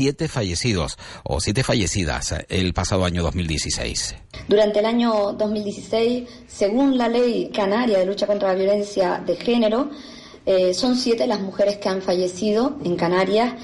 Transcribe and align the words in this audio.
siete 0.00 0.28
fallecidos 0.28 0.96
o 1.24 1.40
siete 1.40 1.64
fallecidas 1.64 2.32
el 2.48 2.72
pasado 2.72 3.04
año 3.04 3.20
2016. 3.24 4.14
Durante 4.46 4.78
el 4.78 4.86
año 4.86 5.32
2016, 5.32 6.28
según 6.46 6.96
la 6.96 7.08
ley 7.08 7.50
canaria 7.52 7.98
de 7.98 8.06
lucha 8.06 8.28
contra 8.28 8.50
la 8.50 8.54
violencia 8.54 9.20
de 9.26 9.34
género, 9.34 9.90
eh, 10.46 10.72
son 10.72 10.94
siete 10.94 11.26
las 11.26 11.40
mujeres 11.40 11.78
que 11.78 11.88
han 11.88 12.00
fallecido 12.00 12.76
en 12.84 12.94
Canarias, 12.94 13.54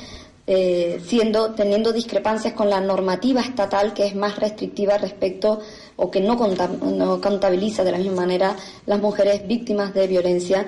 eh, 0.49 1.01
siendo 1.07 1.55
teniendo 1.55 1.93
discrepancias 1.93 2.53
con 2.55 2.69
la 2.69 2.81
normativa 2.81 3.41
estatal 3.41 3.95
que 3.95 4.05
es 4.05 4.17
más 4.17 4.37
restrictiva 4.37 4.99
respecto 4.99 5.61
o 5.97 6.11
que 6.11 6.21
no, 6.21 6.37
contabiliza 6.37 7.85
de 7.85 7.93
la 7.93 7.99
misma 7.99 8.23
manera 8.23 8.57
las 8.87 9.01
mujeres 9.01 9.47
víctimas 9.47 9.95
de 9.95 10.07
violencia 10.07 10.67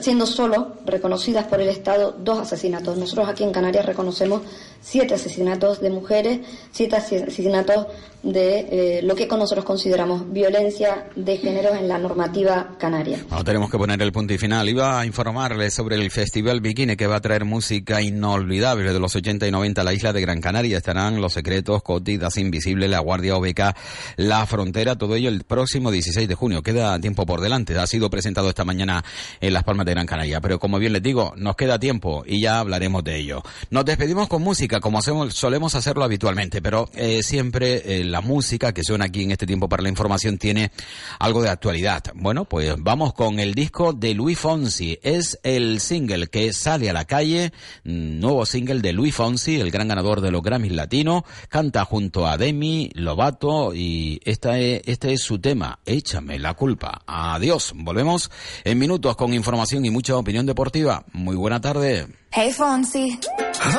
siendo 0.00 0.26
solo 0.26 0.76
reconocidas 0.84 1.46
por 1.46 1.60
el 1.60 1.68
Estado 1.68 2.12
dos 2.18 2.38
asesinatos. 2.38 2.96
Nosotros 2.96 3.28
aquí 3.28 3.44
en 3.44 3.52
Canarias 3.52 3.86
reconocemos 3.86 4.42
siete 4.80 5.14
asesinatos 5.14 5.80
de 5.80 5.90
mujeres, 5.90 6.40
siete 6.72 6.96
asesinatos 6.96 7.86
de 8.22 8.98
eh, 8.98 9.02
lo 9.02 9.14
que 9.14 9.26
nosotros 9.26 9.64
consideramos 9.64 10.32
violencia 10.32 11.08
de 11.16 11.38
género 11.38 11.74
en 11.74 11.88
la 11.88 11.98
normativa 11.98 12.76
canaria. 12.78 13.18
No 13.30 13.42
tenemos 13.42 13.70
que 13.70 13.78
poner 13.78 14.00
el 14.00 14.12
punto 14.12 14.32
y 14.32 14.38
final. 14.38 14.68
Iba 14.68 15.00
a 15.00 15.06
informarles 15.06 15.74
sobre 15.74 15.96
el 15.96 16.10
Festival 16.10 16.60
Bikini 16.60 16.96
que 16.96 17.06
va 17.06 17.16
a 17.16 17.20
traer 17.20 17.44
música 17.44 18.00
inolvidable 18.00 18.92
de 18.92 19.00
los 19.00 19.16
80 19.16 19.46
y 19.46 19.50
90 19.50 19.80
a 19.80 19.84
la 19.84 19.92
isla 19.92 20.12
de 20.12 20.20
Gran 20.20 20.40
Canaria. 20.40 20.76
Estarán 20.76 21.20
Los 21.20 21.32
Secretos, 21.32 21.82
Cotidas 21.82 22.36
Invisible, 22.36 22.88
La 22.88 23.00
Guardia 23.00 23.36
OBK, 23.36 23.74
La 24.16 24.41
Frontera, 24.46 24.96
todo 24.96 25.14
ello 25.14 25.28
el 25.28 25.44
próximo 25.44 25.90
16 25.90 26.28
de 26.28 26.34
junio. 26.34 26.62
Queda 26.62 26.98
tiempo 27.00 27.26
por 27.26 27.40
delante. 27.40 27.78
Ha 27.78 27.86
sido 27.86 28.10
presentado 28.10 28.48
esta 28.48 28.64
mañana 28.64 29.04
en 29.40 29.52
Las 29.52 29.64
Palmas 29.64 29.86
de 29.86 29.92
Gran 29.92 30.06
Canaria. 30.06 30.40
Pero 30.40 30.58
como 30.58 30.78
bien 30.78 30.92
les 30.92 31.02
digo, 31.02 31.34
nos 31.36 31.56
queda 31.56 31.78
tiempo 31.78 32.24
y 32.26 32.40
ya 32.40 32.58
hablaremos 32.58 33.04
de 33.04 33.16
ello. 33.16 33.42
Nos 33.70 33.84
despedimos 33.84 34.28
con 34.28 34.42
música, 34.42 34.80
como 34.80 34.98
hacemos, 34.98 35.34
solemos 35.34 35.74
hacerlo 35.74 36.04
habitualmente, 36.04 36.62
pero 36.62 36.88
eh, 36.94 37.22
siempre 37.22 38.00
eh, 38.00 38.04
la 38.04 38.20
música 38.20 38.72
que 38.72 38.84
suena 38.84 39.06
aquí 39.06 39.22
en 39.22 39.32
este 39.32 39.46
tiempo 39.46 39.68
para 39.68 39.82
la 39.82 39.88
información 39.88 40.38
tiene 40.38 40.72
algo 41.18 41.42
de 41.42 41.48
actualidad. 41.48 42.04
Bueno, 42.14 42.44
pues 42.44 42.74
vamos 42.78 43.12
con 43.14 43.38
el 43.38 43.54
disco 43.54 43.92
de 43.92 44.14
Luis 44.14 44.38
Fonsi. 44.38 44.98
Es 45.02 45.38
el 45.42 45.80
single 45.80 46.28
que 46.28 46.52
sale 46.52 46.90
a 46.90 46.92
la 46.92 47.04
calle, 47.04 47.52
mm, 47.84 48.20
nuevo 48.20 48.46
single 48.46 48.80
de 48.80 48.92
Luis 48.92 49.14
Fonsi, 49.14 49.60
el 49.60 49.70
gran 49.70 49.88
ganador 49.88 50.20
de 50.20 50.30
los 50.30 50.42
Grammys 50.42 50.72
Latino. 50.72 51.24
Canta 51.48 51.84
junto 51.84 52.26
a 52.26 52.36
Demi 52.36 52.90
Lovato 52.94 53.74
y 53.74 54.20
esta 54.32 54.58
es, 54.58 54.80
este 54.86 55.12
es 55.12 55.22
su 55.22 55.38
tema, 55.38 55.78
Échame 55.84 56.38
la 56.38 56.54
culpa. 56.54 57.02
Adiós. 57.06 57.72
Volvemos 57.74 58.30
en 58.64 58.78
minutos 58.78 59.14
con 59.16 59.34
información 59.34 59.84
y 59.84 59.90
mucha 59.90 60.16
opinión 60.16 60.46
deportiva. 60.46 61.04
Muy 61.12 61.36
buena 61.36 61.60
tarde. 61.60 62.06
Hey 62.30 62.50
Fonsi. 62.52 63.18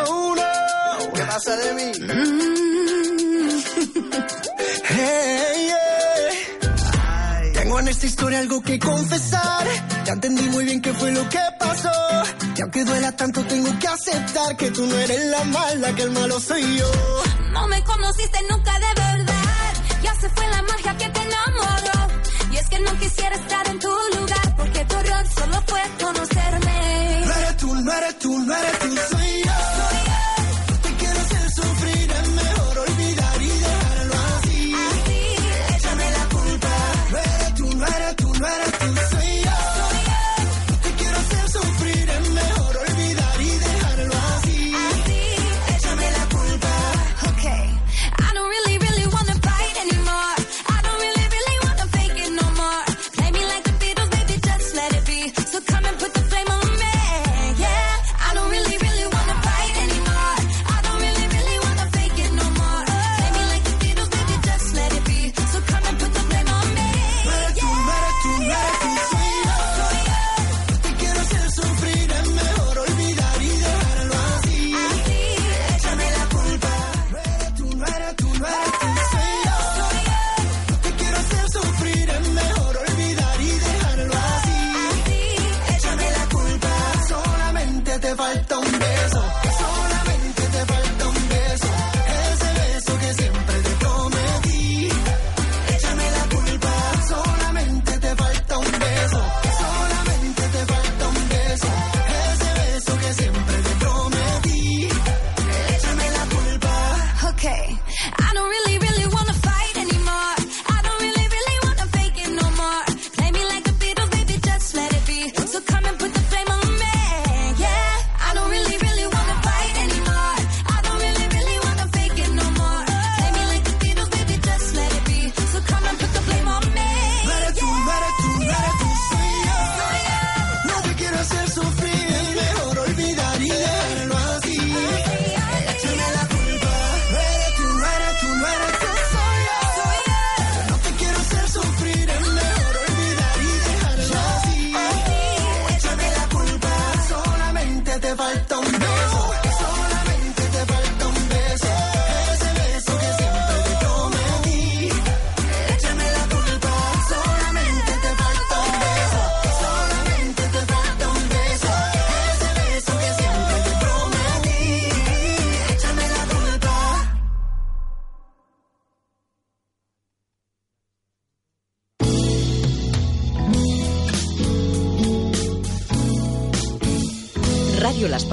Oh, 0.07 0.35
no. 0.35 0.43
¿Qué 1.13 1.21
pasa 1.23 1.55
de 1.57 1.73
mí? 1.73 1.91
hey, 4.89 5.67
yeah. 5.67 7.51
Tengo 7.53 7.79
en 7.79 7.87
esta 7.87 8.05
historia 8.05 8.39
algo 8.39 8.61
que 8.61 8.77
confesar. 8.77 9.65
Ya 10.05 10.13
entendí 10.13 10.43
muy 10.49 10.65
bien 10.65 10.81
qué 10.81 10.93
fue 10.93 11.11
lo 11.11 11.27
que 11.29 11.39
pasó. 11.59 11.89
Y 12.55 12.61
aunque 12.61 12.83
duela 12.83 13.11
tanto, 13.13 13.43
tengo 13.45 13.69
que 13.79 13.87
aceptar 13.87 14.55
que 14.57 14.69
tú 14.69 14.85
no 14.85 14.95
eres 14.99 15.25
la 15.27 15.43
mala, 15.45 15.95
que 15.95 16.03
el 16.03 16.11
malo 16.11 16.39
soy 16.39 16.61
yo. 16.77 16.91
No 17.51 17.67
me 17.67 17.81
conociste 17.83 18.37
nunca 18.49 18.77
de 18.79 18.92
se 20.23 20.29
fue 20.29 20.47
la 20.47 20.61
magia 20.61 20.97
que 20.97 21.09
te 21.09 21.21
enamoró. 21.21 21.99
Y 22.51 22.55
es 22.55 22.69
que 22.69 22.79
no 22.79 22.91
quisiera 22.97 23.35
estar 23.35 23.67
en 23.67 23.79
tu 23.79 23.89
lugar, 23.89 24.22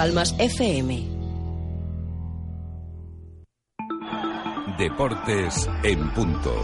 Palmas 0.00 0.34
FM. 0.38 1.06
Deportes 4.78 5.68
en 5.82 6.08
punto. 6.14 6.54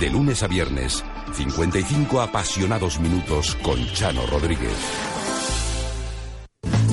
De 0.00 0.10
lunes 0.10 0.42
a 0.42 0.48
viernes, 0.48 1.04
55 1.32 2.20
apasionados 2.20 2.98
minutos 2.98 3.56
con 3.62 3.78
Chano 3.92 4.26
Rodríguez. 4.26 4.76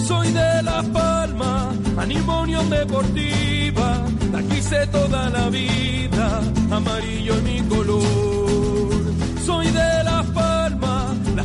Soy 0.06 0.32
de 0.32 0.62
La 0.62 0.84
Palma, 0.94 1.74
animo 1.98 2.44
Unión 2.44 2.70
Deportiva, 2.70 4.06
la 4.32 4.44
quise 4.44 4.86
toda 4.92 5.28
la 5.32 5.50
vida, 5.50 6.40
amarillo 6.70 7.34
en 7.34 7.44
mi 7.44 7.62
color. 7.62 8.04
Soy 9.44 9.66
de 9.72 10.04
La 10.04 10.19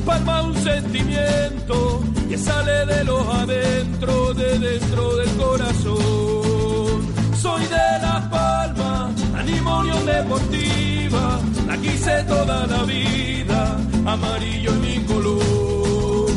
Palma 0.05 0.43
un 0.43 0.55
sentimiento 0.57 2.03
que 2.29 2.37
sale 2.37 2.85
de 2.87 3.05
los 3.05 3.27
adentro, 3.27 4.35
de 4.35 4.59
dentro 4.59 5.17
del 5.17 5.31
corazón. 5.37 7.03
Soy 7.41 7.63
de 7.63 7.87
Las 8.03 8.29
Palmas, 8.29 9.13
animo 9.35 9.79
unión 9.79 10.05
deportiva, 10.05 11.41
la 11.67 11.77
quise 11.79 12.23
toda 12.25 12.67
la 12.67 12.83
vida, 12.85 13.79
amarillo 14.05 14.71
es 14.73 14.77
mi 14.77 14.99
color. 15.05 16.31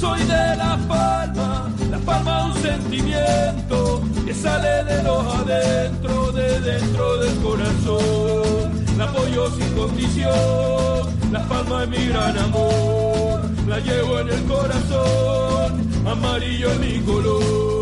Soy 0.00 0.20
de 0.20 0.56
Las 0.56 0.78
Palmas, 0.86 1.80
Las 1.90 2.00
Palmas 2.00 2.56
un 2.56 2.62
sentimiento 2.62 4.02
que 4.26 4.34
sale 4.34 4.84
de 4.84 5.02
los 5.04 5.34
adentro, 5.34 6.32
de 6.32 6.60
dentro 6.60 7.16
del 7.18 7.36
corazón. 7.36 8.81
Apoyo 9.02 9.50
sin 9.50 9.74
condición, 9.74 11.32
La 11.32 11.42
Palma 11.48 11.82
es 11.82 11.88
mi 11.88 12.06
gran 12.06 12.38
amor, 12.38 13.40
la 13.66 13.80
llevo 13.80 14.20
en 14.20 14.28
el 14.28 14.44
corazón, 14.44 15.90
amarillo 16.06 16.70
es 16.72 16.78
mi 16.78 17.00
color. 17.00 17.72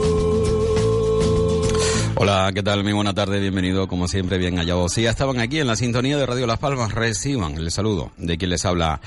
Hola, 2.16 2.50
¿qué 2.54 2.62
tal? 2.62 2.84
Muy 2.84 2.92
buena 2.92 3.14
tarde, 3.14 3.40
bienvenido 3.40 3.88
como 3.88 4.08
siempre, 4.08 4.38
bien 4.38 4.56
hallados. 4.56 4.92
Si 4.92 5.02
ya 5.02 5.10
estaban 5.10 5.40
aquí 5.40 5.58
en 5.58 5.66
la 5.66 5.76
sintonía 5.76 6.16
de 6.18 6.26
Radio 6.26 6.46
Las 6.46 6.58
Palmas, 6.58 6.92
reciban 6.92 7.54
el 7.54 7.70
saludo 7.70 8.12
de 8.18 8.36
quien 8.36 8.50
les 8.50 8.64
habla 8.64 9.00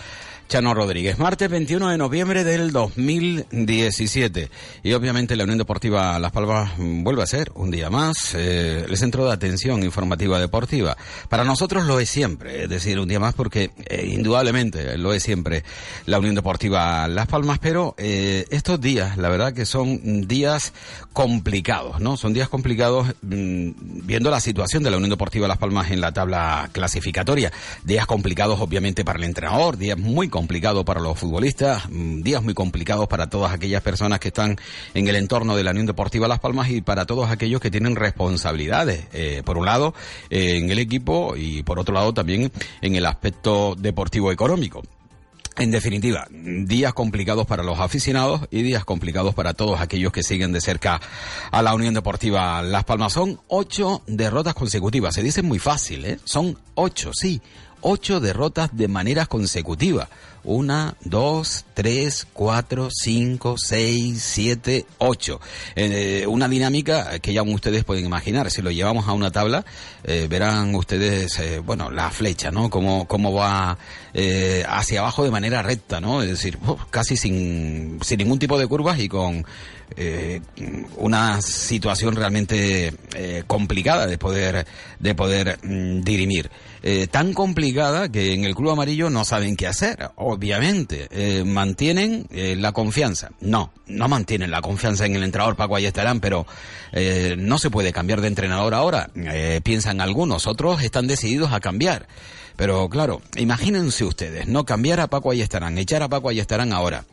Chano 0.53 0.75
Rodríguez. 0.75 1.17
Martes 1.17 1.49
21 1.49 1.89
de 1.89 1.97
noviembre 1.97 2.43
del 2.43 2.71
2017. 2.71 4.51
Y 4.83 4.93
obviamente 4.93 5.35
la 5.35 5.45
Unión 5.45 5.57
Deportiva 5.57 6.19
Las 6.19 6.31
Palmas 6.31 6.73
vuelve 6.77 7.23
a 7.23 7.25
ser 7.25 7.51
un 7.55 7.71
día 7.71 7.89
más 7.89 8.35
eh, 8.35 8.85
el 8.87 8.95
centro 8.95 9.25
de 9.25 9.33
atención 9.33 9.81
informativa 9.81 10.39
deportiva. 10.39 10.95
Para 11.27 11.43
nosotros 11.43 11.85
lo 11.85 11.99
es 11.99 12.07
siempre, 12.07 12.65
es 12.65 12.69
decir, 12.69 12.99
un 12.99 13.07
día 13.07 13.19
más 13.19 13.33
porque 13.33 13.71
eh, 13.87 14.05
indudablemente 14.13 14.95
lo 14.99 15.11
es 15.11 15.23
siempre 15.23 15.63
la 16.05 16.19
Unión 16.19 16.35
Deportiva 16.35 17.07
Las 17.07 17.25
Palmas, 17.25 17.57
pero 17.57 17.95
eh, 17.97 18.45
estos 18.51 18.79
días, 18.79 19.17
la 19.17 19.29
verdad 19.29 19.53
que 19.53 19.65
son 19.65 20.27
días 20.27 20.73
complicados, 21.13 21.99
¿no? 21.99 22.15
Son 22.15 22.31
días 22.31 22.47
complicados 22.47 23.07
mm, 23.23 23.71
viendo 24.05 24.29
la 24.29 24.39
situación 24.39 24.83
de 24.83 24.91
la 24.91 24.97
Unión 24.97 25.09
Deportiva 25.09 25.47
Las 25.47 25.57
Palmas 25.57 25.89
en 25.89 25.99
la 25.99 26.11
tabla 26.11 26.69
clasificatoria. 26.71 27.51
Días 27.83 28.05
complicados 28.05 28.59
obviamente 28.59 29.03
para 29.03 29.17
el 29.17 29.25
entrenador, 29.25 29.79
días 29.79 29.97
muy 29.97 30.29
complicado 30.43 30.83
para 30.83 30.99
los 30.99 31.17
futbolistas, 31.17 31.83
mm, 31.89 32.21
días 32.21 32.43
muy 32.43 32.53
complicados 32.53 33.07
para 33.07 33.29
todas 33.29 33.53
aquellas 33.53 33.81
personas 33.81 34.19
que 34.19 34.27
están 34.27 34.57
en 34.93 35.07
el 35.07 35.15
entorno 35.15 35.55
de 35.55 35.63
la 35.63 35.71
Unión 35.71 35.85
Deportiva 35.85 36.27
Las 36.27 36.41
Palmas 36.41 36.69
y 36.69 36.81
para 36.81 37.05
todos 37.05 37.31
aquellos 37.31 37.61
que 37.61 37.71
tienen 37.71 37.95
responsabilidades, 37.95 39.05
eh, 39.13 39.41
por 39.45 39.57
un 39.57 39.65
lado 39.65 39.93
eh, 40.29 40.57
en 40.57 40.69
el 40.69 40.79
equipo 40.79 41.37
y 41.37 41.63
por 41.63 41.79
otro 41.79 41.95
lado 41.95 42.13
también 42.13 42.51
en 42.81 42.95
el 42.95 43.05
aspecto 43.05 43.75
deportivo 43.77 44.33
económico. 44.33 44.83
En 45.55 45.71
definitiva, 45.71 46.27
días 46.29 46.93
complicados 46.93 47.47
para 47.47 47.63
los 47.63 47.79
aficionados 47.79 48.41
y 48.51 48.63
días 48.63 48.83
complicados 48.83 49.33
para 49.33 49.53
todos 49.53 49.79
aquellos 49.79 50.11
que 50.11 50.23
siguen 50.23 50.51
de 50.51 50.59
cerca 50.59 50.99
a 51.51 51.61
la 51.61 51.73
Unión 51.73 51.93
Deportiva 51.93 52.61
Las 52.63 52.83
Palmas. 52.83 53.13
Son 53.13 53.39
ocho 53.47 54.01
derrotas 54.07 54.55
consecutivas. 54.55 55.15
Se 55.15 55.23
dice 55.23 55.41
muy 55.41 55.59
fácil, 55.59 56.03
¿eh? 56.03 56.19
Son 56.25 56.57
ocho, 56.75 57.11
sí 57.13 57.41
ocho 57.83 58.19
derrotas 58.19 58.75
de 58.75 58.87
manera 58.87 59.25
consecutiva. 59.25 60.09
Una, 60.45 60.95
dos, 61.05 61.63
tres, 61.73 62.27
cuatro, 62.33 62.89
cinco, 62.91 63.55
seis, 63.57 64.21
siete, 64.21 64.85
ocho. 64.97 65.39
Eh, 65.75 66.25
una 66.27 66.49
dinámica 66.49 67.17
que 67.19 67.31
ya 67.31 67.43
ustedes 67.43 67.85
pueden 67.85 68.05
imaginar. 68.05 68.51
Si 68.51 68.61
lo 68.61 68.69
llevamos 68.69 69.07
a 69.07 69.13
una 69.13 69.31
tabla, 69.31 69.63
eh, 70.03 70.27
verán 70.29 70.75
ustedes, 70.75 71.39
eh, 71.39 71.59
bueno, 71.59 71.89
la 71.91 72.09
flecha, 72.09 72.51
¿no? 72.51 72.69
Cómo, 72.69 73.07
cómo 73.07 73.33
va 73.33 73.77
hacia 74.67 74.99
abajo 74.99 75.23
de 75.23 75.31
manera 75.31 75.61
recta, 75.61 75.99
¿no? 75.99 76.21
Es 76.21 76.29
decir, 76.29 76.59
casi 76.89 77.15
sin, 77.15 77.99
sin 78.03 78.17
ningún 78.17 78.37
tipo 78.37 78.59
de 78.59 78.67
curvas 78.67 78.99
y 78.99 79.07
con 79.07 79.45
una 80.97 81.41
situación 81.41 82.15
realmente 82.15 82.93
complicada 83.47 84.07
de 84.07 84.17
poder, 84.17 84.67
de 84.99 85.15
poder 85.15 85.59
mm, 85.63 86.01
dirimir. 86.01 86.51
Eh, 86.85 87.07
tan 87.07 87.31
complicada 87.31 88.09
que 88.09 88.33
en 88.33 88.43
el 88.43 88.55
Club 88.55 88.71
Amarillo 88.71 89.09
no 89.09 89.23
saben 89.23 89.55
qué 89.55 89.67
hacer. 89.67 90.11
Obviamente, 90.17 91.07
eh, 91.11 91.45
mantienen 91.45 92.27
eh, 92.29 92.57
la 92.57 92.73
confianza. 92.73 93.29
No, 93.39 93.71
no 93.87 94.09
mantienen 94.09 94.51
la 94.51 94.61
confianza 94.61 95.05
en 95.05 95.15
el 95.15 95.23
entrenador 95.23 95.55
Paco 95.55 95.77
Ayestarán, 95.77 96.19
pero 96.19 96.45
no 97.37 97.57
se 97.57 97.71
puede 97.71 97.91
cambiar 97.91 98.21
de 98.21 98.27
entrenador 98.27 98.75
ahora. 98.75 99.09
piensan 99.63 99.99
algunos, 99.99 100.45
otros 100.45 100.83
están 100.83 101.07
decididos 101.07 101.51
a 101.51 101.59
cambiar. 101.59 102.07
Pero 102.55 102.87
claro, 102.87 103.21
imagínense 103.35 104.03
ustedes, 104.03 104.47
no 104.47 104.63
cambiar 104.63 104.99
a 104.99 105.07
Paco 105.07 105.31
Ayestarán, 105.31 105.77
echar 105.79 106.03
a 106.03 106.09
Paco 106.09 106.29
Ayestarán 106.29 106.71
ahora 106.71 107.05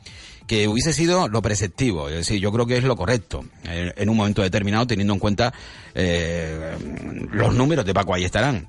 que 0.46 0.68
hubiese 0.68 0.92
sido 0.92 1.28
lo 1.28 1.40
preceptivo, 1.40 2.08
es 2.08 2.16
decir, 2.16 2.40
yo 2.40 2.52
creo 2.52 2.66
que 2.66 2.76
es 2.76 2.84
lo 2.84 2.96
correcto 2.96 3.44
en 3.64 4.08
un 4.08 4.16
momento 4.16 4.42
determinado 4.42 4.86
teniendo 4.86 5.14
en 5.14 5.20
cuenta 5.20 5.54
los 5.94 7.54
números 7.54 7.86
de 7.86 7.94
Paco 7.94 8.12
Ayestarán. 8.12 8.68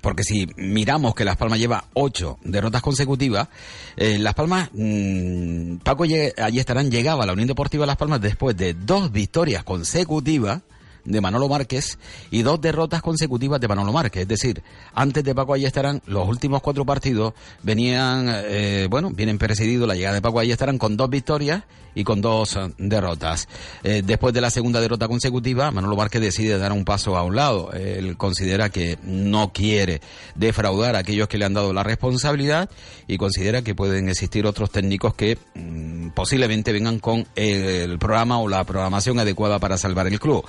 Porque 0.00 0.22
si 0.22 0.46
miramos 0.56 1.14
que 1.14 1.24
Las 1.24 1.36
Palmas 1.36 1.58
lleva 1.58 1.84
ocho 1.94 2.38
derrotas 2.42 2.82
consecutivas, 2.82 3.48
eh, 3.96 4.18
Las 4.18 4.34
Palmas, 4.34 4.70
mmm, 4.72 5.76
Paco 5.78 6.04
allí 6.04 6.58
estarán, 6.58 6.90
llegaba 6.90 7.24
a 7.24 7.26
la 7.26 7.32
Unión 7.32 7.48
Deportiva 7.48 7.86
Las 7.86 7.96
Palmas 7.96 8.20
después 8.20 8.56
de 8.56 8.74
dos 8.74 9.10
victorias 9.12 9.64
consecutivas 9.64 10.62
de 11.10 11.20
Manolo 11.20 11.48
Márquez 11.48 11.98
y 12.30 12.42
dos 12.42 12.60
derrotas 12.60 13.02
consecutivas 13.02 13.60
de 13.60 13.68
Manolo 13.68 13.92
Márquez. 13.92 14.22
Es 14.22 14.28
decir, 14.28 14.62
antes 14.94 15.24
de 15.24 15.34
Paco 15.34 15.56
estarán 15.56 16.00
los 16.06 16.28
últimos 16.28 16.62
cuatro 16.62 16.84
partidos 16.84 17.34
venían, 17.62 18.26
eh, 18.28 18.86
bueno, 18.90 19.10
vienen 19.10 19.38
precedidos 19.38 19.88
la 19.88 19.94
llegada 19.94 20.14
de 20.14 20.22
Paco 20.22 20.40
estarán 20.42 20.78
con 20.78 20.96
dos 20.96 21.10
victorias 21.10 21.62
y 21.94 22.04
con 22.04 22.20
dos 22.20 22.56
eh, 22.56 22.72
derrotas. 22.78 23.48
Eh, 23.82 24.02
después 24.04 24.32
de 24.32 24.40
la 24.40 24.50
segunda 24.50 24.80
derrota 24.80 25.08
consecutiva, 25.08 25.70
Manolo 25.70 25.96
Márquez 25.96 26.20
decide 26.20 26.58
dar 26.58 26.72
un 26.72 26.84
paso 26.84 27.16
a 27.16 27.22
un 27.22 27.36
lado. 27.36 27.72
Él 27.72 28.16
considera 28.16 28.70
que 28.70 28.98
no 29.02 29.52
quiere 29.52 30.00
defraudar 30.34 30.96
a 30.96 31.00
aquellos 31.00 31.28
que 31.28 31.38
le 31.38 31.44
han 31.44 31.54
dado 31.54 31.72
la 31.72 31.82
responsabilidad 31.82 32.70
y 33.06 33.16
considera 33.18 33.62
que 33.62 33.74
pueden 33.74 34.08
existir 34.08 34.46
otros 34.46 34.70
técnicos 34.70 35.14
que 35.14 35.38
mm, 35.54 36.10
posiblemente 36.10 36.72
vengan 36.72 36.98
con 37.00 37.26
el 37.34 37.98
programa 37.98 38.38
o 38.38 38.48
la 38.48 38.64
programación 38.64 39.18
adecuada 39.18 39.58
para 39.58 39.78
salvar 39.78 40.06
el 40.06 40.20
club. 40.20 40.44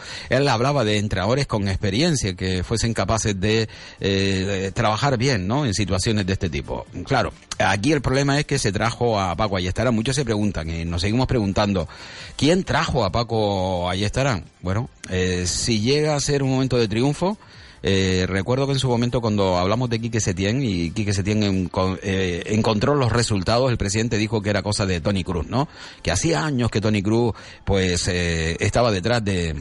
Hablaba 0.54 0.84
de 0.84 0.98
entrenadores 0.98 1.48
con 1.48 1.68
experiencia 1.68 2.34
que 2.36 2.64
fuesen 2.64 2.94
capaces 2.94 3.40
de, 3.40 3.68
eh, 4.00 4.72
trabajar 4.74 5.18
bien, 5.18 5.48
¿no? 5.48 5.66
En 5.66 5.74
situaciones 5.74 6.26
de 6.26 6.34
este 6.34 6.50
tipo. 6.50 6.86
Claro, 7.06 7.34
aquí 7.60 7.92
el 7.92 8.02
problema 8.02 8.40
es 8.40 8.46
que 8.46 8.60
se 8.60 8.72
trajo 8.72 9.20
a 9.20 9.36
Paco 9.36 9.58
Ayestarán. 9.58 9.96
Muchos 9.96 10.16
se 10.16 10.26
preguntan 10.26 10.70
y 10.70 10.86
nos 10.86 11.02
seguimos 11.02 11.28
preguntando, 11.28 11.88
¿quién 12.36 12.64
trajo 12.64 13.06
a 13.06 13.12
Paco 13.12 13.90
Ayestarán? 13.90 14.46
Bueno, 14.62 14.90
eh, 15.10 15.46
si 15.48 15.82
llega 15.82 16.16
a 16.16 16.20
ser 16.20 16.44
un 16.44 16.52
momento 16.52 16.78
de 16.78 16.88
triunfo, 16.88 17.38
eh, 17.84 18.26
recuerdo 18.28 18.68
que 18.68 18.74
en 18.74 18.80
su 18.80 18.88
momento 18.88 19.22
cuando 19.22 19.58
hablamos 19.58 19.90
de 19.90 20.00
Quique 20.00 20.20
Setién 20.20 20.64
y 20.64 20.92
Quique 20.92 21.14
Setién 21.14 21.70
encontró 21.74 22.94
los 22.94 23.12
resultados, 23.12 23.72
el 23.72 23.78
presidente 23.78 24.18
dijo 24.18 24.42
que 24.42 24.52
era 24.52 24.62
cosa 24.62 24.86
de 24.86 25.02
Tony 25.02 25.24
Cruz, 25.24 25.48
¿no? 25.48 25.68
Que 26.04 26.12
hacía 26.12 26.46
años 26.46 26.70
que 26.70 26.80
Tony 26.80 27.02
Cruz 27.02 27.34
pues 27.66 28.08
estaba 28.08 28.92
detrás 28.92 29.26
de 29.26 29.56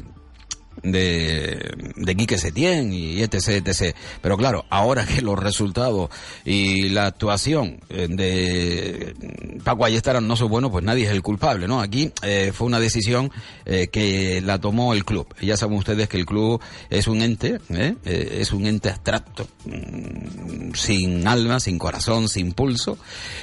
de, 0.83 1.75
de 1.97 2.17
Quique 2.17 2.39
Setién 2.39 2.93
y 2.93 3.23
etc, 3.23 3.67
etc. 3.67 3.95
Pero 4.21 4.37
claro, 4.37 4.65
ahora 4.71 5.07
que 5.07 5.23
los 5.23 5.39
resultados 5.39 6.11
y 6.45 6.89
la 6.91 7.07
actuación 7.07 7.81
eh, 7.89 8.07
de 8.09 9.15
Paco 9.65 9.85
Ayestarán 9.85 10.27
no 10.27 10.37
son 10.37 10.49
buenos, 10.51 10.71
pues 10.71 10.85
nadie 10.85 11.05
es 11.05 11.11
el 11.11 11.23
culpable, 11.23 11.69
¿no? 11.69 11.81
Aquí 11.81 12.13
eh, 12.23 12.53
fue 12.55 12.67
una 12.67 12.81
decisión 12.81 13.31
eh, 13.65 13.89
que 13.89 14.41
la 14.41 14.59
tomó 14.59 14.93
el 14.95 15.05
club. 15.05 15.27
Ya 15.41 15.57
saben 15.57 15.77
ustedes 15.77 16.09
que 16.09 16.17
el 16.17 16.27
club 16.27 16.61
es 16.89 17.07
un 17.07 17.23
ente, 17.23 17.59
es 18.05 18.53
un 18.53 18.67
ente 18.67 18.91
abstracto, 18.91 19.47
mm, 19.65 20.75
sin 20.75 21.27
alma, 21.27 21.61
sin 21.61 21.79
corazón, 21.79 22.29
sin 22.29 22.53
pulso, 22.53 22.99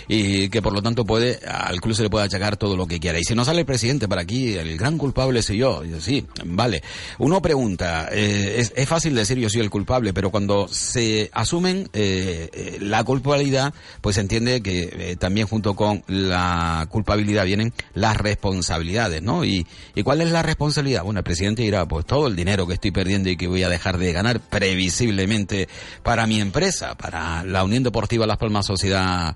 y 0.07 0.49
que 0.49 0.61
por 0.61 0.73
lo 0.73 0.81
tanto 0.81 1.05
puede, 1.05 1.39
al 1.45 1.81
club 1.81 1.95
se 1.95 2.03
le 2.03 2.09
puede 2.09 2.25
achacar 2.25 2.57
todo 2.57 2.75
lo 2.75 2.87
que 2.87 2.99
quiera. 2.99 3.19
Y 3.19 3.23
si 3.23 3.35
no 3.35 3.45
sale 3.45 3.61
el 3.61 3.65
presidente 3.65 4.07
para 4.07 4.21
aquí, 4.21 4.53
el 4.53 4.77
gran 4.77 4.97
culpable 4.97 5.41
soy 5.41 5.57
yo. 5.57 5.81
Sí, 5.99 6.25
vale. 6.45 6.81
Uno 7.27 7.41
pregunta, 7.41 8.07
eh, 8.09 8.71
es, 8.73 8.87
fácil 8.87 9.13
decir 9.13 9.37
yo 9.37 9.49
soy 9.49 9.59
el 9.59 9.69
culpable, 9.69 10.13
pero 10.13 10.31
cuando 10.31 10.69
se 10.69 11.29
asumen 11.33 11.89
eh, 11.91 12.49
eh, 12.53 12.77
la 12.79 13.03
culpabilidad, 13.03 13.73
pues 13.99 14.15
se 14.15 14.21
entiende 14.21 14.61
que 14.61 15.17
también 15.19 15.45
junto 15.45 15.75
con 15.75 16.05
la 16.07 16.87
culpabilidad 16.89 17.43
vienen 17.43 17.73
las 17.93 18.15
responsabilidades, 18.15 19.21
¿no? 19.21 19.43
Y, 19.43 19.67
¿Y 19.93 20.03
cuál 20.03 20.21
es 20.21 20.31
la 20.31 20.41
responsabilidad? 20.41 21.03
Bueno, 21.03 21.19
el 21.19 21.25
presidente 21.25 21.63
dirá, 21.63 21.85
pues 21.85 22.05
todo 22.05 22.27
el 22.27 22.35
dinero 22.37 22.65
que 22.65 22.75
estoy 22.75 22.91
perdiendo 22.91 23.29
y 23.29 23.35
que 23.35 23.49
voy 23.49 23.63
a 23.63 23.67
dejar 23.67 23.97
de 23.97 24.13
ganar 24.13 24.39
previsiblemente 24.39 25.67
para 26.03 26.27
mi 26.27 26.39
empresa, 26.39 26.95
para 26.95 27.43
la 27.43 27.65
Unión 27.65 27.83
Deportiva 27.83 28.25
Las 28.25 28.37
Palmas 28.37 28.65
Sociedad 28.65 29.35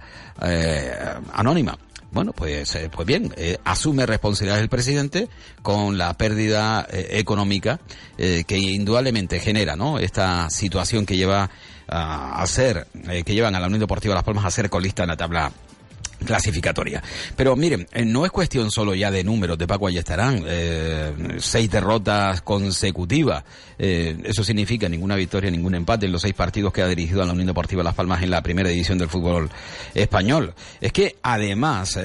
Anónima. 1.33 1.77
Bueno, 2.12 2.34
pues, 2.34 2.75
eh, 2.75 2.89
pues 2.91 3.08
bien, 3.08 3.34
eh, 3.38 3.58
asume 3.63 4.06
responsabilidad 4.06 4.60
el 4.60 4.68
presidente 4.68 5.30
con 5.62 5.98
la 5.98 6.13
pérdida 6.13 6.86
eh, 6.91 7.08
económica 7.12 7.80
que 8.18 8.58
indudablemente 8.58 9.39
genera, 9.39 9.75
¿no? 9.75 9.98
Esta 9.98 10.48
situación 10.51 11.08
que 11.08 11.18
lleva 11.18 11.50
a, 11.88 12.46
ser, 12.46 12.86
que 13.25 13.34
llevan 13.34 13.56
a 13.56 13.60
la 13.60 13.65
Unión 13.65 13.80
Deportiva 13.80 14.13
Las 14.13 14.24
Palmas 14.24 14.46
a 14.46 14.51
ser 14.51 14.70
colista 14.70 15.01
en 15.01 15.10
la 15.10 15.18
tabla 15.18 15.51
clasificatoria. 16.25 17.01
Pero 17.35 17.55
miren, 17.55 17.87
eh, 17.91 18.05
no 18.05 18.25
es 18.25 18.31
cuestión 18.31 18.71
solo 18.71 18.95
ya 18.95 19.11
de 19.11 19.23
números 19.23 19.57
de 19.57 19.67
Paco 19.67 19.87
Ayestarán, 19.87 20.43
eh, 20.47 21.11
seis 21.39 21.69
derrotas 21.69 22.41
consecutivas, 22.41 23.43
eh, 23.77 24.15
eso 24.23 24.43
significa 24.43 24.87
ninguna 24.87 25.15
victoria, 25.15 25.49
ningún 25.49 25.75
empate 25.75 26.05
en 26.05 26.11
los 26.11 26.21
seis 26.21 26.33
partidos 26.33 26.71
que 26.71 26.81
ha 26.81 26.87
dirigido 26.87 27.23
a 27.23 27.25
la 27.25 27.33
Unión 27.33 27.47
Deportiva 27.47 27.83
Las 27.83 27.95
Palmas 27.95 28.21
en 28.21 28.29
la 28.29 28.41
primera 28.41 28.69
edición 28.69 28.97
del 28.97 29.09
fútbol 29.09 29.49
español. 29.93 30.53
Es 30.79 30.93
que 30.93 31.15
además, 31.23 31.97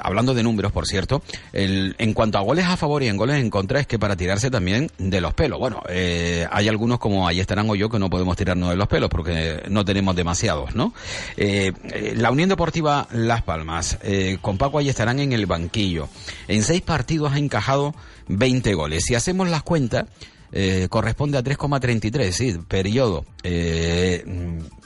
hablando 0.00 0.34
de 0.34 0.42
números, 0.42 0.72
por 0.72 0.86
cierto, 0.86 1.22
el, 1.52 1.94
en 1.98 2.14
cuanto 2.14 2.38
a 2.38 2.40
goles 2.40 2.64
a 2.64 2.76
favor 2.76 3.02
y 3.02 3.08
en 3.08 3.16
goles 3.16 3.36
en 3.36 3.50
contra, 3.50 3.80
es 3.80 3.86
que 3.86 3.98
para 3.98 4.16
tirarse 4.16 4.50
también 4.50 4.90
de 4.98 5.20
los 5.20 5.34
pelos. 5.34 5.58
Bueno, 5.58 5.82
hay 5.86 6.68
algunos 6.68 6.98
como 6.98 7.28
Ayestarán 7.28 7.68
o 7.68 7.74
yo 7.74 7.90
que 7.90 7.98
no 7.98 8.08
podemos 8.08 8.36
tirarnos 8.36 8.70
de 8.70 8.76
los 8.76 8.88
pelos 8.88 9.10
porque 9.10 9.62
no 9.68 9.84
tenemos 9.84 10.16
demasiados, 10.16 10.74
¿no? 10.74 10.94
la 11.36 12.30
Unión 12.30 12.48
Deportiva 12.48 13.06
Las 13.10 13.41
Palmas. 13.42 13.98
Eh, 14.02 14.38
con 14.40 14.58
Paco 14.58 14.78
ahí 14.78 14.88
estarán 14.88 15.20
en 15.20 15.32
el 15.32 15.46
banquillo. 15.46 16.08
En 16.48 16.62
seis 16.62 16.82
partidos 16.82 17.32
ha 17.32 17.38
encajado 17.38 17.94
20 18.28 18.74
goles. 18.74 19.04
Si 19.04 19.14
hacemos 19.14 19.48
las 19.48 19.62
cuentas, 19.62 20.06
eh, 20.52 20.88
corresponde 20.90 21.38
a 21.38 21.42
3,33, 21.42 22.32
sí, 22.32 22.58
periodo 22.68 23.24
eh, 23.42 24.24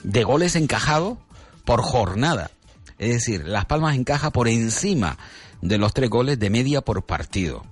de 0.03 0.23
goles 0.23 0.55
encajados 0.55 1.17
por 1.65 1.81
jornada. 1.81 2.51
Es 2.97 3.13
decir, 3.13 3.45
Las 3.45 3.65
Palmas 3.65 3.95
encaja 3.95 4.31
por 4.31 4.47
encima 4.47 5.17
de 5.61 5.77
los 5.77 5.93
tres 5.93 6.09
goles 6.09 6.39
de 6.39 6.49
media 6.49 6.81
por 6.81 7.05
partido. 7.05 7.63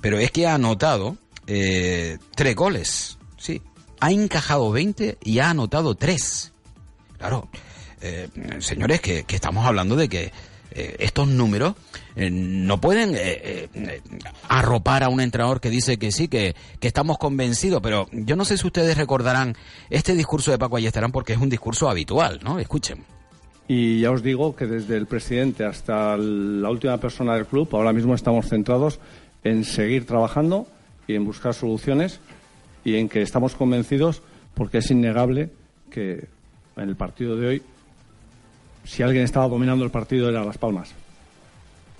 Pero 0.00 0.18
es 0.18 0.30
que 0.30 0.46
ha 0.46 0.54
anotado 0.54 1.16
tres 1.46 2.56
goles, 2.56 3.18
sí. 3.36 3.62
Ha 4.00 4.10
encajado 4.10 4.70
20 4.70 5.18
y 5.22 5.38
ha 5.38 5.50
anotado 5.50 5.94
tres. 5.94 6.52
Claro, 7.18 7.48
eh, 8.00 8.28
señores, 8.58 9.00
que, 9.00 9.24
estamos 9.28 9.66
hablando 9.66 9.96
de 9.96 10.08
que 10.08 10.32
eh, 10.72 10.96
estos 10.98 11.28
números 11.28 11.74
eh, 12.16 12.30
no 12.30 12.80
pueden 12.80 13.16
arropar 14.48 15.04
a 15.04 15.08
un 15.08 15.20
entrenador 15.20 15.60
que 15.60 15.70
dice 15.70 15.98
que 15.98 16.12
sí, 16.12 16.28
que, 16.28 16.54
estamos 16.80 17.18
convencidos, 17.18 17.80
pero 17.82 18.08
yo 18.12 18.36
no 18.36 18.44
sé 18.44 18.58
si 18.58 18.66
ustedes 18.66 18.96
recordarán 18.96 19.56
este 19.90 20.14
discurso 20.14 20.50
de 20.50 20.58
Paco 20.58 20.76
Ayestarán 20.76 21.12
porque 21.12 21.32
es 21.32 21.38
un 21.38 21.50
discurso 21.50 21.88
habitual, 21.88 22.40
¿no? 22.42 22.58
Escuchen. 22.58 23.04
Y 23.66 24.00
ya 24.00 24.10
os 24.10 24.22
digo 24.22 24.54
que 24.54 24.66
desde 24.66 24.96
el 24.96 25.06
presidente 25.06 25.64
hasta 25.64 26.16
la 26.18 26.68
última 26.68 26.98
persona 26.98 27.34
del 27.34 27.46
club, 27.46 27.68
ahora 27.72 27.94
mismo 27.94 28.14
estamos 28.14 28.48
centrados 28.48 29.00
en 29.42 29.64
seguir 29.64 30.06
trabajando 30.06 30.66
y 31.06 31.14
en 31.14 31.24
buscar 31.24 31.54
soluciones 31.54 32.20
y 32.84 32.96
en 32.96 33.08
que 33.08 33.22
estamos 33.22 33.54
convencidos 33.54 34.22
porque 34.54 34.78
es 34.78 34.90
innegable 34.90 35.50
que 35.90 36.28
en 36.76 36.88
el 36.88 36.96
partido 36.96 37.36
de 37.36 37.46
hoy 37.46 37.62
si 38.84 39.02
alguien 39.02 39.24
estaba 39.24 39.48
dominando 39.48 39.84
el 39.84 39.90
partido 39.90 40.28
era 40.28 40.44
Las 40.44 40.58
Palmas. 40.58 40.92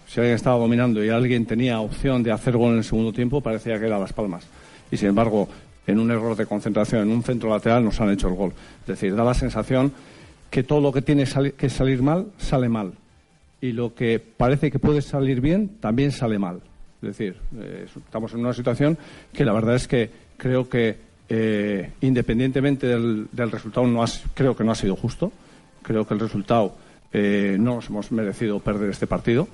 Si 0.07 0.21
alguien 0.21 0.37
estaba 0.37 0.59
dominando 0.59 1.05
y 1.05 1.09
alguien 1.09 1.47
tenía 1.47 1.81
opción 1.81 2.23
de 2.23 2.31
hacer 2.31 2.57
gol 2.57 2.73
en 2.73 2.79
el 2.79 2.85
segundo 2.85 3.13
tiempo, 3.13 3.41
parecía 3.41 3.79
que 3.79 3.87
era 3.87 3.99
Las 3.99 4.13
Palmas. 4.13 4.47
Y 4.91 4.97
sin 4.97 5.09
embargo, 5.09 5.49
en 5.87 5.99
un 5.99 6.11
error 6.11 6.37
de 6.37 6.47
concentración, 6.47 7.03
en 7.03 7.11
un 7.11 7.23
centro 7.23 7.49
lateral, 7.51 7.85
nos 7.85 8.01
han 8.01 8.11
hecho 8.11 8.29
el 8.29 8.35
gol. 8.35 8.53
Es 8.83 8.87
decir, 8.87 9.17
da 9.17 9.25
la 9.25 9.35
sensación 9.35 9.93
que 10.51 10.63
todo 10.63 10.81
lo 10.81 10.93
que 10.93 11.03
tiene 11.03 11.25
que 11.57 11.69
salir 11.69 12.03
mal, 12.03 12.29
sale 12.39 12.69
mal. 12.69 12.93
Y 13.61 13.73
lo 13.73 13.95
que 13.95 14.21
parece 14.21 14.71
que 14.71 14.79
puede 14.79 15.03
salir 15.03 15.41
bien, 15.41 15.69
también 15.81 16.13
sale 16.13 16.39
mal. 16.39 16.61
Es 17.03 17.09
decir, 17.09 17.37
eh, 17.59 17.87
estamos 18.07 18.33
en 18.35 18.41
una 18.41 18.53
situación 18.53 18.97
que 19.33 19.45
la 19.45 19.53
verdad 19.53 19.75
es 19.75 19.89
que 19.89 20.11
creo 20.37 20.69
que, 20.69 20.97
eh, 21.29 21.91
independientemente 22.03 22.87
del, 22.87 23.29
resultado, 23.51 23.87
no 23.87 24.05
creo 24.35 24.57
que 24.57 24.65
no 24.65 24.73
ha 24.73 24.77
sido 24.77 24.97
justo 24.97 25.33
Creo 25.85 26.07
que 26.07 26.15
el 26.15 26.21
resultado 26.21 26.75
eh, 27.13 27.57
no 27.61 27.77
nos 27.77 27.89
hemos 27.89 28.11
merecido 28.11 28.59
perder 28.59 28.91
este 28.91 29.07
partido, 29.07 29.47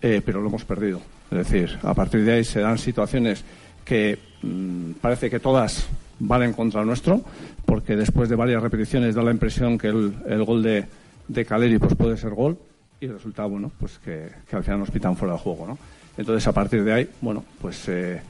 eh, 0.00 0.22
pero 0.24 0.40
lo 0.40 0.48
hemos 0.48 0.64
perdido. 0.64 1.00
Es 1.30 1.38
decir, 1.38 1.78
a 1.82 1.94
partir 1.94 2.24
de 2.24 2.32
ahí 2.32 2.44
se 2.44 2.60
dan 2.60 2.78
situaciones 2.78 3.42
que 3.84 4.18
mm, 4.42 4.92
parece 5.00 5.30
que 5.30 5.40
todas 5.40 5.88
van 6.20 6.42
en 6.42 6.52
contra 6.52 6.84
nuestro, 6.84 7.22
porque 7.64 7.96
después 7.96 8.28
de 8.28 8.36
varias 8.36 8.62
repeticiones 8.62 9.14
da 9.14 9.22
la 9.22 9.30
impresión 9.30 9.78
que 9.78 9.88
el, 9.88 10.44
gol 10.44 10.62
de, 10.62 10.84
de, 11.26 11.44
Caleri 11.44 11.78
pues 11.78 11.94
puede 11.94 12.16
ser 12.16 12.30
gol 12.30 12.58
y 13.00 13.06
el 13.06 13.14
resultado, 13.14 13.48
bueno, 13.48 13.72
pues 13.80 13.98
que, 13.98 14.28
al 14.52 14.62
final 14.62 14.80
nos 14.80 14.90
pitan 14.90 15.16
fuera 15.16 15.34
de 15.34 15.40
juego, 15.40 15.66
¿no? 15.66 15.78
Entonces, 16.16 16.46
a 16.46 16.52
partir 16.52 16.84
de 16.84 16.92
ahí, 16.92 17.08
bueno, 17.20 17.42
pues 17.60 17.88
eh, 17.88 18.20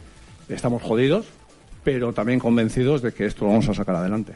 estamos 0.48 0.82
jodidos, 0.82 1.26
pero 1.82 2.12
también 2.12 2.38
convencidos 2.38 3.02
de 3.02 3.12
que 3.12 3.26
esto 3.26 3.44
lo 3.44 3.50
vamos 3.50 3.68
a 3.68 3.74
sacar 3.74 3.96
adelante. 3.96 4.32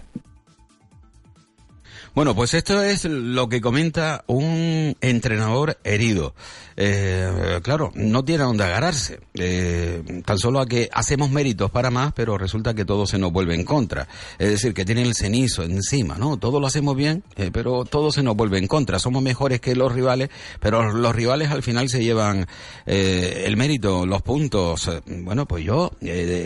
Bueno, 2.16 2.34
pues 2.34 2.54
esto 2.54 2.82
es 2.82 3.04
lo 3.04 3.46
que 3.50 3.60
comenta 3.60 4.24
un 4.26 4.96
entrenador 5.02 5.76
herido. 5.84 6.34
Eh, 6.78 7.60
claro, 7.62 7.92
no 7.94 8.24
tiene 8.24 8.42
a 8.42 8.46
dónde 8.46 8.64
agarrarse. 8.64 9.20
Eh, 9.34 10.22
tan 10.24 10.38
solo 10.38 10.60
a 10.60 10.66
que 10.66 10.88
hacemos 10.94 11.30
méritos 11.30 11.70
para 11.70 11.90
más, 11.90 12.14
pero 12.14 12.38
resulta 12.38 12.72
que 12.72 12.86
todo 12.86 13.06
se 13.06 13.18
nos 13.18 13.32
vuelve 13.32 13.54
en 13.54 13.64
contra. 13.64 14.08
Es 14.38 14.48
decir, 14.48 14.72
que 14.72 14.86
tiene 14.86 15.02
el 15.02 15.14
cenizo 15.14 15.62
encima, 15.62 16.16
¿no? 16.16 16.38
Todo 16.38 16.58
lo 16.58 16.66
hacemos 16.66 16.96
bien, 16.96 17.22
eh, 17.36 17.50
pero 17.52 17.84
todo 17.84 18.10
se 18.10 18.22
nos 18.22 18.34
vuelve 18.34 18.56
en 18.56 18.66
contra. 18.66 18.98
Somos 18.98 19.22
mejores 19.22 19.60
que 19.60 19.76
los 19.76 19.92
rivales, 19.92 20.30
pero 20.58 20.94
los 20.94 21.14
rivales 21.14 21.50
al 21.50 21.62
final 21.62 21.90
se 21.90 22.02
llevan 22.02 22.46
el 22.86 23.56
mérito, 23.58 24.06
los 24.06 24.22
puntos. 24.22 24.90
Bueno, 25.04 25.44
pues 25.44 25.66
yo 25.66 25.90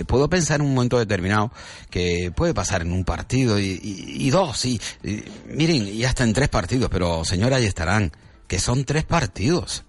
puedo 0.09 0.29
pensar 0.29 0.61
en 0.61 0.67
un 0.67 0.75
momento 0.75 0.99
determinado 0.99 1.53
que 1.91 2.33
puede 2.35 2.55
pasar 2.55 2.83
en 2.83 2.93
un 2.93 3.05
partido 3.05 3.61
y, 3.61 4.31
dos, 4.31 4.65
y 4.65 4.81
miren, 5.61 5.87
y 5.89 6.05
hasta 6.05 6.25
en 6.25 6.33
tres 6.33 6.49
partidos, 6.49 6.89
pero 6.91 7.23
señora, 7.23 7.57
ahí 7.59 7.67
estarán, 7.67 8.13
que 8.49 8.59
son 8.59 8.87
tres 8.87 9.05
partidos. 9.05 9.85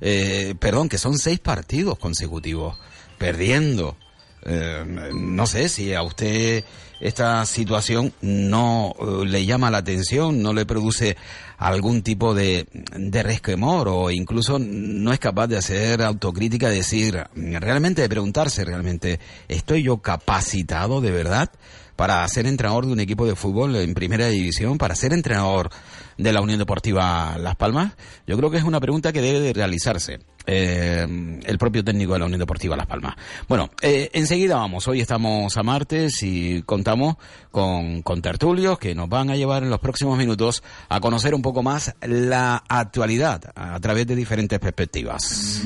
Eh, 0.00 0.56
perdón, 0.58 0.88
que 0.88 0.98
son 0.98 1.16
seis 1.16 1.38
partidos 1.38 1.96
consecutivos, 1.96 2.76
perdiendo. 3.18 3.96
Eh, 4.44 4.84
no 5.14 5.46
sé 5.46 5.68
si 5.68 5.94
a 5.94 6.02
usted 6.02 6.64
esta 6.98 7.46
situación 7.46 8.12
no 8.20 8.96
eh, 8.98 9.24
le 9.24 9.46
llama 9.46 9.70
la 9.70 9.78
atención, 9.78 10.42
no 10.42 10.52
le 10.52 10.66
produce 10.66 11.16
algún 11.62 12.02
tipo 12.02 12.34
de, 12.34 12.66
de 12.96 13.22
resquemor 13.22 13.88
o 13.88 14.10
incluso 14.10 14.58
no 14.58 15.12
es 15.12 15.20
capaz 15.20 15.46
de 15.46 15.56
hacer 15.56 16.02
autocrítica, 16.02 16.68
decir, 16.68 17.22
realmente 17.34 18.02
de 18.02 18.08
preguntarse 18.08 18.64
realmente, 18.64 19.20
¿estoy 19.48 19.84
yo 19.84 19.98
capacitado 19.98 21.00
de 21.00 21.12
verdad? 21.12 21.50
para 21.96 22.26
ser 22.26 22.46
entrenador 22.46 22.86
de 22.86 22.92
un 22.92 23.00
equipo 23.00 23.26
de 23.26 23.36
fútbol 23.36 23.76
en 23.76 23.94
primera 23.94 24.26
división, 24.26 24.78
para 24.78 24.94
ser 24.94 25.12
entrenador 25.12 25.70
de 26.16 26.32
la 26.32 26.40
Unión 26.40 26.58
Deportiva 26.58 27.36
Las 27.38 27.56
Palmas? 27.56 27.92
Yo 28.26 28.36
creo 28.36 28.50
que 28.50 28.56
es 28.56 28.64
una 28.64 28.80
pregunta 28.80 29.12
que 29.12 29.20
debe 29.20 29.40
de 29.40 29.52
realizarse 29.52 30.18
eh, 30.46 31.06
el 31.44 31.58
propio 31.58 31.84
técnico 31.84 32.14
de 32.14 32.20
la 32.20 32.24
Unión 32.24 32.40
Deportiva 32.40 32.76
Las 32.76 32.86
Palmas. 32.86 33.14
Bueno, 33.48 33.70
eh, 33.82 34.10
enseguida 34.14 34.56
vamos. 34.56 34.88
Hoy 34.88 35.00
estamos 35.00 35.56
a 35.56 35.62
martes 35.62 36.22
y 36.22 36.62
contamos 36.62 37.16
con, 37.50 38.02
con 38.02 38.22
tertulios 38.22 38.78
que 38.78 38.94
nos 38.94 39.08
van 39.08 39.30
a 39.30 39.36
llevar 39.36 39.62
en 39.62 39.70
los 39.70 39.80
próximos 39.80 40.18
minutos 40.18 40.62
a 40.88 41.00
conocer 41.00 41.34
un 41.34 41.42
poco 41.42 41.51
más 41.60 41.92
la 42.02 42.62
actualidad 42.68 43.52
a 43.56 43.80
través 43.80 44.06
de 44.06 44.14
diferentes 44.14 44.60
perspectivas. 44.60 45.62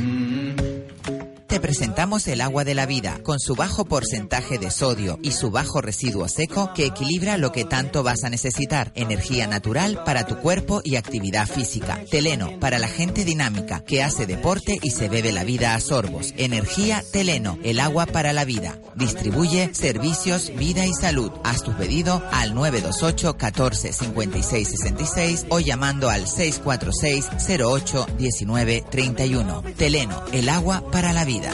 Te 1.56 1.60
presentamos 1.60 2.28
el 2.28 2.42
agua 2.42 2.64
de 2.64 2.75
la 2.75 2.84
vida, 2.84 3.18
con 3.22 3.40
su 3.40 3.54
bajo 3.54 3.86
porcentaje 3.86 4.58
de 4.58 4.70
sodio 4.70 5.18
y 5.22 5.30
su 5.30 5.50
bajo 5.50 5.80
residuo 5.80 6.28
seco 6.28 6.75
que 6.75 6.84
equilibra 6.84 7.38
lo 7.38 7.50
que 7.50 7.64
tanto 7.64 8.02
vas 8.02 8.25
a 8.25 8.28
necesitar. 8.28 8.92
Energía 8.94 9.46
natural 9.46 10.04
para 10.04 10.26
tu 10.26 10.36
cuerpo 10.36 10.82
y 10.84 10.96
actividad 10.96 11.48
física. 11.48 12.04
Teleno, 12.10 12.60
para 12.60 12.78
la 12.78 12.88
gente 12.88 13.25
dinámica, 13.25 13.80
que 13.80 14.02
hace 14.02 14.26
deporte 14.26 14.78
y 14.82 14.90
se 14.90 15.08
bebe 15.08 15.32
la 15.32 15.44
vida 15.44 15.75
a 15.75 15.80
sorbos. 15.80 16.34
Energía 16.36 17.02
Teleno, 17.10 17.58
el 17.64 17.80
agua 17.80 18.04
para 18.04 18.34
la 18.34 18.44
vida. 18.44 18.78
Distribuye 18.94 19.70
servicios, 19.72 20.52
vida 20.58 20.84
y 20.84 20.92
salud. 20.92 21.32
Haz 21.42 21.62
tu 21.62 21.72
pedido 21.72 22.22
al 22.32 22.54
928 22.54 23.38
14 23.38 23.94
56 23.94 24.68
66 24.68 25.46
o 25.48 25.60
llamando 25.60 26.10
al 26.10 26.28
646 26.28 27.30
08 27.58 28.06
19 28.18 28.84
31. 28.90 29.62
Teleno, 29.78 30.22
el 30.34 30.50
agua 30.50 30.82
para 30.90 31.14
la 31.14 31.25
vida. 31.25 31.45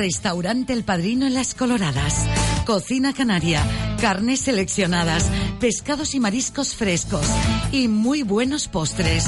Restaurante 0.00 0.72
El 0.72 0.84
Padrino 0.84 1.26
en 1.26 1.34
Las 1.34 1.54
Coloradas. 1.54 2.26
Cocina 2.64 3.12
canaria, 3.12 3.62
carnes 4.00 4.40
seleccionadas, 4.40 5.28
pescados 5.60 6.14
y 6.14 6.20
mariscos 6.20 6.74
frescos 6.74 7.26
y 7.70 7.88
muy 7.88 8.22
buenos 8.22 8.68
postres. 8.68 9.26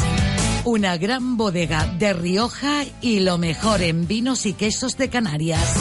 Una 0.65 0.97
gran 0.97 1.37
bodega 1.37 1.87
de 1.99 2.15
Rioja 2.15 2.85
y 3.01 3.21
lo 3.21 3.37
mejor 3.37 3.83
en 3.83 4.07
vinos 4.07 4.47
y 4.47 4.55
quesos 4.55 4.97
de 4.97 5.11
Canarias. 5.11 5.75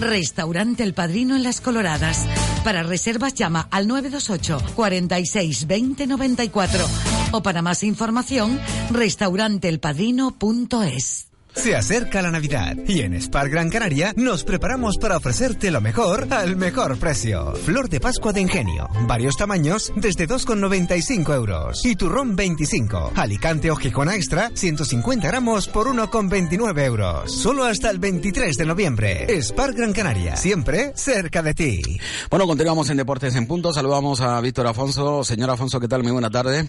Restaurante 0.00 0.82
El 0.82 0.94
Padrino 0.94 1.34
en 1.34 1.42
Las 1.42 1.60
Coloradas. 1.60 2.26
Para 2.64 2.82
reservas 2.82 3.34
llama 3.34 3.68
al 3.70 3.88
928 3.88 4.74
46 4.74 5.66
20 5.66 6.06
94 6.06 6.84
o 7.32 7.42
para 7.42 7.62
más 7.62 7.82
información 7.82 8.60
restauranteelpadrino.es. 8.90 11.28
Se 11.58 11.74
acerca 11.74 12.22
la 12.22 12.30
Navidad 12.30 12.76
y 12.86 13.00
en 13.00 13.20
Spar 13.20 13.48
Gran 13.48 13.68
Canaria 13.68 14.14
nos 14.16 14.44
preparamos 14.44 14.96
para 14.96 15.16
ofrecerte 15.16 15.72
lo 15.72 15.80
mejor 15.80 16.28
al 16.30 16.54
mejor 16.54 16.98
precio. 16.98 17.52
Flor 17.64 17.88
de 17.88 17.98
Pascua 17.98 18.32
de 18.32 18.40
Ingenio, 18.40 18.88
varios 19.08 19.36
tamaños 19.36 19.92
desde 19.96 20.28
2,95 20.28 21.34
euros. 21.34 21.84
Y 21.84 21.96
turrón 21.96 22.36
25. 22.36 23.12
Alicante 23.16 23.72
o 23.72 23.76
Gijona 23.76 24.14
Extra, 24.14 24.52
150 24.54 25.26
gramos 25.26 25.66
por 25.66 25.88
1,29 25.88 26.84
euros. 26.84 27.34
Solo 27.34 27.64
hasta 27.64 27.90
el 27.90 27.98
23 27.98 28.56
de 28.56 28.66
noviembre. 28.66 29.42
Spar 29.42 29.72
Gran 29.72 29.92
Canaria, 29.92 30.36
siempre 30.36 30.92
cerca 30.94 31.42
de 31.42 31.54
ti. 31.54 31.82
Bueno, 32.30 32.46
continuamos 32.46 32.88
en 32.90 32.98
Deportes 32.98 33.34
en 33.34 33.48
Punto. 33.48 33.72
Saludamos 33.72 34.20
a 34.20 34.40
Víctor 34.40 34.68
Afonso. 34.68 35.24
Señor 35.24 35.50
Afonso, 35.50 35.80
¿qué 35.80 35.88
tal? 35.88 36.04
Muy 36.04 36.12
buena 36.12 36.30
tarde. 36.30 36.68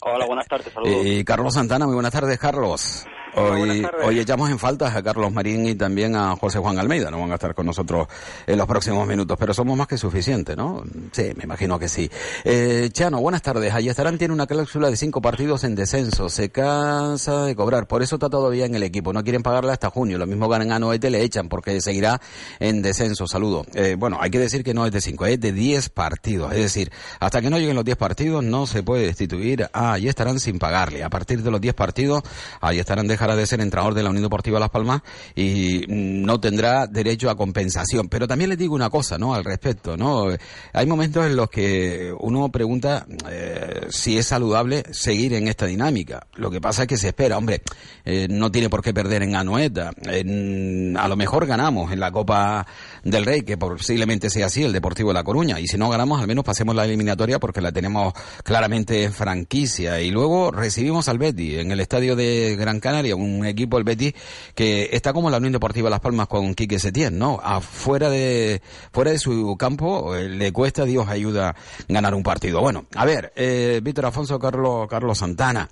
Hola, 0.00 0.26
buenas 0.26 0.46
tardes, 0.46 0.72
saludos. 0.72 1.04
Y 1.04 1.24
Carlos 1.24 1.54
Santana, 1.54 1.86
muy 1.86 1.94
buenas 1.94 2.12
tardes, 2.12 2.38
Carlos. 2.38 3.04
Hoy, 3.34 3.86
hoy 4.04 4.18
echamos 4.18 4.50
en 4.50 4.58
falta 4.58 4.96
a 4.96 5.02
Carlos 5.02 5.32
Marín 5.32 5.66
y 5.66 5.74
también 5.74 6.16
a 6.16 6.34
José 6.36 6.58
Juan 6.58 6.78
Almeida. 6.78 7.10
No 7.10 7.20
van 7.20 7.30
a 7.32 7.34
estar 7.34 7.54
con 7.54 7.66
nosotros 7.66 8.08
en 8.46 8.56
los 8.56 8.66
próximos 8.66 9.06
minutos, 9.06 9.36
pero 9.38 9.52
somos 9.52 9.76
más 9.76 9.86
que 9.86 9.98
suficientes, 9.98 10.56
¿no? 10.56 10.82
Sí, 11.12 11.32
me 11.36 11.44
imagino 11.44 11.78
que 11.78 11.88
sí. 11.88 12.10
Eh, 12.44 12.88
Chano, 12.92 13.20
buenas 13.20 13.42
tardes. 13.42 13.74
estarán 13.74 14.18
tiene 14.18 14.32
una 14.32 14.46
cláusula 14.46 14.90
de 14.90 14.96
cinco 14.96 15.20
partidos 15.20 15.64
en 15.64 15.74
descenso. 15.74 16.28
Se 16.28 16.50
cansa 16.50 17.44
de 17.44 17.54
cobrar. 17.54 17.86
Por 17.86 18.02
eso 18.02 18.16
está 18.16 18.28
todavía 18.30 18.66
en 18.66 18.74
el 18.74 18.82
equipo. 18.82 19.12
No 19.12 19.22
quieren 19.22 19.42
pagarle 19.42 19.72
hasta 19.72 19.90
junio. 19.90 20.18
Lo 20.18 20.26
mismo 20.26 20.48
ganan 20.48 20.72
a 20.72 20.78
Noete, 20.78 21.10
le 21.10 21.22
echan 21.22 21.48
porque 21.48 21.80
seguirá 21.80 22.20
en 22.60 22.82
descenso. 22.82 23.26
Saludo. 23.26 23.66
Eh, 23.74 23.96
bueno, 23.98 24.18
hay 24.20 24.30
que 24.30 24.38
decir 24.38 24.64
que 24.64 24.74
no 24.74 24.86
es 24.86 24.92
de 24.92 25.00
cinco, 25.00 25.26
es 25.26 25.40
de 25.40 25.52
diez 25.52 25.88
partidos. 25.88 26.52
Es 26.52 26.58
decir, 26.58 26.90
hasta 27.20 27.40
que 27.40 27.50
no 27.50 27.58
lleguen 27.58 27.76
los 27.76 27.84
diez 27.84 27.96
partidos 27.96 28.42
no 28.42 28.66
se 28.66 28.82
puede 28.82 29.06
destituir. 29.06 29.68
Ah, 29.72 29.94
ahí 29.94 30.08
estarán 30.08 30.40
sin 30.40 30.58
pagarle. 30.58 31.02
A 31.02 31.10
partir 31.10 31.42
de 31.42 31.50
los 31.50 31.60
diez 31.60 31.74
partidos, 31.74 32.22
ahí 32.60 32.78
estarán 32.78 33.06
dejará 33.18 33.34
de 33.34 33.46
ser 33.46 33.60
entrenador 33.60 33.94
de 33.94 34.04
la 34.04 34.10
Unión 34.10 34.22
Deportiva 34.22 34.60
Las 34.60 34.70
Palmas 34.70 35.02
y 35.34 35.84
no 35.88 36.38
tendrá 36.38 36.86
derecho 36.86 37.28
a 37.28 37.36
compensación. 37.36 38.08
Pero 38.08 38.28
también 38.28 38.50
les 38.50 38.58
digo 38.58 38.76
una 38.76 38.90
cosa, 38.90 39.18
¿no? 39.18 39.34
Al 39.34 39.44
respecto, 39.44 39.96
¿no? 39.96 40.26
Hay 40.72 40.86
momentos 40.86 41.26
en 41.26 41.34
los 41.34 41.50
que 41.50 42.14
uno 42.20 42.48
pregunta 42.50 43.06
eh, 43.28 43.86
si 43.90 44.16
es 44.16 44.26
saludable 44.26 44.84
seguir 44.92 45.34
en 45.34 45.48
esta 45.48 45.66
dinámica. 45.66 46.28
Lo 46.36 46.48
que 46.48 46.60
pasa 46.60 46.82
es 46.82 46.88
que 46.88 46.96
se 46.96 47.08
espera, 47.08 47.36
hombre, 47.36 47.62
eh, 48.04 48.28
no 48.30 48.52
tiene 48.52 48.70
por 48.70 48.82
qué 48.82 48.94
perder 48.94 49.24
en 49.24 49.34
Anoeta. 49.34 49.90
a 49.90 51.08
lo 51.08 51.16
mejor 51.16 51.46
ganamos 51.46 51.90
en 51.90 51.98
la 51.98 52.12
Copa 52.12 52.66
del 53.04 53.24
Rey, 53.24 53.42
que 53.42 53.56
posiblemente 53.56 54.30
sea 54.30 54.46
así, 54.46 54.64
el 54.64 54.72
Deportivo 54.72 55.10
de 55.10 55.14
La 55.14 55.24
Coruña. 55.24 55.60
Y 55.60 55.66
si 55.66 55.76
no 55.76 55.88
ganamos, 55.88 56.20
al 56.20 56.26
menos 56.26 56.44
pasemos 56.44 56.74
la 56.74 56.84
eliminatoria 56.84 57.38
porque 57.38 57.60
la 57.60 57.72
tenemos 57.72 58.12
claramente 58.44 59.04
en 59.04 59.12
franquicia. 59.12 60.00
Y 60.00 60.10
luego 60.10 60.50
recibimos 60.50 61.08
al 61.08 61.18
Betty 61.18 61.58
en 61.58 61.70
el 61.70 61.80
estadio 61.80 62.16
de 62.16 62.56
Gran 62.58 62.80
Canaria, 62.80 63.16
un 63.16 63.44
equipo, 63.46 63.78
el 63.78 63.84
Betty, 63.84 64.14
que 64.54 64.90
está 64.92 65.12
como 65.12 65.30
la 65.30 65.38
Unión 65.38 65.52
Deportiva 65.52 65.90
Las 65.90 66.00
Palmas 66.00 66.28
con 66.28 66.54
Quique 66.54 66.78
Setién, 66.78 67.18
¿no? 67.18 67.40
Afuera 67.42 68.10
de, 68.10 68.62
fuera 68.92 69.10
de 69.10 69.18
su 69.18 69.56
campo 69.58 70.14
eh, 70.14 70.28
le 70.28 70.52
cuesta, 70.52 70.84
Dios 70.84 71.08
ayuda, 71.08 71.54
ganar 71.88 72.14
un 72.14 72.22
partido. 72.22 72.60
Bueno, 72.60 72.86
a 72.94 73.04
ver, 73.04 73.32
eh, 73.36 73.80
Víctor 73.82 74.06
Afonso 74.06 74.38
Carlos, 74.38 74.88
Carlos 74.88 75.18
Santana. 75.18 75.68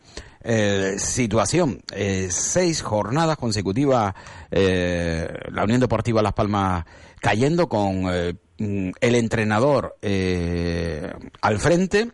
Eh, 0.48 0.94
situación, 0.98 1.80
eh, 1.90 2.28
seis 2.30 2.80
jornadas 2.80 3.36
consecutivas 3.36 4.14
eh, 4.52 5.26
la 5.50 5.64
Unión 5.64 5.80
Deportiva 5.80 6.22
Las 6.22 6.34
Palmas 6.34 6.84
cayendo 7.26 7.68
con 7.68 8.02
mm, 8.04 8.90
el 9.00 9.14
entrenador 9.16 9.96
al 11.40 11.58
frente 11.58 12.12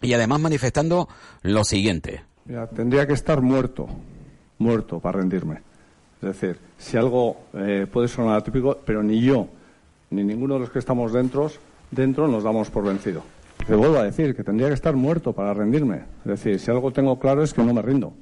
y 0.00 0.12
además 0.12 0.40
manifestando 0.40 1.08
lo 1.42 1.64
siguiente. 1.64 2.22
tendría 2.76 3.04
que 3.04 3.14
estar 3.14 3.40
muerto, 3.40 3.88
muerto 4.58 5.00
para 5.00 5.18
rendirme. 5.18 5.56
Es 6.22 6.40
decir, 6.40 6.58
si 6.78 6.96
algo 6.96 7.36
puede 7.92 8.06
sonar 8.06 8.38
atípico, 8.38 8.78
pero 8.86 9.02
ni 9.02 9.20
yo 9.20 9.48
ni 10.10 10.22
ninguno 10.22 10.54
de 10.54 10.60
los 10.60 10.70
que 10.70 10.78
estamos 10.78 11.12
dentro, 11.12 11.50
dentro 11.90 12.28
nos 12.28 12.44
damos 12.44 12.70
por 12.70 12.84
vencido. 12.84 13.24
Te 13.66 13.74
vuelvo 13.74 13.98
a 13.98 14.04
decir 14.04 14.36
que 14.36 14.44
tendría 14.44 14.68
que 14.68 14.74
estar 14.74 14.94
muerto 14.94 15.32
para 15.32 15.52
rendirme. 15.52 16.02
Es 16.24 16.30
decir, 16.30 16.60
si 16.60 16.70
algo 16.70 16.92
tengo 16.92 17.18
claro 17.18 17.42
es 17.42 17.52
que 17.52 17.62
no 17.62 17.74
me 17.74 17.82
rindo. 17.82 18.12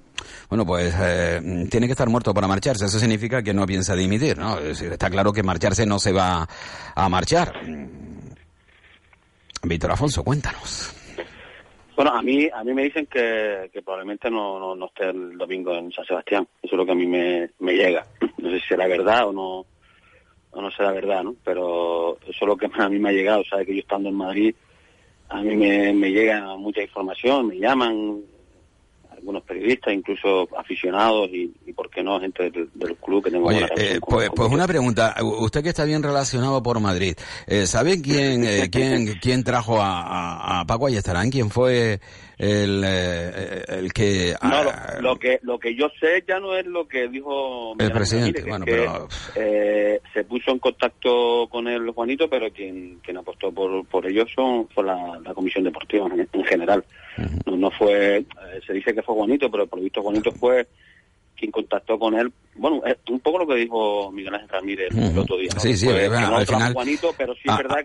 Bueno, 0.49 0.65
pues 0.65 0.95
eh, 0.99 1.67
tiene 1.71 1.87
que 1.87 1.93
estar 1.93 2.09
muerto 2.09 2.35
para 2.35 2.47
marcharse. 2.47 2.87
Eso 2.87 2.99
significa 2.99 3.43
que 3.43 3.55
no 3.55 3.67
piensa 3.67 3.95
dimitir, 3.95 4.39
¿no? 4.39 4.59
está 4.59 5.11
claro 5.11 5.33
que 5.33 5.43
marcharse 5.43 5.87
no 5.87 5.99
se 5.99 6.13
va 6.13 6.47
a 6.95 7.09
marchar. 7.09 7.53
Víctor 9.63 9.93
Afonso, 9.93 10.25
cuéntanos. 10.25 10.95
Bueno, 11.95 12.13
a 12.13 12.23
mí 12.23 12.49
a 12.53 12.65
mí 12.65 12.73
me 12.73 12.85
dicen 12.85 13.07
que, 13.07 13.71
probablemente 13.85 14.31
no, 14.31 14.75
no, 14.75 14.87
esté 14.87 15.11
el 15.11 15.37
domingo 15.37 15.75
en 15.75 15.93
San 15.93 16.05
Sebastián. 16.05 16.49
Eso 16.63 16.75
es 16.75 16.79
lo 16.79 16.87
que 16.87 16.93
a 16.93 16.97
mí 16.97 17.07
me, 17.07 17.51
llega. 17.61 18.07
No 18.39 18.51
sé 18.51 18.61
si 18.61 18.69
será 18.69 18.87
verdad 18.87 19.29
o 19.29 19.33
no 19.33 19.67
o 20.55 20.61
no 20.61 20.71
será 20.71 20.93
verdad, 20.93 21.23
¿no? 21.23 21.35
Pero 21.45 22.19
eso 22.23 22.31
es 22.31 22.47
lo 22.47 22.57
que 22.57 22.69
a 22.73 22.89
mí 22.89 22.99
me 22.99 23.11
ha 23.11 23.13
llegado. 23.13 23.43
Sabe 23.49 23.67
que 23.67 23.75
yo 23.75 23.81
estando 23.81 24.09
en 24.09 24.17
Madrid 24.17 24.55
a 25.33 25.41
mí 25.41 25.57
me, 25.57 26.11
llega 26.11 26.57
mucha 26.57 26.83
información, 26.83 27.49
me 27.49 27.59
llaman 27.59 28.21
algunos 29.23 29.45
periodistas, 29.45 29.95
incluso 29.95 30.49
aficionados 30.59 31.31
y, 31.33 31.47
por 31.73 31.89
qué 31.89 32.03
no, 32.03 32.21
gente 32.21 32.51
del, 32.51 32.97
club 32.97 33.25
que 33.25 33.31
tengo 33.31 33.47
Oye, 33.47 33.67
eh, 33.77 34.01
pues, 34.07 34.31
pues 34.35 34.51
una 34.51 34.67
pregunta, 34.67 35.15
usted 35.23 35.63
que 35.63 35.69
está 35.69 35.85
bien 35.85 36.03
relacionado 36.03 36.63
por 36.63 36.81
Madrid, 36.81 37.15
eh, 37.47 37.67
¿sabe 37.67 38.03
quién, 38.03 38.45
eh, 38.45 38.69
quién, 38.73 39.15
quién 39.21 39.45
trajo 39.45 39.81
a, 39.81 40.03
a, 40.03 40.61
a 40.61 40.67
Paco 40.67 40.87
Ayestarán? 40.87 41.31
¿Quién 41.31 41.51
fue 41.51 42.01
el, 42.43 42.83
eh, 42.85 43.63
el 43.69 43.93
que... 43.93 44.35
No, 44.43 44.49
ah, 44.51 44.99
lo, 45.01 45.17
que 45.17 45.39
lo 45.43 45.61
que 45.61 45.77
yo 45.77 45.89
sé 46.01 46.25
ya 46.27 46.41
no 46.41 46.57
es 46.57 46.67
lo 46.67 46.89
que 46.89 47.07
dijo... 47.07 47.77
El 47.79 47.93
presidente, 47.93 48.43
bueno, 48.43 48.65
pero... 48.65 49.07
Eh, 49.37 50.01
se 50.13 50.25
puso 50.25 50.51
en 50.51 50.59
contacto 50.59 51.47
con 51.49 51.69
el 51.69 51.89
Juanito, 51.91 52.29
pero 52.29 52.51
quien, 52.53 52.99
quien 53.01 53.19
apostó 53.19 53.53
por, 53.53 53.87
por 53.87 54.07
ellos 54.07 54.29
son, 54.35 54.69
fue 54.71 54.83
la, 54.83 55.21
Comisión 55.35 55.63
Deportiva 55.63 56.09
en, 56.33 56.45
general. 56.45 56.85
No, 57.47 57.57
no 57.57 57.71
fue... 57.71 58.19
Eh, 58.19 58.25
se 58.67 58.73
dice 58.73 58.95
que 58.95 59.03
fue 59.03 59.15
Juanito, 59.15 59.51
pero 59.51 59.67
por 59.67 59.81
visto 59.81 60.03
Juanito 60.03 60.33
fue 60.33 60.67
quien 61.37 61.51
contactó 61.51 61.99
con 61.99 62.15
él. 62.15 62.33
Bueno, 62.55 62.83
es 62.87 62.97
un 63.11 63.21
poco 63.21 63.39
lo 63.39 63.47
que 63.47 63.57
dijo 63.57 64.13
Miguel 64.13 64.35
Ángel 64.35 64.49
Ramírez 64.49 64.95
el 64.95 65.19
otro 65.19 65.37
día. 65.37 65.51
Sí, 65.59 65.77
sí, 65.77 65.89
al 65.89 66.47
final, 66.47 66.75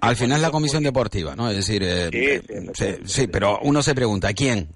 al 0.01 0.15
final 0.15 0.41
la 0.41 0.51
comisión 0.51 0.83
deportiva, 0.83 1.35
¿no? 1.35 1.49
Es 1.49 1.55
decir, 1.55 1.81
eh, 1.83 2.99
sí, 3.05 3.27
pero 3.27 3.59
uno 3.63 3.81
se 3.81 3.95
pregunta, 3.95 4.33
¿quién? 4.33 4.67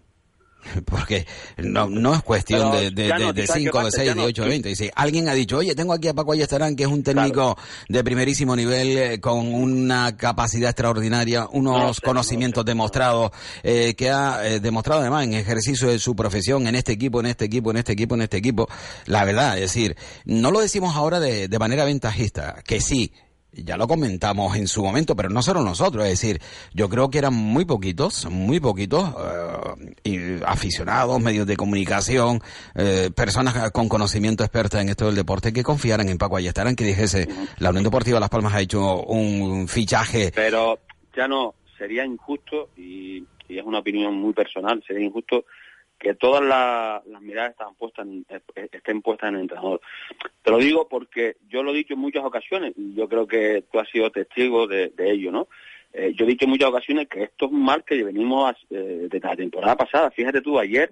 Porque 0.85 1.25
no, 1.57 1.87
no 1.89 2.13
es 2.13 2.21
cuestión 2.23 2.71
de, 2.71 2.91
de, 2.91 3.33
de, 3.33 3.47
5, 3.47 3.83
de 3.83 3.91
6, 3.91 4.15
de 4.15 4.21
8, 4.21 4.43
de 4.43 4.49
20. 4.49 4.75
Si 4.75 4.89
alguien 4.95 5.29
ha 5.29 5.33
dicho, 5.33 5.57
oye, 5.57 5.75
tengo 5.75 5.93
aquí 5.93 6.07
a 6.07 6.13
Paco 6.13 6.33
Ayestarán, 6.33 6.75
que 6.75 6.83
es 6.83 6.89
un 6.89 7.03
técnico 7.03 7.57
de 7.89 8.03
primerísimo 8.03 8.55
nivel, 8.55 8.97
eh, 8.97 9.19
con 9.19 9.53
una 9.53 10.15
capacidad 10.17 10.69
extraordinaria, 10.69 11.47
unos 11.51 11.99
conocimientos 12.01 12.65
demostrados, 12.65 13.31
eh, 13.63 13.95
que 13.95 14.09
ha 14.09 14.45
eh, 14.47 14.59
demostrado 14.59 15.01
además 15.01 15.25
en 15.25 15.33
ejercicio 15.33 15.87
de 15.87 15.99
su 15.99 16.15
profesión, 16.15 16.67
en 16.67 16.75
este 16.75 16.91
equipo, 16.91 17.19
en 17.19 17.27
este 17.27 17.45
equipo, 17.45 17.71
en 17.71 17.77
este 17.77 17.93
equipo, 17.93 18.15
en 18.15 18.21
este 18.21 18.37
equipo. 18.37 18.67
La 19.05 19.23
verdad, 19.25 19.55
es 19.55 19.61
decir, 19.61 19.95
no 20.25 20.51
lo 20.51 20.59
decimos 20.59 20.95
ahora 20.95 21.19
de, 21.19 21.47
de 21.47 21.59
manera 21.59 21.85
ventajista, 21.85 22.61
que 22.65 22.81
sí, 22.81 23.13
ya 23.53 23.77
lo 23.77 23.87
comentamos 23.87 24.55
en 24.55 24.67
su 24.67 24.83
momento, 24.83 25.15
pero 25.15 25.29
no 25.29 25.41
solo 25.41 25.61
nosotros, 25.61 26.05
es 26.05 26.11
decir, 26.11 26.41
yo 26.73 26.89
creo 26.89 27.09
que 27.09 27.17
eran 27.17 27.33
muy 27.33 27.65
poquitos, 27.65 28.29
muy 28.29 28.59
poquitos 28.59 29.13
eh, 30.03 30.41
aficionados, 30.45 31.21
medios 31.21 31.45
de 31.45 31.57
comunicación, 31.57 32.39
eh, 32.75 33.09
personas 33.15 33.71
con 33.71 33.89
conocimiento 33.89 34.43
experta 34.43 34.81
en 34.81 34.89
esto 34.89 35.07
del 35.07 35.15
deporte 35.15 35.51
que 35.51 35.63
confiaran 35.63 36.09
en 36.09 36.17
Paco 36.17 36.37
Ayestarán, 36.37 36.75
que 36.75 36.85
dijese, 36.85 37.27
la 37.59 37.69
Unión 37.69 37.83
Deportiva 37.83 38.19
Las 38.19 38.29
Palmas 38.29 38.53
ha 38.53 38.61
hecho 38.61 39.03
un 39.03 39.67
fichaje. 39.67 40.31
Pero 40.33 40.79
ya 41.15 41.27
no, 41.27 41.55
sería 41.77 42.05
injusto, 42.05 42.69
y, 42.77 43.25
y 43.49 43.57
es 43.57 43.65
una 43.65 43.79
opinión 43.79 44.15
muy 44.15 44.33
personal, 44.33 44.81
sería 44.87 45.05
injusto 45.05 45.45
que 46.01 46.15
todas 46.15 46.43
las 46.43 47.21
miradas 47.21 47.51
están 47.51 47.75
puestas 47.75 48.07
eh, 48.29 48.67
estén 48.71 49.03
puestas 49.03 49.29
en 49.29 49.35
el 49.35 49.41
entrenador. 49.41 49.79
Te 50.41 50.49
lo 50.49 50.57
digo 50.57 50.87
porque 50.89 51.37
yo 51.47 51.61
lo 51.61 51.71
he 51.71 51.77
dicho 51.77 51.93
en 51.93 51.99
muchas 51.99 52.25
ocasiones 52.25 52.73
y 52.75 52.95
yo 52.95 53.07
creo 53.07 53.27
que 53.27 53.63
tú 53.71 53.79
has 53.79 53.87
sido 53.89 54.09
testigo 54.09 54.65
de, 54.65 54.91
ello, 54.97 55.31
¿no? 55.31 55.47
Eh, 55.93 56.13
yo 56.15 56.25
he 56.25 56.29
dicho 56.29 56.45
en 56.45 56.51
muchas 56.51 56.69
ocasiones 56.69 57.07
que 57.07 57.23
esto 57.23 57.45
es 57.45 57.51
mal 57.51 57.83
que 57.83 58.03
venimos 58.03 58.55
eh, 58.71 59.07
desde 59.11 59.27
la 59.27 59.35
temporada 59.35 59.75
pasada. 59.75 60.09
Fíjate 60.09 60.41
tú, 60.41 60.57
ayer, 60.57 60.91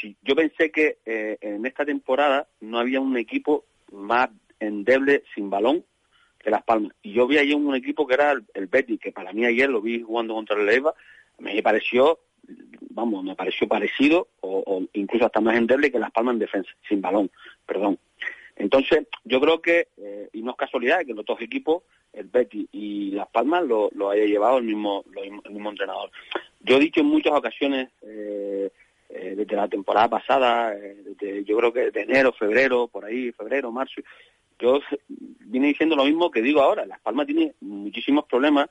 si 0.00 0.16
yo 0.22 0.34
pensé 0.34 0.70
que 0.70 0.98
en 1.04 1.66
esta 1.66 1.84
temporada 1.84 2.46
no 2.60 2.78
había 2.78 3.00
un 3.00 3.16
equipo 3.16 3.64
más 3.90 4.30
endeble 4.60 5.24
sin 5.34 5.50
balón 5.50 5.84
que 6.38 6.50
Las 6.50 6.62
Palmas. 6.62 6.92
Y 7.02 7.12
yo 7.12 7.26
vi 7.26 7.36
ayer 7.36 7.56
un 7.56 7.74
equipo 7.74 8.06
que 8.06 8.14
era 8.14 8.30
el, 8.30 8.44
el 8.54 8.68
Betis, 8.68 9.00
que 9.00 9.10
para 9.10 9.32
mí 9.32 9.44
ayer 9.44 9.68
lo 9.68 9.82
vi 9.82 10.02
jugando 10.02 10.34
contra 10.34 10.56
el 10.56 10.66
Leva, 10.66 10.94
me 11.38 11.60
pareció 11.62 12.20
vamos, 12.90 13.24
me 13.24 13.34
pareció 13.34 13.68
parecido 13.68 14.28
o, 14.40 14.82
incluso 14.94 15.26
hasta 15.26 15.40
más 15.40 15.56
endeble 15.56 15.90
que 15.90 15.98
Las 15.98 16.10
Palmas 16.12 16.34
en 16.34 16.38
defensa, 16.40 16.70
sin 16.88 17.00
balón, 17.00 17.30
perdón. 17.66 17.98
Entonces, 18.56 19.06
yo 19.24 19.40
creo 19.40 19.60
que, 19.60 19.88
eh, 19.98 20.30
y 20.32 20.40
no 20.42 20.52
es 20.52 20.56
casualidad 20.56 21.04
que 21.04 21.12
los 21.12 21.26
dos 21.26 21.40
equipos, 21.42 21.82
el 22.12 22.26
Betty 22.26 22.66
y 22.72 23.10
Las 23.10 23.28
Palmas, 23.28 23.64
lo, 23.64 23.90
lo 23.94 24.08
haya 24.10 24.24
llevado 24.24 24.58
el 24.58 24.64
mismo, 24.64 25.04
el 25.22 25.52
mismo 25.52 25.70
entrenador. 25.70 26.10
Yo 26.60 26.76
he 26.76 26.80
dicho 26.80 27.00
en 27.00 27.06
muchas 27.06 27.34
ocasiones, 27.34 27.90
eh, 28.02 28.70
eh, 29.10 29.34
desde 29.36 29.56
la 29.56 29.68
temporada 29.68 30.08
pasada, 30.08 30.70
desde 30.70 31.14
de- 31.34 31.44
yo 31.44 31.56
creo 31.58 31.72
que 31.72 31.90
de 31.90 32.00
enero, 32.00 32.32
febrero, 32.32 32.88
por 32.88 33.04
ahí, 33.04 33.30
febrero, 33.32 33.70
marzo, 33.70 34.00
yo 34.58 34.80
vine 35.08 35.68
diciendo 35.68 35.94
lo 35.94 36.04
mismo 36.06 36.30
que 36.30 36.40
digo 36.40 36.62
ahora. 36.62 36.86
Las 36.86 37.00
Palmas 37.00 37.26
tiene 37.26 37.54
muchísimos 37.60 38.24
problemas 38.24 38.70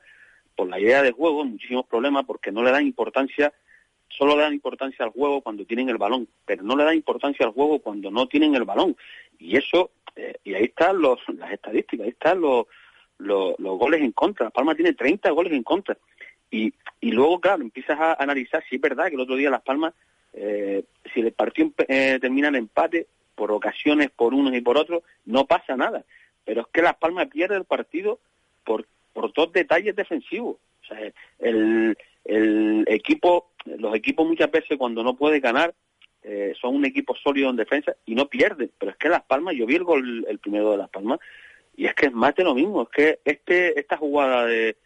por 0.56 0.68
la 0.68 0.80
idea 0.80 1.02
de 1.02 1.12
juego, 1.12 1.44
muchísimos 1.44 1.86
problemas 1.86 2.24
porque 2.26 2.50
no 2.50 2.62
le 2.64 2.72
dan 2.72 2.84
importancia, 2.86 3.52
solo 4.16 4.36
le 4.36 4.42
dan 4.42 4.54
importancia 4.54 5.04
al 5.04 5.12
juego 5.12 5.40
cuando 5.40 5.64
tienen 5.64 5.88
el 5.88 5.98
balón, 5.98 6.28
pero 6.44 6.62
no 6.62 6.76
le 6.76 6.84
dan 6.84 6.94
importancia 6.94 7.46
al 7.46 7.52
juego 7.52 7.78
cuando 7.80 8.10
no 8.10 8.26
tienen 8.26 8.54
el 8.54 8.64
balón. 8.64 8.96
Y 9.38 9.56
eso, 9.56 9.90
eh, 10.14 10.36
y 10.44 10.54
ahí 10.54 10.64
están 10.64 11.00
las 11.38 11.52
estadísticas, 11.52 12.04
ahí 12.04 12.10
están 12.10 12.40
los, 12.40 12.66
los, 13.18 13.58
los 13.58 13.78
goles 13.78 14.00
en 14.00 14.12
contra. 14.12 14.46
Las 14.46 14.52
Palmas 14.52 14.76
tiene 14.76 14.94
30 14.94 15.30
goles 15.30 15.52
en 15.52 15.62
contra. 15.62 15.96
Y, 16.50 16.72
y 17.00 17.10
luego, 17.10 17.40
claro, 17.40 17.62
empiezas 17.62 17.98
a 17.98 18.14
analizar 18.14 18.62
si 18.68 18.76
es 18.76 18.80
verdad 18.80 19.08
que 19.08 19.14
el 19.14 19.20
otro 19.20 19.36
día 19.36 19.50
Las 19.50 19.62
Palmas, 19.62 19.94
eh, 20.32 20.84
si 21.12 21.20
el 21.20 21.32
partido 21.32 21.72
eh, 21.88 22.18
termina 22.20 22.48
en 22.48 22.56
empate, 22.56 23.06
por 23.34 23.52
ocasiones, 23.52 24.10
por 24.10 24.32
unos 24.32 24.54
y 24.54 24.62
por 24.62 24.78
otros, 24.78 25.02
no 25.26 25.46
pasa 25.46 25.76
nada. 25.76 26.04
Pero 26.44 26.62
es 26.62 26.66
que 26.72 26.82
Las 26.82 26.96
Palmas 26.96 27.28
pierde 27.28 27.56
el 27.56 27.64
partido 27.64 28.18
por, 28.64 28.86
por 29.12 29.32
dos 29.32 29.52
detalles 29.52 29.94
defensivos. 29.94 30.56
O 30.82 30.86
sea, 30.86 31.12
el, 31.40 31.98
el 32.28 32.84
equipo, 32.88 33.52
los 33.64 33.94
equipos 33.94 34.26
muchas 34.26 34.50
veces 34.50 34.76
cuando 34.78 35.02
no 35.02 35.16
puede 35.16 35.40
ganar, 35.40 35.74
eh, 36.22 36.54
son 36.60 36.74
un 36.74 36.84
equipo 36.84 37.14
sólido 37.14 37.50
en 37.50 37.56
defensa 37.56 37.94
y 38.04 38.14
no 38.14 38.28
pierden. 38.28 38.70
Pero 38.78 38.90
es 38.92 38.96
que 38.98 39.08
Las 39.08 39.22
Palmas, 39.22 39.54
yo 39.54 39.66
vi 39.66 39.76
el 39.76 39.84
gol, 39.84 40.26
el 40.28 40.38
primero 40.38 40.72
de 40.72 40.78
Las 40.78 40.88
Palmas, 40.90 41.20
y 41.76 41.86
es 41.86 41.94
que 41.94 42.06
es 42.06 42.12
más 42.12 42.34
de 42.34 42.44
lo 42.44 42.54
mismo. 42.54 42.82
Es 42.82 42.88
que 42.88 43.20
este 43.24 43.78
esta 43.78 43.96
jugada 43.96 44.44
de, 44.46 44.76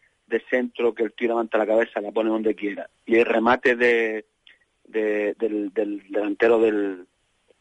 centro 0.48 0.94
que 0.94 1.03
el 1.03 1.12
tío 1.12 1.29
levanta 1.29 1.59
la 1.59 1.66
cabeza, 1.66 2.00
la 2.00 2.12
pone 2.12 2.31
donde 2.31 2.55
quiera, 2.55 2.88
y 3.07 3.16
el 3.16 3.24
remate 3.24 3.74
de, 3.74 4.24
de- 4.85 5.35
del, 5.38 5.72
del 5.72 6.03
delantero 6.09 6.59
del, 6.61 7.07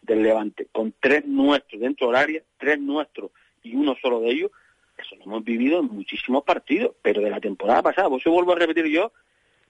del 0.02 0.24
Levante, 0.24 0.68
con 0.72 0.94
tres 1.00 1.26
nuestros 1.26 1.82
dentro 1.82 2.08
del 2.08 2.16
área, 2.18 2.44
tres 2.58 2.80
nuestros 2.80 3.32
y 3.64 3.76
uno 3.76 3.96
solo 4.02 4.20
de 4.22 4.30
ellos, 4.32 4.52
eso 4.98 5.16
lo 5.16 5.24
hemos 5.24 5.44
vivido 5.44 5.80
en 5.80 5.88
muchísimos 5.88 6.44
partidos, 6.44 6.96
pero 7.02 7.22
de 7.22 7.30
la 7.32 7.40
temporada 7.40 7.82
pasada, 7.82 8.10
por 8.10 8.20
eso 8.20 8.32
vuelvo 8.32 8.52
a 8.52 8.56
repetir 8.58 8.86
yo, 8.86 9.12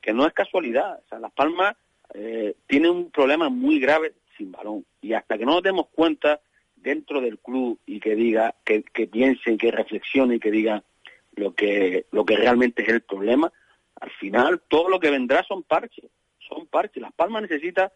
que 0.01 0.13
no 0.13 0.25
es 0.25 0.33
casualidad. 0.33 0.99
O 1.05 1.09
sea, 1.09 1.19
Las 1.19 1.31
Palmas 1.31 1.75
eh, 2.13 2.55
tiene 2.67 2.89
un 2.89 3.11
problema 3.11 3.49
muy 3.49 3.79
grave 3.79 4.13
sin 4.37 4.51
balón. 4.51 4.85
Y 5.01 5.13
hasta 5.13 5.37
que 5.37 5.45
no 5.45 5.53
nos 5.53 5.63
demos 5.63 5.87
cuenta 5.87 6.39
dentro 6.75 7.21
del 7.21 7.39
club 7.39 7.79
y 7.85 7.99
que 7.99 8.15
diga, 8.15 8.55
que, 8.63 8.83
que 8.83 9.07
piensen, 9.07 9.57
que 9.57 9.71
reflexionen 9.71 10.37
y 10.37 10.39
que 10.39 10.51
diga 10.51 10.83
lo 11.35 11.53
que, 11.53 12.05
lo 12.11 12.25
que 12.25 12.35
realmente 12.35 12.83
es 12.83 12.89
el 12.89 13.01
problema, 13.01 13.51
al 13.99 14.11
final 14.11 14.61
todo 14.67 14.89
lo 14.89 14.99
que 14.99 15.11
vendrá 15.11 15.43
son 15.43 15.63
parches, 15.63 16.05
son 16.39 16.65
parches. 16.67 17.01
Las 17.01 17.13
Palmas 17.13 17.41
necesita 17.41 17.91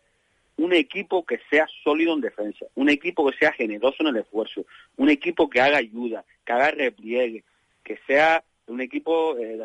un 0.57 0.73
equipo 0.73 1.25
que 1.25 1.39
sea 1.49 1.67
sólido 1.83 2.13
en 2.13 2.21
defensa, 2.21 2.65
un 2.75 2.89
equipo 2.89 3.29
que 3.29 3.37
sea 3.37 3.51
generoso 3.53 3.97
en 3.99 4.07
el 4.07 4.17
esfuerzo, 4.17 4.65
un 4.97 5.09
equipo 5.09 5.49
que 5.49 5.61
haga 5.61 5.77
ayuda, 5.77 6.23
que 6.45 6.53
haga 6.53 6.71
repliegue, 6.71 7.43
que 7.83 7.99
sea 8.05 8.43
un 8.67 8.81
equipo, 8.81 9.37
eh, 9.37 9.59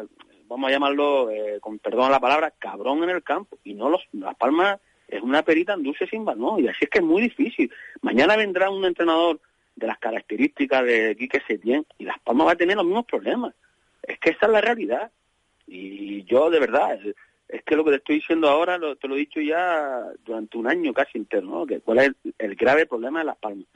vamos 0.48 0.68
a 0.68 0.72
llamarlo, 0.72 1.30
eh, 1.30 1.58
con 1.61 1.78
perdón 1.78 2.06
a 2.06 2.11
la 2.11 2.20
palabra, 2.20 2.52
cabrón 2.58 3.04
en 3.04 3.11
el 3.11 3.22
campo. 3.22 3.58
Y 3.64 3.74
no 3.74 3.88
los, 3.88 4.02
Las 4.12 4.37
Palmas 4.37 4.80
es 5.06 5.22
una 5.22 5.42
perita 5.42 5.74
en 5.74 5.82
dulce 5.82 6.06
sin 6.06 6.24
balón, 6.24 6.64
y 6.64 6.68
así 6.68 6.84
es 6.84 6.90
que 6.90 6.98
es 6.98 7.04
muy 7.04 7.22
difícil. 7.22 7.70
Mañana 8.02 8.37
vendrá 8.37 8.70
un 8.70 8.84
entrenador 8.84 9.40
de 9.76 9.87
las 9.87 9.98
características 9.98 10.84
de 10.84 11.16
Quique 11.16 11.40
Setién 11.46 11.87
y 11.98 12.04
Las 12.04 12.18
Palmas 12.20 12.48
va 12.48 12.52
a 12.52 12.56
tener 12.56 12.76
los 12.76 12.84
mismos 12.84 13.06
problemas. 13.06 13.54
Es 14.02 14.18
que 14.18 14.30
esa 14.30 14.46
es 14.46 14.52
la 14.52 14.61
realidad. 14.61 15.11
Y 15.66 16.24
yo, 16.24 16.50
de 16.50 16.61
verdad, 16.61 16.94
es, 16.94 17.14
es 17.48 17.62
que 17.62 17.76
lo 17.76 17.84
que 17.84 17.90
te 17.90 17.96
estoy 17.96 18.16
diciendo 18.16 18.48
ahora 18.48 18.78
te 19.00 19.08
lo 19.08 19.14
he 19.14 19.18
dicho 19.18 19.40
ya 19.40 20.02
durante 20.24 20.58
un 20.58 20.66
año 20.66 20.92
casi 20.92 21.18
entero, 21.18 21.46
¿no? 21.46 21.66
Que 21.66 21.80
cuál 21.80 21.98
es 21.98 22.12
el 22.38 22.54
grave 22.56 22.87
problema 22.87 23.20
de 23.20 23.26
Las 23.26 23.38
Palmas. 23.38 23.66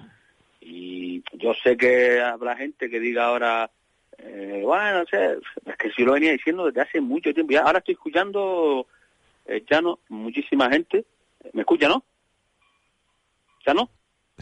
Y 0.60 1.22
yo 1.32 1.54
sé 1.54 1.76
que 1.76 2.20
habrá 2.20 2.56
gente 2.56 2.88
que 2.88 3.00
diga 3.00 3.26
ahora, 3.26 3.70
eh, 4.18 4.62
bueno, 4.64 5.00
no 5.00 5.04
sé, 5.06 5.38
es 5.66 5.76
que 5.76 5.90
si 5.92 6.02
lo 6.02 6.12
venía 6.12 6.32
diciendo 6.32 6.66
desde 6.66 6.82
hace 6.82 7.00
mucho 7.00 7.32
tiempo. 7.32 7.52
Ya 7.52 7.62
ahora 7.62 7.78
estoy 7.78 7.94
escuchando, 7.94 8.86
eh, 9.46 9.64
ya 9.70 9.80
no, 9.80 9.98
muchísima 10.08 10.70
gente. 10.70 11.04
¿Me 11.52 11.62
escucha, 11.62 11.88
no? 11.88 12.04
¿Ya 13.66 13.74
no? 13.74 13.88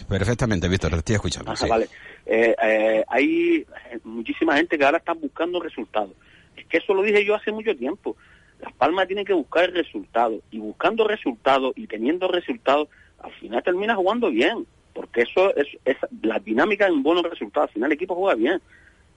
Perfectamente, 0.08 0.68
Víctor, 0.68 0.90
te 0.90 0.96
estoy 0.98 1.14
escuchando. 1.16 1.50
Ajá, 1.50 1.64
sí. 1.64 1.68
vale. 1.68 1.88
Eh, 2.26 2.54
eh, 2.62 3.04
hay 3.08 3.66
muchísima 4.04 4.56
gente 4.56 4.78
que 4.78 4.84
ahora 4.84 4.98
está 4.98 5.12
buscando 5.12 5.60
resultados. 5.60 6.12
Es 6.56 6.66
que 6.66 6.78
eso 6.78 6.94
lo 6.94 7.02
dije 7.02 7.24
yo 7.24 7.34
hace 7.34 7.52
mucho 7.52 7.74
tiempo. 7.76 8.16
Las 8.60 8.72
Palmas 8.74 9.06
tienen 9.06 9.24
que 9.24 9.32
buscar 9.32 9.64
el 9.64 9.74
resultado. 9.74 10.40
Y 10.50 10.58
buscando 10.58 11.06
resultados 11.06 11.72
y 11.76 11.86
teniendo 11.86 12.28
resultados, 12.28 12.88
al 13.18 13.32
final 13.32 13.62
termina 13.62 13.94
jugando 13.94 14.30
bien. 14.30 14.66
Porque 14.92 15.22
eso 15.22 15.54
es, 15.56 15.66
es 15.84 15.96
la 16.22 16.38
dinámica 16.38 16.86
en 16.86 17.02
buenos 17.02 17.24
resultados. 17.24 17.68
Al 17.68 17.74
final 17.74 17.90
el 17.90 17.96
equipo 17.96 18.14
juega 18.14 18.34
bien. 18.36 18.60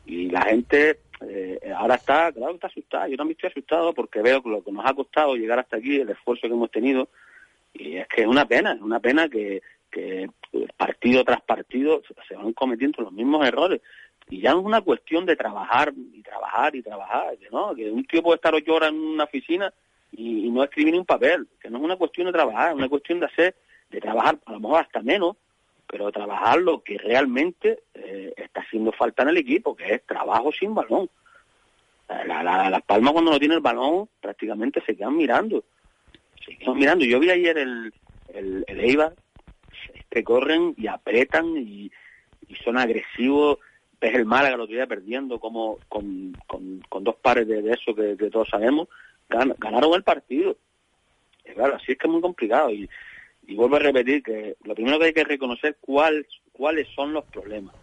Y 0.06 0.30
la 0.30 0.42
gente 0.44 1.00
eh, 1.22 1.60
ahora 1.76 1.96
está, 1.96 2.32
claro 2.32 2.52
que 2.52 2.56
está 2.56 2.68
asustada. 2.68 3.08
Yo 3.08 3.18
también 3.18 3.38
estoy 3.38 3.50
asustado 3.50 3.94
porque 3.94 4.22
veo 4.22 4.42
lo 4.46 4.64
que 4.64 4.72
nos 4.72 4.86
ha 4.86 4.94
costado 4.94 5.36
llegar 5.36 5.60
hasta 5.60 5.78
aquí, 5.78 6.00
el 6.00 6.10
esfuerzo 6.10 6.48
que 6.48 6.54
hemos 6.54 6.72
tenido. 6.72 7.10
Y 7.74 7.98
es 7.98 8.08
que 8.08 8.22
es 8.22 8.28
una 8.28 8.46
pena, 8.46 8.74
es 8.74 8.82
una 8.82 9.00
pena 9.00 9.30
que, 9.30 9.62
partido 10.78 11.24
tras 11.24 11.42
partido 11.42 12.02
se 12.28 12.36
van 12.36 12.54
cometiendo 12.54 13.04
los 13.04 13.12
mismos 13.12 13.46
errores. 13.48 13.82
Y 14.30 14.42
ya 14.42 14.52
es 14.52 14.56
una 14.56 14.82
cuestión 14.82 15.26
de 15.26 15.36
trabajar 15.36 15.94
y 15.96 16.22
trabajar 16.22 16.76
y 16.76 16.82
trabajar, 16.82 17.38
que 17.38 17.50
no, 17.50 17.76
que 17.76 17.92
un 17.92 18.06
tío 18.06 18.24
puede 18.24 18.36
estar 18.36 18.56
ocho 18.56 18.74
horas 18.74 18.90
en 18.90 19.00
una 19.00 19.26
oficina 19.26 19.74
y, 20.12 20.46
y 20.46 20.50
no 20.50 20.64
escribir 20.64 20.94
ni 20.94 21.00
un 21.00 21.06
papel, 21.06 21.48
que 21.60 21.70
no 21.70 21.78
es 21.78 21.84
una 21.84 21.98
cuestión 21.98 22.28
de 22.28 22.34
trabajar, 22.34 22.70
es 22.70 22.76
una 22.76 22.90
cuestión 22.90 23.20
de 23.20 23.26
hacer, 23.26 23.56
de 23.90 24.00
trabajar 24.00 24.40
a 24.46 24.54
lo 24.54 24.60
mejor 24.60 24.82
hasta 24.82 25.02
menos, 25.02 25.36
pero 25.88 26.12
trabajar 26.12 26.60
lo 26.60 26.82
que 26.84 26.98
realmente 26.98 27.84
eh, 27.94 28.34
está 28.38 28.62
haciendo 28.62 28.92
falta 28.92 29.24
en 29.24 29.30
el 29.30 29.38
equipo, 29.38 29.76
que 29.76 29.94
es 29.94 30.06
trabajo 30.06 30.52
sin 30.52 30.74
balón. 30.74 31.10
La, 32.08 32.44
la- 32.44 32.70
las 32.70 32.82
palmas 32.84 33.14
cuando 33.14 33.32
no 33.32 33.40
tiene 33.40 33.56
el 33.56 33.62
balón 33.62 34.10
prácticamente 34.22 34.82
se 34.86 34.96
quedan 34.96 35.16
mirando, 35.18 35.64
se 36.46 36.58
quedan 36.58 36.76
mirando. 36.78 37.06
Yo 37.06 37.20
vi 37.20 37.30
ayer 37.32 37.58
el, 37.58 37.94
el, 38.34 38.64
el 38.68 38.80
Eibar, 38.80 39.14
es 39.94 40.06
que 40.10 40.24
corren 40.24 40.74
y 40.78 40.88
apretan 40.88 41.56
y, 41.58 41.92
son 42.64 42.78
agresivos. 42.78 43.58
Ves 44.00 44.14
el 44.16 44.26
Málaga 44.26 44.56
otro 44.56 44.68
día 44.68 44.86
perdiendo 44.86 45.40
como 45.40 45.80
con, 45.90 46.34
con, 46.46 46.82
con 46.90 47.04
dos 47.04 47.16
pares 47.16 47.48
de, 47.48 47.72
eso 47.72 47.96
que, 47.96 48.16
que 48.18 48.30
todos 48.30 48.50
sabemos, 48.50 48.88
gan- 49.30 49.56
ganaron 49.58 49.94
el 49.96 50.04
partido. 50.04 50.56
Y 51.46 51.52
claro, 51.54 51.76
así 51.78 51.94
es 51.94 51.98
que 51.98 52.06
es 52.08 52.12
muy 52.12 52.22
complicado. 52.22 52.70
Y, 52.70 52.88
y 53.48 53.56
vuelvo 53.56 53.76
a 53.76 53.80
repetir 53.80 54.24
que 54.24 54.56
lo 54.64 54.76
primero 54.76 55.00
que 55.00 55.06
hay 55.06 55.14
que 55.14 55.24
reconocer 55.24 55.78
cuál, 55.82 56.26
cuáles 56.52 56.88
son 56.96 57.14
los 57.14 57.26
problemas 57.26 57.76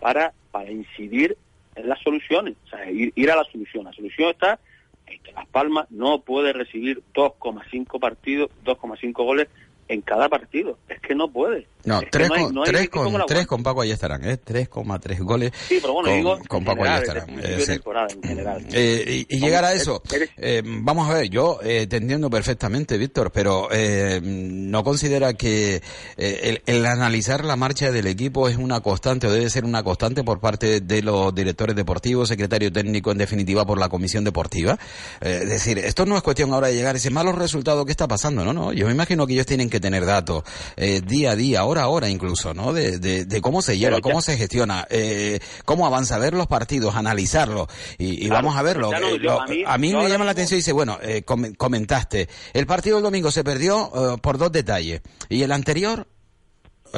para, 0.00 0.32
para 0.50 0.70
incidir 0.70 1.36
en 1.74 1.88
las 1.88 2.00
soluciones, 2.00 2.56
o 2.66 2.68
sea, 2.68 2.90
ir, 2.90 3.12
ir 3.14 3.30
a 3.30 3.36
la 3.36 3.44
solución. 3.44 3.84
La 3.84 3.92
solución 3.92 4.30
está 4.30 4.58
en 5.06 5.22
que 5.22 5.32
Las 5.32 5.46
Palmas 5.48 5.90
no 5.90 6.20
puede 6.20 6.52
recibir 6.52 7.02
2,5 7.14 8.00
partidos, 8.00 8.50
2,5 8.64 9.12
goles 9.12 9.48
en 9.88 10.00
cada 10.00 10.28
partido. 10.28 10.78
Es 10.88 11.00
que 11.00 11.14
no 11.14 11.28
puede. 11.28 11.66
No, 11.86 11.98
Es 11.98 12.04
que 12.04 12.10
tres, 12.10 12.28
no 12.28 12.34
hay- 12.34 12.42
con, 12.44 12.54
no 12.54 12.62
hay 12.62 12.70
tres, 12.70 12.88
con, 12.90 13.26
tres 13.26 13.46
con 13.46 13.62
Paco 13.62 13.80
ahí 13.80 13.90
estarán, 13.92 14.22
¿eh? 14.28 14.38
3,3 14.44 15.18
goles. 15.22 15.52
Sí, 15.68 15.78
pero 15.80 15.94
bueno, 15.94 16.08
con, 16.10 16.16
digo, 16.18 16.38
con 16.48 16.64
Paco 16.64 16.84
ahí 16.84 16.88
general, 17.00 17.02
estarán. 17.02 17.26
desde 17.36 17.36
el 17.36 17.38
es 17.38 17.46
principio 17.46 17.52
de 17.52 17.56
decir, 17.56 17.74
temporada, 17.76 18.08
en 18.12 18.22
general. 18.22 18.66
Eh, 18.72 19.26
y, 19.28 19.36
y 19.36 19.40
llegar 19.40 19.64
a 19.64 19.72
eso, 19.72 20.02
eres- 20.12 20.30
eh, 20.36 20.62
vamos 20.64 21.08
a 21.08 21.14
ver, 21.14 21.28
yo 21.30 21.58
eh, 21.62 21.86
te 21.86 21.96
entiendo 21.96 22.28
perfectamente, 22.28 22.98
Víctor, 22.98 23.30
pero 23.32 23.68
eh, 23.70 24.20
no 24.22 24.82
considera 24.84 25.34
que 25.34 25.76
eh, 26.16 26.60
el, 26.66 26.74
el 26.76 26.86
analizar 26.86 27.44
la 27.44 27.56
marcha 27.56 27.90
del 27.92 28.06
equipo 28.08 28.48
es 28.48 28.56
una 28.56 28.80
constante 28.80 29.26
o 29.28 29.30
debe 29.32 29.48
ser 29.48 29.64
una 29.64 29.82
constante 29.82 30.24
por 30.24 30.40
parte 30.40 30.80
de 30.80 31.02
los 31.02 31.34
directores 31.34 31.76
deportivos, 31.76 32.28
secretario 32.28 32.72
técnico, 32.72 33.12
en 33.12 33.18
definitiva 33.18 33.64
por 33.64 33.78
la 33.78 33.88
comisión 33.88 34.24
deportiva. 34.24 34.78
Eh, 35.20 35.40
es 35.44 35.48
decir, 35.48 35.78
esto 35.78 36.04
no 36.04 36.16
es 36.16 36.22
cuestión 36.22 36.52
ahora 36.52 36.66
de 36.68 36.74
llegar 36.74 36.94
a 36.94 36.98
ese 36.98 37.10
malos 37.10 37.36
resultados 37.36 37.84
que 37.84 37.92
está 37.92 38.08
pasando, 38.08 38.44
no, 38.44 38.52
no. 38.52 38.72
Yo 38.72 38.86
me 38.86 38.92
imagino 38.92 39.26
que 39.26 39.34
ellos 39.34 39.46
tienen 39.46 39.70
que 39.70 39.78
tener 39.78 40.04
datos 40.04 40.42
eh, 40.76 41.00
día 41.06 41.30
a 41.30 41.36
día, 41.36 41.64
hora 41.64 41.75
a 41.78 41.88
hora 41.88 42.08
incluso, 42.08 42.54
¿no? 42.54 42.72
De, 42.72 42.98
de, 42.98 43.24
de 43.24 43.40
cómo 43.40 43.62
se 43.62 43.78
lleva, 43.78 44.00
cómo 44.00 44.20
se 44.20 44.36
gestiona, 44.36 44.86
eh, 44.90 45.40
cómo 45.64 45.86
avanza, 45.86 46.18
ver 46.18 46.34
los 46.34 46.46
partidos, 46.46 46.94
analizarlo 46.96 47.68
y, 47.98 48.24
y 48.24 48.28
Claro, 48.28 48.34
vamos 48.46 48.56
a 48.58 48.62
verlo. 48.62 48.90
no, 48.90 49.08
Eh, 49.08 49.18
lo- 49.18 49.40
a 49.42 49.46
mí- 49.46 49.62
a 49.66 49.78
mí 49.78 49.88
yo 49.90 49.96
me 49.98 50.02
ahora 50.04 50.12
llama 50.14 50.24
la 50.24 50.30
atención 50.32 50.56
y 50.56 50.60
dice, 50.60 50.72
bueno, 50.72 50.98
eh, 51.02 51.22
com- 51.22 51.54
comentaste, 51.54 52.28
el 52.52 52.66
partido 52.66 52.96
del 52.96 53.04
domingo 53.04 53.30
se 53.30 53.44
perdió 53.44 54.14
eh, 54.14 54.18
por 54.20 54.38
dos 54.38 54.52
detalles 54.52 55.00
y 55.28 55.42
el 55.42 55.52
anterior 55.52 56.06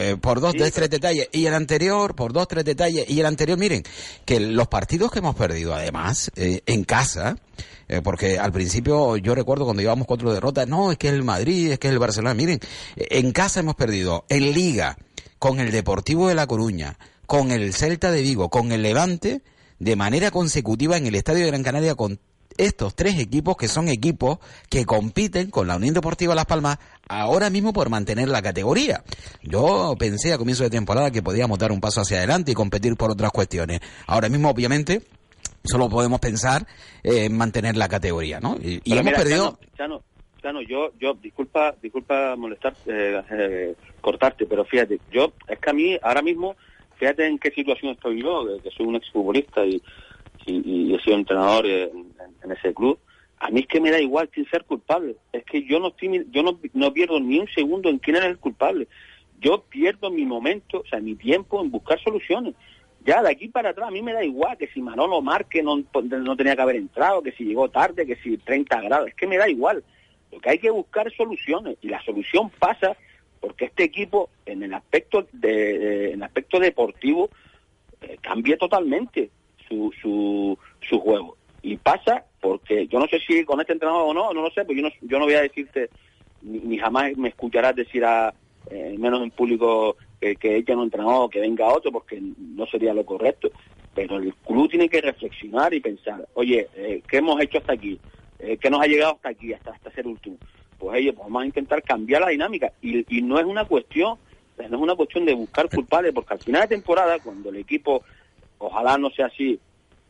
eh, 0.01 0.17
por 0.17 0.41
dos, 0.41 0.53
Sí, 0.53 0.59
tres, 0.59 0.73
tres 0.73 0.91
detalles. 0.91 1.29
Y 1.33 1.47
el 1.47 1.55
anterior 1.55 2.15
por 2.15 2.33
dos, 2.33 2.49
tres 2.49 2.65
detalles. 2.65 3.09
Y 3.09 3.21
el 3.21 3.27
anterior, 3.27 3.59
miren, 3.59 3.83
que 4.25 4.41
los 4.41 4.69
partidos 4.69 5.11
que 5.11 5.19
hemos 5.19 5.35
perdido 5.35 5.75
además 5.75 6.31
eh, 6.37 6.63
en 6.67 6.85
casa, 6.85 7.37
eh, 7.89 8.01
porque 8.03 8.39
al 8.39 8.53
principio 8.53 9.17
yo 9.17 9.35
recuerdo 9.35 9.65
cuando 9.65 9.83
llevamos 9.83 10.07
cuatro 10.07 10.33
derrotas, 10.33 10.69
no, 10.69 10.93
es 10.93 10.99
que 10.99 11.09
es 11.09 11.15
el 11.15 11.25
Madrid, 11.25 11.73
es 11.73 11.79
que 11.79 11.89
es 11.89 11.93
el 11.93 11.99
Barcelona, 11.99 12.35
miren, 12.35 12.61
en 12.97 13.33
casa 13.33 13.61
hemos 13.61 13.75
perdido, 13.75 14.25
en 14.29 14.53
liga, 14.53 14.97
con 15.39 15.61
el 15.61 15.71
Deportivo 15.71 16.29
de 16.29 16.35
La 16.35 16.47
Coruña, 16.47 16.99
con 17.27 17.51
el 17.51 17.73
Celta 17.73 18.11
de 18.11 18.23
Vigo, 18.23 18.49
con 18.49 18.73
el 18.73 18.83
Levante, 18.83 19.43
de 19.79 19.97
manera 19.97 20.31
consecutiva 20.31 20.97
en 20.97 21.07
el 21.07 21.15
Estadio 21.15 21.45
de 21.45 21.51
Gran 21.51 21.63
Canaria 21.63 21.95
con 21.95 22.19
estos 22.57 22.95
tres 22.95 23.19
equipos 23.19 23.57
que 23.57 23.69
son 23.69 23.89
equipos 23.89 24.39
que 24.69 24.85
compiten 24.85 25.51
con 25.51 25.69
la 25.69 25.77
Unión 25.77 25.95
Deportiva 25.95 26.35
Las 26.35 26.47
Palmas 26.47 26.79
ahora 27.09 27.51
mismo 27.51 27.73
por 27.73 27.89
mantener 27.89 28.29
la 28.29 28.43
categoría. 28.43 29.03
Yo 29.43 29.95
pensé 29.99 30.33
a 30.33 30.39
comienzo 30.39 30.65
de 30.65 30.71
temporada 30.71 31.11
que 31.11 31.23
podíamos 31.23 31.59
dar 31.59 31.73
un 31.73 31.81
paso 31.81 32.01
hacia 32.01 32.19
adelante 32.19 32.53
y 32.53 32.55
competir 32.55 32.97
por 32.97 33.11
otras 33.11 33.33
cuestiones. 33.33 33.81
Ahora 34.07 34.29
mismo, 34.29 34.51
obviamente, 34.51 35.03
solo 35.65 35.89
podemos 35.89 36.21
pensar 36.21 36.67
en 37.03 37.37
mantener 37.37 37.77
la 37.77 37.89
categoría, 37.89 38.41
¿no? 38.41 38.57
Y, 38.63 38.81
hemos 38.93 39.05
mira, 39.05 39.17
perdido... 39.17 39.59
Chano, 39.77 40.01
Chano, 40.01 40.03
Chano, 40.43 40.63
yo, 40.63 40.93
yo, 41.01 41.15
disculpa, 41.15 41.75
disculpa 41.83 42.37
molestar, 42.37 42.75
eh, 42.87 43.23
eh, 43.31 43.75
cortarte, 44.01 44.47
pero 44.47 44.65
fíjate, 44.65 45.01
yo, 45.11 45.33
es 45.49 45.59
que 45.59 45.71
a 45.71 45.73
mí, 45.73 45.99
ahora 46.01 46.23
mismo, 46.23 46.57
fíjate 46.97 47.27
en 47.27 47.39
qué 47.39 47.51
situación 47.51 47.93
estoy 47.93 48.23
yo, 48.23 48.47
que, 48.63 48.71
soy 48.71 48.87
un 48.87 48.97
exfutbolista 48.97 49.65
y, 49.65 49.83
y, 50.47 50.91
y 50.91 50.95
he 50.95 51.01
sido 51.01 51.17
entrenador 51.17 51.67
en, 51.67 52.13
en 52.43 52.53
ese 52.53 52.73
club, 52.73 52.99
a 53.41 53.51
mí 53.51 53.61
es 53.61 53.67
que 53.67 53.81
me 53.81 53.91
da 53.91 54.01
igual 54.01 54.29
quién 54.29 54.49
ser 54.51 54.65
culpable. 54.65 55.17
Es 55.33 55.45
que 55.45 55.65
yo 55.65 55.79
no 55.81 55.93
pierdo 56.93 57.21
ni 57.21 57.39
un 57.39 57.49
segundo 57.49 57.89
en 57.89 57.99
quién 57.99 58.17
era 58.17 58.27
el 58.27 58.39
culpable. 58.39 58.89
Yo 59.41 59.63
pierdo 59.63 60.11
mi 60.11 60.25
momento, 60.25 60.81
o 60.81 60.87
sea, 60.87 61.01
mi 61.01 61.15
tiempo 61.15 61.63
en 61.63 61.71
buscar 61.71 62.01
soluciones. 62.01 62.55
Ya 63.05 63.23
de 63.23 63.31
aquí 63.31 63.49
para 63.49 63.71
atrás 63.71 63.89
a 63.89 63.93
mí 63.93 64.03
me 64.03 64.13
da 64.13 64.25
igual 64.25 64.59
que 64.59 64.67
si 64.69 64.83
Manolo 64.83 65.23
Marque 65.23 65.63
no, 65.63 65.83
tenía 66.37 66.57
que 66.57 66.63
haber 66.63 66.77
entrado, 66.77 67.23
que 67.23 67.33
si 67.33 67.45
llegó 67.45 67.71
tarde, 67.71 68.05
que 68.05 68.17
si 68.17 68.37
30 68.37 68.81
grados, 68.83 69.09
es 69.09 69.15
que 69.15 69.27
me 69.27 69.39
da 69.39 69.49
igual. 69.49 69.85
Lo 70.33 70.41
que 70.41 70.51
hay 70.51 70.59
que 70.59 70.71
buscar 70.71 71.07
es 71.07 71.15
soluciones 71.15 71.79
y 71.81 71.89
la 71.89 72.03
solución 72.03 72.51
pasa 72.51 72.97
porque 73.41 73.67
este 73.67 73.85
equipo 73.85 74.31
en 74.45 74.65
el 74.65 74.75
aspecto 74.75 75.27
de, 75.33 76.09
en 76.09 76.15
el 76.15 76.23
aspecto 76.25 76.59
deportivo 76.59 77.31
eh, 78.01 78.19
cambie 78.21 78.57
totalmente 78.57 79.31
su, 79.69 79.93
su, 80.03 80.59
su 80.81 81.01
juego 81.01 81.38
y 81.69 81.77
pasa 81.77 82.25
porque 82.41 82.87
yo 82.87 82.99
no 82.99 83.07
sé 83.09 83.21
si 83.21 83.45
con 83.45 83.61
este 83.61 83.75
entrenador 83.75 84.09
o 84.09 84.15
no 84.15 84.33
no 84.33 84.43
lo 84.43 84.51
sé 84.51 84.65
pues 84.65 84.77
yo 84.77 84.83
no 84.83 84.91
yo 85.03 85.19
no 85.19 85.27
voy 85.27 85.35
a 85.35 85.43
decirte 85.43 85.91
ni, 86.41 86.79
jamás 86.79 87.17
me 87.17 87.29
escucharás 87.29 87.77
decir 87.77 88.05
a 88.05 88.33
eh, 88.71 88.97
menos 88.99 89.23
en 89.23 89.31
público 89.31 89.97
que, 90.21 90.37
ella 90.43 90.75
no 90.75 90.85
entrenador 90.85 91.31
que 91.31 91.41
venga 91.41 91.67
otro 91.67 91.91
porque 91.93 92.21
no 92.21 92.67
sería 92.67 92.95
lo 92.95 93.05
correcto. 93.05 93.51
Pero 93.95 94.19
el 94.19 94.33
club 94.35 94.71
tiene 94.71 94.89
que 94.89 95.01
reflexionar 95.01 95.75
y 95.75 95.81
pensar 95.81 96.27
oye 96.35 96.69
eh, 96.77 97.03
qué 97.09 97.19
hemos 97.19 97.41
hecho 97.41 97.59
hasta 97.59 97.73
aquí 97.73 97.99
Eh, 98.41 98.57
qué 98.57 98.71
nos 98.71 98.81
ha 98.81 98.87
llegado 98.87 99.15
hasta 99.15 99.31
aquí 99.31 99.53
hasta 99.53 99.73
hasta 99.73 99.91
ser 99.91 100.07
último 100.07 100.37
pues 100.79 100.95
oye 100.95 101.13
pues 101.13 101.27
vamos 101.27 101.43
a 101.43 101.47
intentar 101.47 101.83
cambiar 101.83 102.23
la 102.23 102.29
dinámica. 102.29 102.73
Y, 102.81 103.05
y 103.17 103.21
no 103.23 103.39
es 103.39 103.45
una 103.45 103.65
cuestión 103.65 104.17
no 104.57 104.77
es 104.77 104.83
una 104.83 104.95
cuestión 104.95 105.25
de 105.25 105.35
buscar 105.35 105.69
culpables 105.69 106.13
porque 106.13 106.35
al 106.35 106.41
final 106.41 106.63
de 106.63 106.69
temporada 106.69 107.19
cuando 107.19 107.51
el 107.51 107.57
equipo 107.57 108.03
ojalá 108.59 108.97
no 108.97 109.11
sea 109.11 109.27
así 109.27 109.59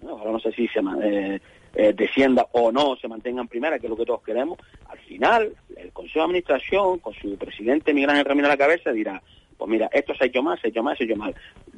¿no? 0.02 0.22
no 0.24 0.38
sé 0.40 0.52
si 0.52 0.68
se 0.68 0.80
eh, 1.02 1.40
eh, 1.74 1.92
descienda 1.94 2.46
o 2.52 2.72
no, 2.72 2.96
se 2.96 3.08
mantenga 3.08 3.40
en 3.40 3.48
primera, 3.48 3.78
que 3.78 3.86
es 3.86 3.90
lo 3.90 3.96
que 3.96 4.06
todos 4.06 4.22
queremos, 4.22 4.58
al 4.88 4.98
final 4.98 5.54
el 5.76 5.92
Consejo 5.92 6.20
de 6.20 6.24
Administración, 6.24 6.98
con 6.98 7.14
su 7.14 7.36
presidente 7.36 7.94
Miguel 7.94 8.10
Ángel 8.10 8.24
Ramírez 8.24 8.48
a 8.48 8.54
la 8.54 8.58
cabeza, 8.58 8.92
dirá, 8.92 9.22
pues 9.56 9.70
mira, 9.70 9.90
esto 9.92 10.14
se 10.14 10.24
ha 10.24 10.26
hecho 10.28 10.42
mal, 10.42 10.58
se 10.60 10.68
ha 10.68 10.70
hecho 10.70 10.82
mal, 10.82 10.96
se 10.96 11.02
ha 11.02 11.06
hecho 11.06 11.16
mal. 11.16 11.34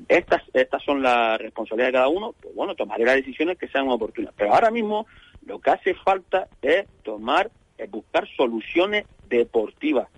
Estas, 0.06 0.42
estas 0.52 0.82
son 0.82 1.02
las 1.02 1.38
responsabilidades 1.40 1.92
de 1.92 1.98
cada 1.98 2.08
uno, 2.08 2.34
pues 2.40 2.54
bueno, 2.54 2.74
tomaré 2.74 3.04
las 3.04 3.16
decisiones 3.16 3.56
que 3.56 3.68
sean 3.68 3.88
oportunas. 3.88 4.34
Pero 4.36 4.52
ahora 4.52 4.70
mismo 4.70 5.06
lo 5.46 5.58
que 5.58 5.70
hace 5.70 5.94
falta 5.94 6.46
es 6.60 6.86
tomar, 7.02 7.50
es 7.78 7.90
buscar 7.90 8.28
soluciones 8.36 9.06
deportivas, 9.28 10.08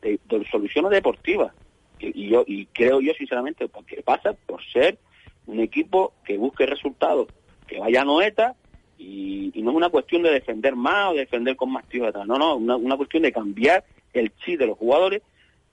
de, 0.00 0.20
de 0.24 0.48
soluciones 0.48 0.92
deportivas. 0.92 1.52
Y 1.98 2.28
yo 2.28 2.44
y 2.46 2.66
creo 2.66 3.00
yo 3.00 3.12
sinceramente 3.14 3.68
porque 3.68 4.02
pasa 4.02 4.32
por 4.32 4.64
ser 4.64 4.98
un 5.46 5.60
equipo 5.60 6.12
que 6.24 6.36
busque 6.38 6.66
resultados, 6.66 7.28
que 7.66 7.78
vaya 7.78 8.02
a 8.02 8.04
Noeta 8.04 8.54
y, 8.98 9.50
no 9.62 9.70
es 9.70 9.76
una 9.76 9.90
cuestión 9.90 10.22
de 10.22 10.30
defender 10.30 10.74
más 10.76 11.12
o 11.12 11.14
defender 11.14 11.56
con 11.56 11.70
más 11.72 11.84
tíos 11.88 12.08
atrás, 12.08 12.26
no, 12.26 12.36
no, 12.38 12.56
una, 12.56 12.76
una 12.76 12.96
cuestión 12.96 13.22
de 13.22 13.32
cambiar 13.32 13.84
el 14.12 14.32
chip 14.36 14.58
de 14.58 14.66
los 14.66 14.76
jugadores, 14.78 15.22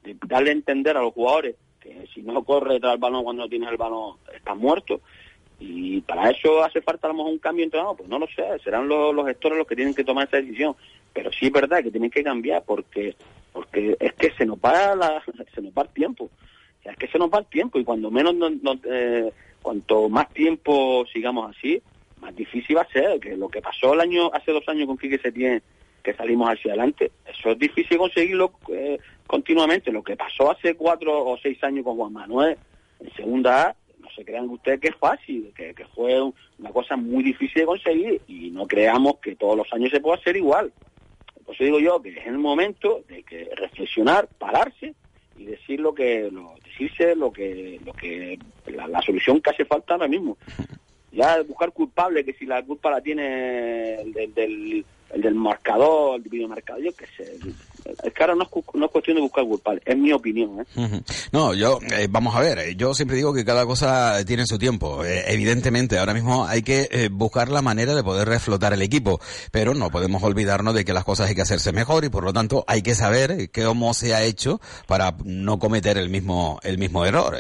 de 0.04 0.16
darle 0.28 0.50
a 0.52 0.54
entender 0.54 0.96
a 0.98 1.02
los 1.02 1.14
jugadores 1.14 1.56
que 1.80 2.08
si 2.14 2.22
no 2.22 2.44
corre 2.44 2.74
detrás 2.76 2.94
del 2.94 3.00
balón 3.00 3.24
cuando 3.24 3.44
no 3.44 3.50
tienes 3.50 3.70
el 3.70 3.78
balón 3.78 4.18
estás 4.34 4.56
muerto. 4.58 5.02
Y 5.60 6.02
para 6.02 6.30
eso 6.30 6.64
hace 6.64 6.82
falta 6.82 7.08
a 7.08 7.12
lo 7.12 7.16
mejor 7.18 7.32
un 7.34 7.40
cambio 7.40 7.64
de 7.64 7.66
entrenador, 7.66 7.98
pues 7.98 8.10
no 8.10 8.18
lo 8.20 8.28
sé, 8.28 8.44
serán 8.64 8.88
los, 8.88 9.26
gestores 9.26 9.58
los 9.58 9.68
que 9.68 9.76
tienen 9.76 9.94
que 9.94 10.04
tomar 10.06 10.28
esa 10.28 10.38
decisión, 10.38 10.76
pero 11.14 11.32
sí 11.32 11.48
es 11.48 11.52
verdad 11.52 11.84
que 11.84 11.92
tienen 11.92 12.10
que 12.12 12.24
cambiar 12.24 12.64
porque 12.64 13.16
porque 13.52 13.98
es 14.00 14.14
que 14.14 14.32
se 14.32 14.46
nos 14.46 14.58
va 14.58 14.96
la, 14.96 15.22
se 15.56 15.62
nos 15.62 15.74
va 15.74 15.82
el 15.82 15.90
tiempo, 15.90 16.30
es 16.84 16.96
que 16.96 17.08
se 17.08 17.18
nos 17.20 17.30
va 17.30 17.40
el 17.40 17.46
tiempo 17.48 17.78
y 17.80 17.84
cuando 17.84 18.10
menos 18.10 18.36
no- 18.36 18.50
no- 18.50 18.80
eh, 18.86 19.34
cuanto 19.62 20.10
más 20.10 20.30
tiempo 20.34 21.06
sigamos 21.12 21.56
así, 21.56 21.82
más 22.22 22.36
difícil 22.36 22.78
va 22.78 22.82
a 22.82 22.92
ser, 22.92 23.20
que 23.20 23.36
lo 23.38 23.50
que 23.50 23.62
pasó 23.62 23.94
el 23.94 24.02
año 24.02 24.30
hace 24.34 24.52
dos 24.52 24.68
años 24.68 24.88
con 24.88 24.98
Quique 24.98 25.18
Setién 25.20 25.62
que 26.04 26.14
salimos 26.14 26.50
hacia 26.50 26.72
adelante, 26.72 27.12
eso 27.28 27.52
es 27.52 27.60
difícil 27.60 27.98
conseguirlo 27.98 28.54
eh, 28.74 28.98
continuamente, 29.28 29.92
lo 29.92 30.02
que 30.04 30.16
pasó 30.16 30.50
hace 30.52 30.76
cuatro 30.76 31.26
o 31.26 31.38
seis 31.38 31.62
años 31.64 31.84
con 31.84 31.98
Juan 31.98 32.14
Manuel 32.14 32.58
en 33.02 33.14
segunda 33.16 33.76
no 34.00 34.08
se 34.16 34.24
crean 34.24 34.50
ustedes 34.50 34.80
que 34.80 34.88
es 34.88 34.96
fácil, 34.96 35.52
que, 35.56 35.74
que 35.74 35.86
fue 35.88 36.22
un- 36.22 36.34
una 36.58 36.72
cosa 36.72 36.96
muy 36.96 37.22
difícil 37.22 37.62
de 37.62 37.66
conseguir 37.66 38.22
y 38.28 38.50
no 38.50 38.66
creamos 38.66 39.18
que 39.20 39.36
todos 39.36 39.58
los 39.58 39.72
años 39.74 39.92
se 39.92 40.00
pueda 40.00 40.16
hacer 40.18 40.38
igual. 40.38 40.72
Por 41.46 41.54
eso 41.56 41.64
digo 41.66 41.80
yo 41.80 42.02
que 42.02 42.10
es 42.18 42.26
el 42.28 42.38
momento 42.38 43.02
de 43.10 43.24
que 43.24 43.50
reflexionar, 43.56 44.28
pararse 44.38 44.96
y 45.40 45.46
decir 45.46 45.80
lo 45.80 45.96
que, 45.96 46.30
lo, 46.32 46.54
decirse 46.64 47.16
lo 47.16 47.32
que, 47.32 47.80
lo 47.86 47.94
que, 47.94 48.38
la, 48.68 48.88
la 48.88 49.02
solución 49.02 49.42
que 49.42 49.52
hace 49.52 49.66
falta 49.66 49.94
ahora 49.94 50.08
mismo. 50.08 50.38
Ya 51.12 51.42
buscar 51.42 51.72
culpable, 51.72 52.24
que 52.24 52.34
si 52.34 52.46
la 52.46 52.64
culpa 52.64 52.92
la 52.92 53.02
tiene 53.02 53.96
el 53.96 54.14
del, 54.14 54.32
del, 54.32 54.86
el 55.12 55.22
del 55.24 55.34
marcador, 55.34 56.18
el 56.18 56.30
videomarcador, 56.30 56.84
yo 56.84 56.92
qué 56.96 57.08
sé. 57.08 57.36
Es 58.04 58.14
no 58.36 58.44
es, 58.44 58.50
no 58.74 58.86
es 58.86 58.92
cuestión 58.92 59.16
de 59.16 59.22
buscar 59.22 59.46
culpable, 59.46 59.82
es 59.86 59.98
mi 59.98 60.12
opinión. 60.12 60.60
¿eh? 60.60 61.02
No, 61.32 61.54
yo, 61.54 61.80
eh, 61.92 62.08
vamos 62.10 62.36
a 62.36 62.42
ver, 62.42 62.60
eh, 62.60 62.76
yo 62.76 62.94
siempre 62.94 63.18
digo 63.18 63.34
que 63.34 63.46
cada 63.46 63.66
cosa 63.66 64.24
tiene 64.26 64.46
su 64.46 64.58
tiempo. 64.58 65.04
Eh, 65.04 65.24
evidentemente, 65.28 65.98
ahora 65.98 66.14
mismo 66.14 66.46
hay 66.46 66.62
que 66.62 67.10
buscar 67.12 67.50
la 67.50 67.62
manera 67.62 67.96
de 67.96 68.04
poder 68.04 68.28
reflotar 68.28 68.74
el 68.74 68.82
equipo, 68.82 69.20
pero 69.52 69.74
no 69.74 69.90
podemos 69.90 70.24
olvidarnos 70.24 70.74
de 70.74 70.86
que 70.86 70.94
las 70.94 71.04
cosas 71.04 71.30
hay 71.30 71.36
que 71.36 71.42
hacerse 71.42 71.72
mejor 71.72 72.06
y 72.06 72.10
por 72.10 72.24
lo 72.24 72.34
tanto 72.34 72.64
hay 72.68 72.82
que 72.82 72.96
saber 72.96 73.32
eh, 73.32 73.50
cómo 73.54 73.94
se 73.94 74.14
ha 74.14 74.24
hecho 74.24 74.62
para 74.88 75.16
no 75.24 75.60
cometer 75.60 75.98
el 75.98 76.10
mismo, 76.10 76.60
el 76.64 76.78
mismo 76.78 77.06
error. 77.06 77.38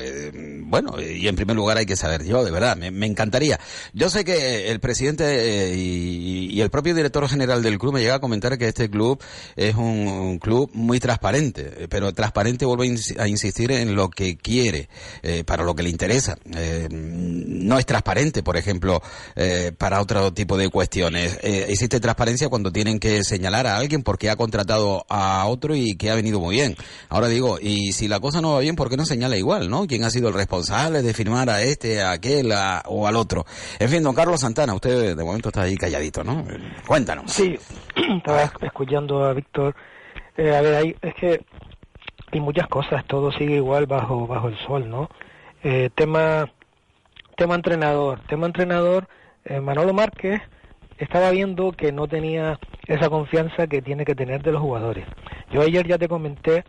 Bueno, 0.64 0.96
y 1.02 1.28
en 1.28 1.36
primer 1.36 1.56
lugar 1.56 1.78
hay 1.78 1.86
que 1.86 1.96
saber, 1.96 2.26
yo 2.26 2.44
de 2.44 2.52
verdad, 2.52 2.78
me, 2.78 3.06
encantaría. 3.06 3.60
Yo 3.94 4.10
sé 4.10 4.24
que 4.24 4.70
el 4.70 4.80
presidente 4.80 5.76
y, 5.76 6.60
el 6.60 6.70
propio 6.70 6.94
director 6.94 7.28
general 7.30 7.64
del 7.64 7.80
club 7.80 7.94
me 7.94 8.02
llega 8.02 8.16
a 8.16 8.20
comentar 8.20 8.58
que 8.58 8.68
este 8.68 8.90
club 8.90 9.22
es 9.56 9.76
un 9.76 10.39
club 10.40 10.70
muy 10.74 11.00
transparente, 11.00 11.72
eh, 11.84 11.88
pero 11.90 12.14
transparente 12.14 12.66
vuelvo 12.66 12.84
a, 12.84 12.88
ins- 12.88 13.20
a 13.20 13.28
insistir 13.28 13.72
en 13.72 13.96
lo 13.96 14.10
que 14.10 14.38
quiere, 14.38 14.90
eh, 15.22 15.44
para 15.44 15.64
lo 15.64 15.76
que 15.76 15.84
le 15.84 15.90
interesa. 15.90 16.36
Eh, 16.56 16.88
no 16.92 17.78
es 17.78 17.86
transparente, 17.86 18.42
por 18.44 18.58
ejemplo, 18.58 19.02
eh, 19.36 19.72
para 19.78 20.02
otro 20.02 20.34
tipo 20.34 20.58
de 20.58 20.70
cuestiones. 20.70 21.38
Existe 21.44 22.00
transparencia 22.00 22.50
cuando 22.50 22.72
tienen 22.72 23.00
que 23.00 23.24
señalar 23.24 23.68
a 23.68 23.78
alguien 23.78 24.02
porque 24.04 24.30
ha 24.30 24.36
contratado 24.36 25.06
a 25.10 25.46
otro 25.48 25.76
y 25.76 25.96
que 25.96 26.10
ha 26.10 26.16
venido 26.16 26.40
muy 26.40 26.56
bien. 26.56 26.76
Ahora 27.10 27.28
digo, 27.28 27.58
y 27.62 27.92
si 27.94 28.08
la 28.08 28.20
cosa 28.20 28.42
no 28.42 28.54
va 28.54 28.60
bien, 28.60 28.76
¿por 28.76 28.90
qué 28.90 28.98
no 28.98 29.06
señala 29.06 29.38
igual, 29.38 29.70
no? 29.70 29.86
¿Quién 29.88 30.04
ha 30.04 30.10
sido 30.12 30.30
el 30.30 30.34
responsable 30.34 31.02
de 31.02 31.14
firmar 31.14 31.50
a 31.50 31.62
este, 31.62 32.02
a 32.02 32.12
aquel 32.12 32.52
o 32.86 33.08
al 33.08 33.16
otro? 33.16 33.46
En 33.80 33.90
fin, 33.90 34.04
don 34.04 34.16
Carlos 34.16 34.42
Santana, 34.42 34.74
usted 34.74 35.16
de 35.16 35.24
momento 35.24 35.50
está 35.50 35.64
ahí 35.64 35.76
calladito, 35.76 36.24
¿no? 36.24 36.46
Cuéntanos. 36.88 37.32
Sí, 37.32 37.56
estaba 38.18 38.44
esc- 38.46 38.66
escuchando 38.66 39.24
a 39.24 39.34
Víctor. 39.34 39.76
Eh, 40.40 40.56
a 40.56 40.62
ver, 40.62 40.76
hay, 40.76 40.96
es 41.02 41.14
que 41.16 41.42
hay 42.32 42.40
muchas 42.40 42.68
cosas, 42.68 43.04
todo 43.06 43.30
sigue 43.34 43.56
igual 43.56 43.88
bajo 43.88 44.26
bajo 44.26 44.48
el 44.48 44.58
sol, 44.60 44.90
¿no? 44.90 45.10
Eh, 45.64 45.90
tema 45.96 46.50
tema 47.36 47.56
entrenador, 47.56 48.22
tema 48.28 48.48
entrenador, 48.48 49.08
eh, 49.44 49.60
Manolo 49.60 49.94
Márquez 49.94 50.42
estaba 50.98 51.32
viendo 51.32 51.74
que 51.74 51.92
no 51.92 52.08
tenía 52.08 52.58
esa 52.88 53.10
confianza 53.10 53.68
que 53.68 53.82
tiene 53.82 54.06
que 54.06 54.16
tener 54.16 54.42
de 54.42 54.54
los 54.54 54.62
jugadores. 54.62 55.06
Yo 55.52 55.62
ayer 55.62 55.86
ya 55.88 55.98
te 55.98 56.08
comenté 56.08 56.64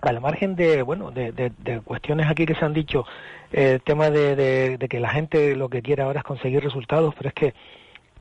al 0.00 0.20
margen 0.22 0.56
de 0.56 0.80
bueno 0.82 1.10
de, 1.10 1.32
de- 1.32 1.80
cuestiones 1.82 2.26
aquí 2.30 2.46
que 2.46 2.54
se 2.54 2.64
han 2.64 2.72
dicho 2.72 3.04
eh, 3.52 3.72
el 3.74 3.82
tema 3.82 4.10
de, 4.10 4.34
de- 4.78 4.88
que 4.88 5.00
la 5.00 5.10
gente 5.10 5.56
lo 5.56 5.68
que 5.68 5.82
quiere 5.82 6.02
ahora 6.02 6.20
es 6.20 6.24
conseguir 6.24 6.62
resultados 6.62 7.14
pero 7.16 7.28
es 7.30 7.34
que 7.34 7.54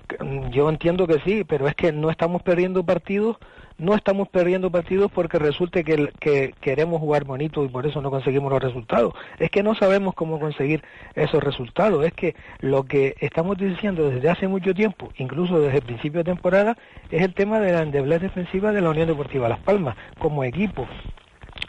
que, 0.07 0.23
mm, 0.23 0.49
yo 0.51 0.69
entiendo 0.69 1.05
que 1.07 1.19
sí 1.25 1.43
pero 1.43 1.67
es 1.67 1.75
que 1.75 1.91
no 1.91 2.09
estamos 2.09 2.41
perdiendo 2.41 2.83
partidos 2.83 3.37
no 3.77 3.95
estamos 3.95 4.27
perdiendo 4.29 4.71
partidos 4.71 5.11
porque 5.11 5.39
resulte 5.39 5.83
que, 5.83 6.53
queremos 6.61 6.99
jugar 6.99 7.23
bonito 7.23 7.63
y 7.63 7.67
por 7.67 7.85
eso 7.85 8.01
no 8.01 8.09
conseguimos 8.09 8.51
los 8.51 8.61
resultados. 8.61 9.13
Es 9.39 9.49
que 9.49 9.63
no 9.63 9.75
sabemos 9.75 10.13
cómo 10.15 10.39
conseguir 10.39 10.83
esos 11.15 11.43
resultados. 11.43 12.05
Es 12.05 12.13
que 12.13 12.35
lo 12.59 12.83
que 12.83 13.15
estamos 13.19 13.57
diciendo 13.57 14.09
desde 14.09 14.29
hace 14.29 14.47
mucho 14.47 14.73
tiempo 14.73 15.11
incluso 15.17 15.59
desde 15.59 15.77
el 15.77 15.83
principio 15.83 16.19
de 16.19 16.31
temporada 16.31 16.77
es 17.11 17.21
el 17.21 17.33
tema 17.33 17.59
de 17.59 17.73
la 17.73 17.81
endeblez 17.81 18.21
defensiva 18.21 18.71
de 18.71 18.81
la 18.81 18.89
Unión 18.89 19.07
Deportiva 19.07 19.49
Las 19.49 19.59
Palmas 19.59 19.95
como 20.19 20.43
equipo. 20.43 20.87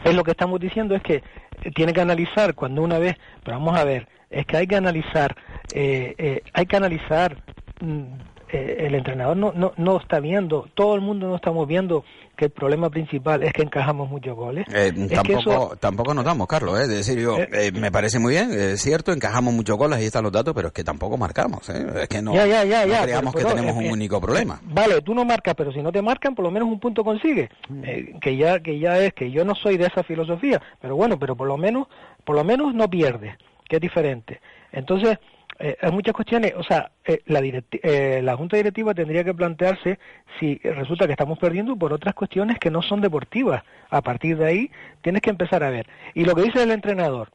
Es 0.03 0.15
lo 0.15 0.23
que 0.23 0.31
estamos 0.31 0.59
diciendo 0.59 0.95
es 0.95 1.01
que 1.01 1.15
eh, 1.63 1.71
tiene 1.73 1.93
que 1.93 2.01
analizar 2.01 2.55
cuando 2.55 2.81
una 2.81 2.99
vez, 2.99 3.17
pero 3.43 3.57
vamos 3.57 3.77
a 3.77 3.83
ver, 3.83 4.07
es 4.29 4.45
que 4.45 4.57
hay 4.57 4.67
que 4.67 4.75
analizar, 4.75 5.35
eh, 5.73 6.15
eh, 6.17 6.41
hay 6.53 6.65
que 6.65 6.77
analizar 6.77 7.37
mm, 7.81 8.03
eh, 8.51 8.77
el 8.87 8.95
entrenador 8.95 9.37
no, 9.37 9.51
no, 9.53 9.73
no 9.77 9.97
está 9.99 10.19
viendo, 10.19 10.67
todo 10.73 10.95
el 10.95 11.01
mundo 11.01 11.27
no 11.27 11.35
estamos 11.35 11.67
viendo 11.67 12.03
que 12.35 12.45
el 12.45 12.51
problema 12.51 12.89
principal 12.89 13.43
es 13.43 13.51
que 13.53 13.61
encajamos 13.63 14.09
muchos 14.09 14.35
goles. 14.35 14.65
Eh, 14.73 14.93
Es 14.95 15.07
que 15.09 15.15
tampoco, 15.15 15.39
eso- 15.39 15.77
tampoco 15.79 16.13
notamos, 16.13 16.47
Carlos, 16.47 16.79
¿eh? 16.79 16.83
Es 16.83 16.89
decir, 16.89 17.19
yo, 17.19 17.37
eh, 17.37 17.71
me 17.73 17.91
parece 17.91 18.17
muy 18.17 18.33
bien, 18.33 18.51
es 18.53 18.81
cierto, 18.81 19.11
encajamos 19.11 19.53
muchos 19.53 19.77
goles, 19.77 19.99
ahí 19.99 20.05
están 20.05 20.23
los 20.23 20.31
datos, 20.31 20.53
pero 20.55 20.69
es 20.69 20.73
que 20.73 20.83
tampoco 20.83 21.17
marcamos, 21.17 21.69
¿eh? 21.69 21.85
Es 22.03 22.07
que 22.07 22.21
no, 22.21 22.33
Ya, 22.33 22.45
ya, 22.47 22.63
ya, 22.63 22.85
no 22.85 22.91
ya, 22.93 23.03
creamos 23.03 23.33
pero- 23.33 23.47
que 23.49 23.53
pero, 23.53 23.61
tenemos 23.61 23.75
eh, 23.75 23.85
un 23.85 23.91
eh, 23.91 23.93
único 23.93 24.21
problema. 24.21 24.59
Vale, 24.63 25.01
tú 25.01 25.13
no 25.13 25.25
marcas, 25.25 25.53
pero 25.55 25.71
si 25.73 25.81
no 25.81 25.91
te 25.91 26.01
marcan, 26.01 26.33
por 26.33 26.43
lo 26.45 26.51
menos 26.51 26.69
un 26.69 26.79
punto 26.79 27.03
consigues. 27.03 27.49
Eh, 27.83 28.15
que 28.21 28.37
ya 28.37 28.59
que 28.61 28.79
ya 28.79 28.99
es 28.99 29.13
que 29.13 29.29
yo 29.31 29.43
no 29.43 29.53
soy 29.55 29.77
de 29.77 29.85
esa 29.87 30.03
filosofía, 30.03 30.61
pero 30.81 30.95
bueno, 30.95 31.19
pero 31.19 31.35
por 31.35 31.47
lo 31.47 31.57
menos 31.57 31.87
por 32.23 32.35
lo 32.35 32.43
menos 32.43 32.73
no 32.73 32.89
pierdes, 32.89 33.35
que 33.67 33.77
es 33.77 33.81
diferente. 33.81 34.39
Entonces, 34.71 35.17
eh, 35.59 35.75
hay 35.81 35.91
muchas 35.91 36.13
cuestiones, 36.13 36.53
o 36.55 36.63
sea, 36.63 36.91
eh, 37.03 37.21
eh, 37.27 38.21
la 38.23 38.37
Junta 38.37 38.55
Directiva 38.55 38.93
tendría 38.93 39.25
que 39.25 39.33
plantearse 39.33 39.99
si 40.39 40.55
resulta 40.63 41.05
que 41.05 41.11
estamos 41.11 41.37
perdiendo 41.37 41.75
por 41.75 41.91
otras 41.91 42.15
cuestiones 42.15 42.59
que 42.59 42.71
no 42.71 42.81
son 42.81 43.01
deportivas. 43.01 43.63
A 43.89 44.01
partir 44.01 44.37
de 44.37 44.45
ahí 44.45 44.71
tienes 45.01 45.21
que 45.21 45.29
empezar 45.29 45.63
a 45.63 45.69
ver. 45.69 45.85
Y 46.13 46.23
lo 46.23 46.33
que 46.33 46.43
dice 46.43 46.63
el 46.63 46.71
entrenador, 46.71 47.29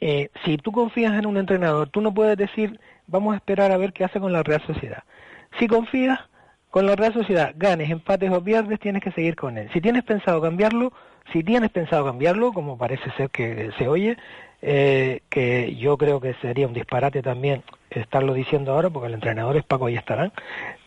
si 0.00 0.56
tú 0.56 0.72
confías 0.72 1.12
en 1.18 1.26
un 1.26 1.36
entrenador, 1.36 1.90
tú 1.90 2.00
no 2.00 2.14
puedes 2.14 2.36
decir, 2.38 2.80
vamos 3.06 3.34
a 3.34 3.36
esperar 3.36 3.72
a 3.72 3.76
ver 3.76 3.92
qué 3.92 4.04
hace 4.04 4.20
con 4.20 4.32
la 4.32 4.42
Real 4.42 4.62
Sociedad. 4.66 5.02
Si 5.58 5.66
confías 5.66 6.20
con 6.70 6.86
la 6.86 6.96
Real 6.96 7.12
Sociedad, 7.12 7.52
ganes, 7.56 7.90
empates 7.90 8.30
o 8.30 8.42
pierdes, 8.42 8.80
tienes 8.80 9.02
que 9.02 9.12
seguir 9.12 9.36
con 9.36 9.58
él. 9.58 9.68
Si 9.72 9.80
tienes 9.80 10.04
pensado 10.04 10.40
cambiarlo, 10.40 10.92
si 11.32 11.42
tienes 11.42 11.70
pensado 11.70 12.06
cambiarlo, 12.06 12.52
como 12.52 12.78
parece 12.78 13.10
ser 13.16 13.28
que 13.28 13.70
se 13.76 13.88
oye, 13.88 14.16
eh, 14.60 15.22
que 15.28 15.76
yo 15.76 15.96
creo 15.96 16.20
que 16.20 16.34
sería 16.34 16.66
un 16.66 16.74
disparate 16.74 17.22
también 17.22 17.62
estarlo 17.90 18.34
diciendo 18.34 18.72
ahora, 18.72 18.90
porque 18.90 19.08
el 19.08 19.14
entrenador 19.14 19.56
es 19.56 19.64
Paco 19.64 19.88
y 19.88 19.96
estarán. 19.96 20.32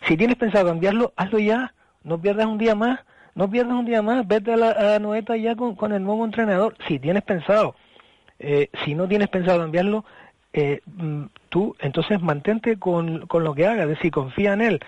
Si 0.08 0.18
tienes 0.18 0.36
pensado 0.38 0.68
cambiarlo, 0.68 1.14
hazlo 1.16 1.40
ya, 1.40 1.74
no 2.04 2.20
pierdas 2.20 2.48
un 2.48 2.58
día 2.58 2.76
más, 2.76 3.00
no 3.36 3.50
pierdas 3.50 3.74
un 3.74 3.86
día 3.86 4.02
más, 4.02 4.28
vete 4.28 4.54
a 4.54 4.58
la 4.58 4.96
a 4.96 5.00
Noeta 5.00 5.38
ya 5.38 5.56
con, 5.56 5.76
con 5.76 5.94
el 5.94 6.04
nuevo 6.04 6.26
entrenador, 6.26 6.76
si 6.88 7.00
tienes 7.00 7.24
pensado. 7.24 7.76
Eh, 8.40 8.70
si 8.84 8.96
no 8.96 9.08
tienes 9.08 9.30
pensado 9.30 9.60
cambiarlo, 9.60 10.04
eh, 10.54 10.82
mm, 10.86 11.26
tú 11.50 11.76
entonces 11.80 12.22
mantente 12.22 12.78
con, 12.78 13.28
con 13.28 13.44
lo 13.44 13.54
que 13.54 13.68
haga, 13.68 13.84
es 13.84 13.90
decir, 13.90 14.12
confía 14.12 14.54
en 14.54 14.62
él. 14.62 14.80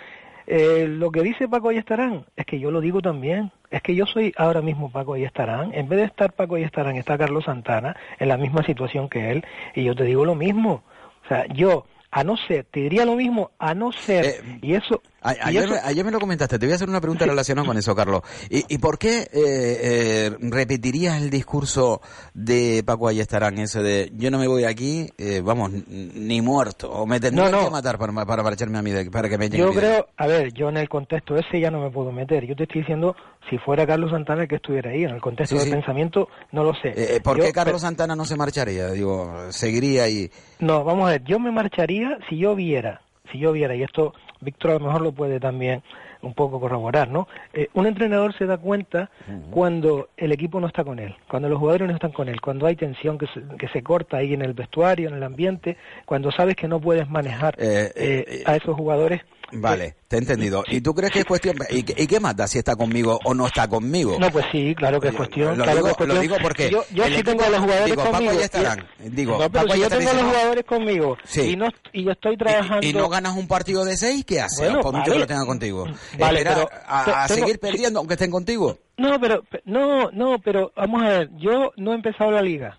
Eh, 0.48 0.88
lo 0.90 1.12
que 1.12 1.22
dice 1.22 1.48
Paco 1.48 1.72
y 1.72 1.78
estarán 1.78 2.26
es 2.36 2.46
que 2.46 2.60
yo 2.60 2.72
lo 2.72 2.82
digo 2.82 3.02
también, 3.02 3.52
es 3.72 3.82
que 3.82 3.96
yo 3.96 4.06
soy 4.06 4.34
ahora 4.38 4.62
mismo 4.62 4.92
Paco 4.92 5.16
y 5.18 5.24
estarán, 5.24 5.74
en 5.74 5.88
vez 5.88 6.00
de 6.00 6.06
estar 6.06 6.34
Paco 6.34 6.58
y 6.58 6.64
estarán, 6.64 6.96
está 6.98 7.18
Carlos 7.18 7.46
Santana 7.46 7.96
en 8.20 8.28
la 8.28 8.38
misma 8.38 8.64
situación 8.64 9.10
que 9.10 9.32
él, 9.32 9.46
y 9.76 9.84
yo 9.84 9.96
te 9.96 10.04
digo 10.04 10.26
lo 10.26 10.36
mismo, 10.36 10.84
o 11.24 11.28
sea, 11.28 11.46
yo, 11.48 11.86
a 12.12 12.24
no 12.24 12.38
ser, 12.38 12.66
te 12.66 12.82
diría 12.82 13.06
lo 13.06 13.16
mismo, 13.16 13.52
a 13.58 13.74
no 13.74 13.92
ser, 13.92 14.44
y 14.62 14.74
eso... 14.76 15.02
Ayer, 15.24 15.64
eso- 15.64 15.74
me- 15.74 15.80
ayer 15.80 16.06
me 16.06 16.12
lo 16.12 16.20
comentaste, 16.20 16.60
te 16.60 16.66
voy 16.66 16.74
a 16.74 16.76
hacer 16.76 16.90
una 16.90 17.00
pregunta 17.02 17.26
relacionada 17.26 17.66
con 17.68 17.78
eso, 17.78 17.96
Carlos. 17.96 18.22
¿Y, 18.50 18.66
y 18.74 18.78
por 18.78 18.98
qué 18.98 19.22
eh, 19.22 19.28
eh, 19.34 20.32
repetirías 20.42 21.22
el 21.22 21.30
discurso 21.30 22.02
de 22.34 22.84
Paco 22.86 23.08
Ayestarán, 23.08 23.58
ese 23.60 23.82
de 23.82 24.12
yo 24.16 24.30
no 24.32 24.38
me 24.40 24.48
voy 24.48 24.66
aquí, 24.66 25.10
eh, 25.18 25.42
vamos, 25.44 25.72
ni 25.88 26.42
muerto, 26.42 26.92
o 26.92 27.06
me 27.06 27.20
tendría 27.20 27.50
No, 27.50 27.60
no. 27.60 27.66
que 27.66 27.72
matar 27.72 27.98
para, 27.98 28.26
para 28.26 28.44
marcharme 28.44 28.78
a 28.78 28.82
mí, 28.82 28.92
de- 28.92 29.10
para 29.10 29.30
que 29.30 29.38
me 29.38 29.50
Yo 29.50 29.72
creo, 29.74 30.08
a 30.18 30.28
ver, 30.28 30.54
yo 30.54 30.70
en 30.70 30.78
el 30.78 30.90
contexto 30.90 31.36
ese 31.36 31.60
ya 31.60 31.72
no 31.72 31.80
me 31.82 31.90
puedo 31.90 32.12
meter. 32.12 32.46
Yo 32.46 32.56
te 32.56 32.64
estoy 32.64 32.82
diciendo, 32.82 33.16
si 33.50 33.58
fuera 33.60 33.86
Carlos 33.88 34.12
Santana 34.12 34.44
el 34.44 34.48
que 34.48 34.56
estuviera 34.56 34.92
ahí, 34.92 35.04
en 35.04 35.12
el 35.12 35.22
contexto 35.22 35.56
Sí, 35.56 35.60
del 35.60 35.70
sí. 35.70 35.72
pensamiento, 35.76 36.28
no 36.52 36.64
lo 36.64 36.74
sé. 36.76 36.90
Eh, 36.90 37.16
eh, 37.16 37.22
¿Por 37.22 37.38
Yo- 37.38 37.44
qué 37.44 37.54
Carlos 37.54 37.82
Santana 37.82 38.16
no 38.16 38.26
se 38.26 38.36
marcharía? 38.36 38.90
Digo, 38.90 39.34
seguiría 39.52 40.08
y... 40.10 40.30
No, 40.60 40.84
vamos 40.84 41.08
a 41.08 41.12
ver, 41.12 41.24
yo 41.24 41.40
me 41.40 41.52
marcharía 41.52 42.18
si 42.30 42.38
yo 42.38 42.56
viera, 42.56 43.02
si 43.32 43.40
yo 43.40 43.52
viera, 43.52 43.76
y 43.76 43.84
esto 43.84 44.14
Víctor 44.44 44.72
a 44.72 44.74
lo 44.76 44.80
mejor 44.82 45.02
lo 45.02 45.12
puede 45.12 45.40
también 45.40 45.82
un 46.22 46.34
poco 46.34 46.60
corroborar, 46.60 47.10
¿no? 47.10 47.28
Eh, 47.54 47.68
un 47.74 47.86
entrenador 47.86 48.34
se 48.38 48.46
da 48.46 48.58
cuenta 48.58 49.10
cuando 49.52 50.10
el 50.16 50.32
equipo 50.32 50.60
no 50.60 50.68
está 50.68 50.84
con 50.84 51.00
él, 51.00 51.16
cuando 51.28 51.50
los 51.50 51.60
jugadores 51.60 51.88
no 51.90 51.94
están 51.94 52.12
con 52.14 52.30
él, 52.30 52.40
cuando 52.40 52.66
hay 52.66 52.76
tensión 52.76 53.18
que 53.18 53.28
se, 53.28 53.42
que 53.58 53.68
se 53.68 53.84
corta 53.84 54.18
ahí 54.18 54.34
en 54.34 54.42
el 54.42 54.54
vestuario, 54.54 55.10
en 55.10 55.16
el 55.16 55.24
ambiente, 55.24 55.76
cuando 56.06 56.32
sabes 56.32 56.56
que 56.56 56.68
no 56.68 56.80
puedes 56.80 57.10
manejar 57.10 57.56
Eh, 57.58 57.92
eh, 57.96 58.44
a 58.46 58.56
esos 58.56 58.76
jugadores. 58.76 59.22
Vale, 59.56 59.96
te 60.08 60.16
he 60.16 60.20
entendido. 60.20 60.63
¿Y 60.68 60.82
tú 60.82 60.94
crees 60.94 61.12
que 61.13 61.20
es 61.20 61.26
cuestión... 61.26 61.56
¿Y, 61.70 61.84
qué- 61.84 62.02
y 62.02 62.08
qué 62.08 62.20
mata 62.20 62.48
si 62.48 62.58
está 62.58 62.76
conmigo 62.76 63.20
o 63.24 63.34
no 63.34 63.46
está 63.48 63.68
conmigo? 63.68 64.18
No, 64.20 64.30
pues 64.32 64.46
sí, 64.52 64.74
claro 64.76 65.00
que 65.00 65.10
es 65.10 65.16
cuestión. 65.16 65.58
Lo 65.58 65.63
claro 65.63 65.78
digo, 65.80 65.86
que 65.86 65.92
es 65.92 65.98
cuestión. 65.98 66.16
lo 66.18 66.22
digo 66.22 66.36
porque 66.42 66.70
yo, 66.72 66.84
yo 66.94 67.04
sí 67.06 67.24
tengo 67.24 67.44
a 67.44 67.50
los 67.50 67.60
jugadores 67.62 67.86
digo, 67.86 67.98
Paco 68.04 68.12
conmigo. 68.13 68.32
Ayestarán, 68.32 68.88
y- 69.04 69.10
digo, 69.10 69.32
no, 69.34 69.50
pero 69.50 69.52
Paco 69.52 69.74
si 69.74 69.80
yo 69.80 69.86
Ayestarán 69.86 70.06
tengo 70.06 70.12
a 70.12 70.24
los 70.24 70.32
jugadores 70.34 70.63
conmigo 70.66 71.18
Sí. 71.24 71.42
y 71.42 71.56
no 71.56 71.68
y 71.92 72.04
yo 72.04 72.12
estoy 72.12 72.38
trabajando. 72.38 72.86
Y 72.88 72.94
no 72.94 73.10
ganas 73.10 73.36
un 73.36 73.48
partido 73.48 73.86
de 73.86 73.96
seis, 73.98 74.26
¿qué 74.26 74.42
haces? 74.42 74.60
Bueno, 74.60 74.82
Por 74.82 74.94
mucho 74.94 75.02
vale. 75.12 75.13
que 75.13 75.20
lo 75.20 75.28
tenga 75.28 75.46
contigo. 75.46 75.86
Vale, 76.18 76.39
Esperar 76.39 76.56
pero 76.56 76.70
a, 76.88 77.02
a 77.24 77.28
te- 77.28 77.34
tengo- 77.36 77.46
seguir 77.48 77.60
perdiendo 77.60 78.00
aunque 78.00 78.13
estén 78.16 78.32
contigo. 78.32 78.78
No, 78.98 79.20
pero 79.20 79.44
pe- 79.44 79.62
no, 79.66 80.12
no, 80.12 80.38
pero 80.39 80.72
vamos 80.76 81.02
a 81.04 81.10
ver. 81.10 81.30
Yo 81.38 81.72
no 81.78 81.92
he 81.92 81.96
empezado 81.96 82.32
la 82.32 82.42
liga. 82.42 82.78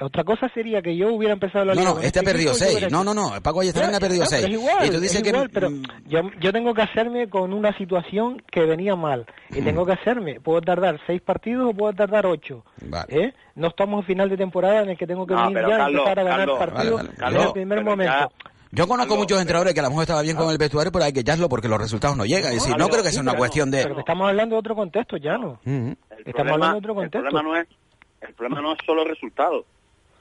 Otra 0.00 0.24
cosa 0.24 0.48
sería 0.54 0.80
que 0.80 0.96
yo 0.96 1.12
hubiera 1.12 1.34
empezado 1.34 1.64
la 1.64 1.74
No, 1.74 1.80
liga. 1.80 1.90
no, 1.90 1.96
con 1.96 2.04
este 2.04 2.20
ha 2.20 2.22
perdido 2.22 2.52
yo 2.52 2.58
seis. 2.58 2.70
hubiera 2.72 2.88
No, 2.88 3.02
hecho- 3.02 3.14
no, 3.14 3.30
no, 3.34 3.42
Paco 3.42 3.60
Ayestarán 3.60 3.94
ha 3.94 4.00
perdido 4.00 4.24
ya, 4.24 4.28
pero 4.30 4.42
seis. 4.42 4.54
es 4.56 4.60
igual, 4.60 4.86
y 4.86 4.88
tú 4.90 4.94
es 4.96 5.02
dices 5.02 5.22
que... 5.22 5.28
igual, 5.28 5.50
pero 5.50 5.70
mm, 5.70 5.82
yo, 6.06 6.20
yo 6.40 6.52
tengo 6.52 6.74
que 6.74 6.82
hacerme 6.82 7.28
con 7.28 7.52
una 7.52 7.76
situación 7.76 8.42
que 8.50 8.60
venía 8.62 8.96
mal 8.96 9.26
y 9.50 9.60
tengo 9.62 9.84
que 9.84 9.92
hacerme. 9.92 10.40
Puedo 10.40 10.60
tardar 10.62 10.98
seis 11.06 11.20
partidos 11.20 11.70
o 11.70 11.74
puedo 11.74 11.92
tardar 11.92 12.24
ocho. 12.26 12.64
Vale. 12.82 13.06
¿eh? 13.10 13.34
No 13.56 13.68
estamos 13.68 14.00
en 14.00 14.06
final 14.06 14.28
de 14.30 14.36
temporada 14.36 14.82
en 14.82 14.90
el 14.90 14.96
que 14.98 15.06
tengo 15.06 15.26
que 15.26 15.34
No, 15.34 15.42
venir 15.50 15.58
ya 15.68 15.74
a 15.74 15.78
Carlos, 15.78 15.98
empezar 16.00 16.18
a 16.18 16.22
ganar 16.22 16.38
Carlos, 16.38 16.58
partidos 16.58 16.96
vale, 16.96 17.10
vale. 17.20 17.36
en 17.36 17.42
el 17.46 17.52
primer 17.52 17.84
momento. 17.84 18.12
ya- 18.12 18.28
Yo 18.72 18.86
conozco 18.88 19.16
muchos 19.16 19.38
entrenadores 19.40 19.74
que 19.74 19.80
a 19.80 19.82
lo 19.82 19.88
mejor 19.90 20.02
estaba 20.04 20.22
bien 20.22 20.36
con 20.36 20.48
el 20.48 20.56
vestuario, 20.56 20.92
pero 20.92 21.04
hay 21.04 21.12
que 21.12 21.20
echarlo 21.20 21.48
porque 21.48 21.68
los 21.68 21.78
resultados 21.78 22.16
no 22.16 22.24
llegan. 22.24 22.52
Es 22.52 22.62
decir, 22.62 22.76
no 22.78 22.88
creo 22.88 23.02
que 23.02 23.10
sea 23.10 23.20
una 23.20 23.32
pero 23.32 23.38
cuestión 23.40 23.70
de... 23.70 23.82
Pero 23.82 23.96
que 23.96 24.00
estamos 24.00 24.28
hablando 24.28 24.54
de 24.54 24.60
otro 24.60 24.74
contexto 24.76 25.16
ya, 25.18 25.36
¿no? 25.36 25.60
El 25.66 25.96
Estamos 26.24 26.32
problema, 26.34 26.54
hablando 26.54 26.72
de 26.72 26.78
otro 26.78 26.92
el 26.92 26.96
contexto. 26.96 27.20
problema 27.30 27.42
no 27.42 27.56
es 27.60 27.68
el 28.20 28.34
problema 28.34 28.60
no 28.60 28.72
es 28.74 28.78
solo 28.86 29.02
el 29.02 29.08
resultado 29.08 29.64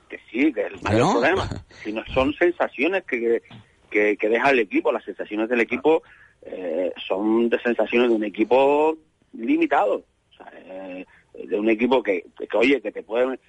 que 0.09 0.19
sí 0.29 0.51
que 0.51 0.61
es 0.61 0.67
el 0.73 0.81
mayor 0.81 0.99
¿No? 1.05 1.11
problema 1.11 1.49
sino 1.83 2.03
son 2.13 2.33
sensaciones 2.33 3.03
que, 3.05 3.41
que, 3.89 4.17
que 4.17 4.29
deja 4.29 4.49
el 4.51 4.59
equipo 4.59 4.91
las 4.91 5.03
sensaciones 5.03 5.49
del 5.49 5.61
equipo 5.61 6.03
eh, 6.41 6.91
son 7.07 7.49
de 7.49 7.59
sensaciones 7.59 8.09
de 8.09 8.15
un 8.15 8.23
equipo 8.23 8.97
limitado 9.33 10.03
o 10.31 10.33
sea, 10.35 10.51
eh, 10.55 11.05
de 11.33 11.59
un 11.59 11.69
equipo 11.69 12.03
que, 12.03 12.25
que, 12.37 12.57
oye 12.57 12.81
que 12.81 12.91
te 12.91 13.03
puede 13.03 13.39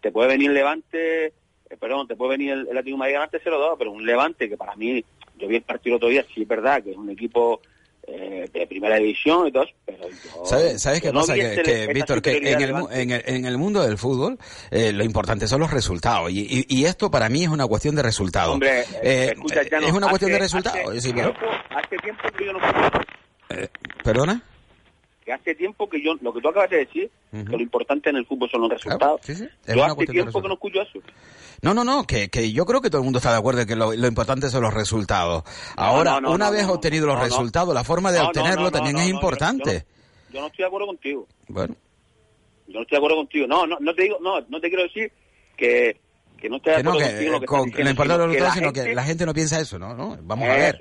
te 0.00 0.12
puede 0.12 0.28
venir 0.28 0.50
Levante 0.50 1.26
eh, 1.26 1.76
perdón 1.80 2.06
te 2.06 2.16
puede 2.16 2.32
venir 2.32 2.52
el, 2.52 2.60
el 2.60 2.78
Atlético 2.78 2.98
Madrid 2.98 3.14
ganarte 3.14 3.42
0-2 3.42 3.76
pero 3.78 3.90
un 3.90 4.06
Levante 4.06 4.48
que 4.48 4.56
para 4.56 4.76
mí 4.76 5.04
yo 5.38 5.48
vi 5.48 5.56
el 5.56 5.62
partido 5.62 5.96
otro 5.96 6.08
día 6.08 6.24
sí 6.34 6.42
es 6.42 6.48
verdad 6.48 6.82
que 6.82 6.92
es 6.92 6.96
un 6.96 7.10
equipo 7.10 7.60
eh, 8.06 8.48
de 8.52 8.66
primera 8.66 8.96
división 8.96 9.46
y 9.46 9.52
todo 9.52 9.64
pero 9.86 10.08
yo- 10.08 10.44
¿Sabes, 10.44 10.82
¿sabes 10.82 11.00
qué 11.00 11.12
no 11.12 11.20
pasa? 11.20 11.34
Que, 11.34 11.62
que, 11.62 11.86
Víctor, 11.92 12.20
que 12.20 12.36
en 12.38 12.46
el, 12.62 12.74
en, 12.90 13.10
el, 13.10 13.22
en 13.26 13.44
el 13.46 13.58
mundo 13.58 13.82
del 13.82 13.96
fútbol 13.98 14.38
eh, 14.70 14.92
lo 14.92 15.04
importante 15.04 15.46
son 15.46 15.60
los 15.60 15.70
resultados. 15.70 16.30
Y, 16.30 16.40
y, 16.40 16.66
y 16.68 16.84
esto 16.86 17.10
para 17.10 17.28
mí 17.28 17.42
es 17.44 17.48
una 17.48 17.66
cuestión 17.66 17.94
de 17.94 18.02
resultados. 18.02 18.54
Hombre, 18.54 18.80
eh, 18.80 18.86
Eh, 19.02 19.32
escucha, 19.34 19.62
ya 19.62 19.80
no, 19.80 19.86
es 19.86 19.92
una 19.92 20.08
cuestión 20.08 20.30
de 20.30 20.36
hace- 20.36 20.42
resultados. 20.44 20.96
hace 20.96 21.12
bueno, 21.12 21.30
tiempo- 21.32 21.56
hace 21.70 21.96
tiempo 21.98 22.22
que 22.36 22.44
yo 22.46 22.52
no 22.52 22.58
eh, 23.50 23.68
¿Perdona? 24.02 24.42
Que 25.24 25.32
hace 25.32 25.54
tiempo 25.54 25.88
que 25.88 26.02
yo, 26.02 26.14
lo 26.20 26.32
que 26.32 26.40
tú 26.40 26.48
acabas 26.48 26.68
de 26.70 26.78
decir, 26.78 27.10
que 27.30 27.42
lo 27.56 27.60
importante 27.60 28.10
en 28.10 28.16
el 28.16 28.26
fútbol 28.26 28.50
son 28.50 28.62
los 28.62 28.70
resultados. 28.70 29.20
sí, 29.22 29.34
sí, 29.34 29.44
es 29.66 29.76
Yo 29.76 29.84
hace 29.84 30.06
tiempo 30.06 30.42
que 30.42 30.48
no 30.48 30.54
escucho 30.54 30.82
eso. 30.82 30.98
No, 31.62 31.74
no, 31.74 31.84
no, 31.84 32.04
que, 32.04 32.28
que 32.28 32.50
yo 32.52 32.66
creo 32.66 32.80
que 32.80 32.90
todo 32.90 33.00
el 33.02 33.04
mundo 33.04 33.18
está 33.18 33.30
de 33.30 33.38
acuerdo 33.38 33.60
en 33.60 33.68
que 33.68 33.76
lo, 33.76 33.92
lo 33.94 34.06
importante 34.08 34.50
son 34.50 34.62
los 34.62 34.74
resultados. 34.74 35.44
Ahora, 35.76 36.14
no, 36.14 36.22
no, 36.22 36.32
una 36.32 36.50
vez 36.50 36.66
obtenidos 36.66 37.06
los 37.06 37.20
resultados, 37.20 37.72
la 37.72 37.84
forma 37.84 38.10
de 38.10 38.20
obtenerlo 38.20 38.70
también 38.72 38.96
es 38.98 39.08
yo- 39.08 39.14
importante. 39.14 39.86
Yo 40.32 40.40
no 40.40 40.46
estoy 40.48 40.62
de 40.62 40.66
acuerdo 40.66 40.86
contigo. 40.88 41.28
Bueno, 41.48 41.74
Yo 42.66 42.74
no 42.74 42.82
estoy 42.82 42.96
de 42.96 42.98
acuerdo 42.98 43.16
contigo. 43.18 43.46
No, 43.46 43.66
no, 43.66 43.76
no 43.80 43.94
te 43.94 44.02
digo, 44.02 44.18
no, 44.20 44.40
no 44.48 44.60
te 44.60 44.68
quiero 44.68 44.82
decir 44.82 45.12
que, 45.56 46.00
que 46.42 46.48
no 46.50 46.56
estoy 46.56 46.72
de 46.72 46.76
que 46.78 46.82
no, 46.82 46.90
acuerdo 46.92 47.08
que, 47.08 47.40
que 47.40 47.46
con, 47.46 47.70
lo 47.84 47.90
importante 47.90 48.26
los 48.26 48.34
sino 48.34 48.42
que 48.42 48.52
sino 48.52 48.66
la 48.66 48.72
que 48.72 48.80
gente- 48.80 48.94
la 48.96 49.04
gente 49.04 49.26
no 49.26 49.32
piensa 49.34 49.60
eso, 49.60 49.78
¿no? 49.78 49.94
¿no? 49.94 50.18
Vamos 50.22 50.48
a 50.48 50.52
ver. 50.54 50.78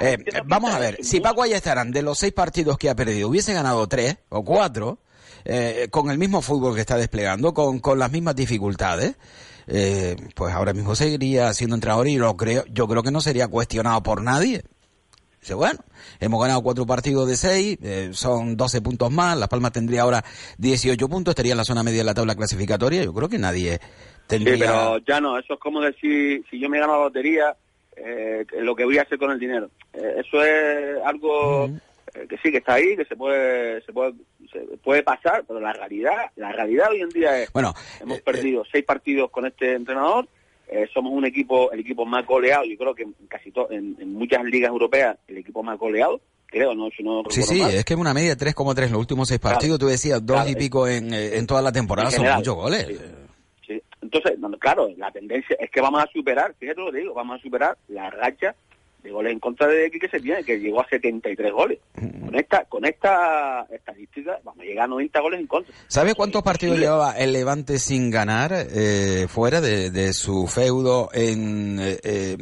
Eh, 0.00 0.18
no 0.34 0.40
vamos 0.46 0.72
a 0.72 0.78
ver, 0.78 0.98
si 1.02 1.20
Paco 1.20 1.42
Ayestarán 1.42 1.90
de 1.92 2.00
los 2.02 2.18
seis 2.18 2.32
partidos 2.32 2.78
que 2.78 2.88
ha 2.88 2.94
perdido 2.96 3.28
hubiese 3.28 3.52
ganado 3.52 3.86
tres 3.86 4.16
o 4.30 4.42
cuatro, 4.42 4.98
eh, 5.44 5.88
con 5.90 6.10
el 6.10 6.18
mismo 6.18 6.40
fútbol 6.40 6.74
que 6.74 6.80
está 6.80 6.96
desplegando, 6.96 7.52
con, 7.52 7.78
con 7.80 7.98
las 7.98 8.10
mismas 8.10 8.34
dificultades, 8.34 9.16
eh, 9.66 10.16
pues 10.34 10.54
ahora 10.54 10.72
mismo 10.72 10.94
seguiría 10.94 11.52
siendo 11.52 11.76
entrenador 11.76 12.08
y 12.08 12.16
lo 12.16 12.36
creo, 12.36 12.64
yo 12.70 12.88
creo 12.88 13.02
que 13.02 13.10
no 13.10 13.20
sería 13.20 13.48
cuestionado 13.48 14.02
por 14.02 14.22
nadie. 14.22 14.64
Dice, 15.40 15.54
bueno, 15.54 15.80
hemos 16.20 16.40
ganado 16.40 16.62
cuatro 16.62 16.86
partidos 16.86 17.26
de 17.28 17.36
seis, 17.36 17.76
eh, 17.82 18.10
son 18.12 18.56
12 18.56 18.80
puntos 18.80 19.10
más, 19.10 19.36
Las 19.36 19.48
Palmas 19.48 19.72
tendría 19.72 20.02
ahora 20.02 20.24
18 20.58 21.08
puntos, 21.08 21.32
estaría 21.32 21.50
en 21.52 21.58
la 21.58 21.64
zona 21.64 21.82
media 21.82 21.98
de 21.98 22.04
la 22.04 22.14
tabla 22.14 22.36
clasificatoria, 22.36 23.02
yo 23.02 23.12
creo 23.12 23.28
que 23.28 23.38
nadie 23.38 23.80
tendría... 24.26 24.54
Sí, 24.54 24.60
pero 24.62 24.98
ya 24.98 25.20
no, 25.20 25.38
eso 25.38 25.54
es 25.54 25.60
como 25.60 25.80
decir, 25.80 26.44
si 26.50 26.58
yo 26.58 26.68
me 26.68 26.78
gano 26.78 26.94
la 26.98 27.04
lotería, 27.04 27.56
eh, 27.96 28.44
lo 28.60 28.74
que 28.74 28.84
voy 28.84 28.98
a 28.98 29.02
hacer 29.02 29.18
con 29.18 29.30
el 29.30 29.38
dinero. 29.38 29.70
Eh, 29.92 30.22
eso 30.24 30.42
es 30.44 30.96
algo 31.04 31.66
eh, 32.14 32.26
que 32.28 32.36
sí, 32.38 32.50
que 32.50 32.58
está 32.58 32.74
ahí, 32.74 32.96
que 32.96 33.04
se 33.04 33.16
puede, 33.16 33.82
se 33.82 33.92
puede, 33.92 34.12
se 34.50 34.60
puede 34.82 35.02
pasar, 35.02 35.44
pero 35.46 35.60
la 35.60 35.72
realidad, 35.72 36.30
la 36.36 36.52
realidad 36.52 36.88
hoy 36.90 37.00
en 37.02 37.08
día 37.10 37.38
es, 37.42 37.52
Bueno, 37.52 37.74
hemos 38.00 38.18
eh, 38.18 38.22
perdido 38.24 38.64
seis 38.70 38.84
partidos 38.84 39.30
con 39.30 39.46
este 39.46 39.74
entrenador, 39.74 40.26
somos 40.94 41.12
un 41.12 41.26
equipo, 41.26 41.70
el 41.70 41.80
equipo 41.80 42.06
más 42.06 42.24
goleado, 42.26 42.64
yo 42.64 42.78
creo 42.78 42.94
que 42.94 43.02
en 43.02 43.14
casi 43.28 43.50
to- 43.50 43.70
en, 43.70 43.94
en 44.00 44.14
muchas 44.14 44.42
ligas 44.44 44.70
europeas, 44.70 45.18
el 45.28 45.36
equipo 45.36 45.62
más 45.62 45.78
goleado, 45.78 46.18
creo, 46.46 46.74
no, 46.74 46.88
si 46.96 47.02
no 47.02 47.22
Sí, 47.28 47.42
sí, 47.42 47.60
mal. 47.60 47.74
es 47.74 47.84
que 47.84 47.94
una 47.94 48.14
media 48.14 48.34
de 48.34 48.46
3,3 48.46 48.84
en 48.86 48.92
los 48.92 49.00
últimos 49.00 49.28
seis 49.28 49.38
Claro. 49.38 49.56
partidos. 49.56 49.78
Tú 49.78 49.86
decías 49.88 50.24
dos 50.24 50.36
Claro, 50.36 50.48
y 50.48 50.52
es- 50.52 50.58
pico 50.58 50.88
en, 50.88 51.12
en 51.12 51.46
toda 51.46 51.60
la 51.60 51.72
temporada, 51.72 52.08
En 52.08 52.14
son 52.16 52.36
muchos 52.36 52.54
goles. 52.54 52.86
sí. 52.86 52.96
Entonces, 54.12 54.38
claro, 54.60 54.90
la 54.98 55.10
tendencia 55.10 55.56
es 55.58 55.70
que 55.70 55.80
vamos 55.80 56.02
a 56.02 56.06
superar, 56.12 56.54
fíjate 56.58 56.80
lo 56.80 56.92
que 56.92 56.98
digo, 56.98 57.14
vamos 57.14 57.38
a 57.38 57.42
superar 57.42 57.78
la 57.88 58.10
racha 58.10 58.54
de 59.02 59.10
goles 59.10 59.32
en 59.32 59.40
contra 59.40 59.66
de 59.66 59.90
Quique 59.90 60.08
Setién, 60.08 60.44
que 60.44 60.58
llegó 60.58 60.80
a 60.80 60.88
73 60.88 61.52
goles. 61.52 61.78
Con 61.94 62.34
esta 62.36 62.64
con 62.66 62.84
esta 62.84 63.66
estadística 63.70 64.38
vamos 64.44 64.60
a 64.60 64.64
llegar 64.64 64.84
a 64.84 64.88
90 64.88 65.20
goles 65.20 65.40
en 65.40 65.46
contra. 65.46 65.74
¿Sabe 65.88 66.14
cuántos 66.14 66.42
partidos 66.42 66.78
llevaba 66.78 67.12
el 67.18 67.32
Levante 67.32 67.78
sin 67.78 68.10
ganar 68.10 68.52
eh, 68.54 69.26
fuera 69.28 69.60
de, 69.60 69.90
de 69.90 70.12
su 70.12 70.46
feudo 70.46 71.10
en, 71.12 71.78
eh, 71.80 71.98
eh, 72.04 72.36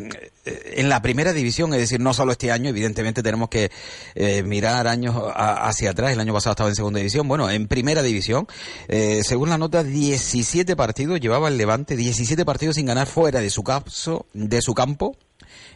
en 0.77 0.89
la 0.89 1.03
primera 1.03 1.33
división? 1.33 1.73
Es 1.73 1.81
decir, 1.81 2.01
no 2.01 2.13
solo 2.15 2.33
este 2.33 2.51
año, 2.53 2.69
evidentemente 2.71 3.23
tenemos 3.23 3.49
que 3.49 3.71
eh, 4.15 4.43
mirar 4.43 4.87
años 4.87 5.17
a- 5.17 5.67
hacia 5.69 5.91
atrás. 5.91 6.13
El 6.13 6.21
año 6.21 6.33
pasado 6.35 6.53
estaba 6.53 6.69
en 6.69 6.77
segunda 6.77 6.99
división. 6.99 7.27
Bueno, 7.27 7.51
en 7.51 7.67
primera 7.67 8.03
división, 8.03 8.47
eh, 8.89 9.23
según 9.25 9.49
la 9.49 9.59
nota, 9.59 9.83
17 9.83 10.77
partidos 10.77 11.21
llevaba 11.21 11.49
el 11.49 11.57
Levante, 11.57 11.97
17 11.97 12.45
partidos 12.45 12.77
sin 12.77 12.87
ganar 12.87 13.07
fuera 13.07 13.41
de 13.41 13.51
su, 13.51 13.63
capso, 13.65 14.27
de 14.35 14.61
su 14.63 14.75
campo. 14.75 15.17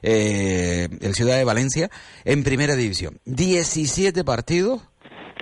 Eh, 0.06 0.88
el 1.00 1.14
Ciudad 1.14 1.36
de 1.38 1.44
Valencia 1.44 1.90
en 2.26 2.44
primera 2.44 2.76
división. 2.76 3.20
17 3.24 4.22
partidos 4.22 4.82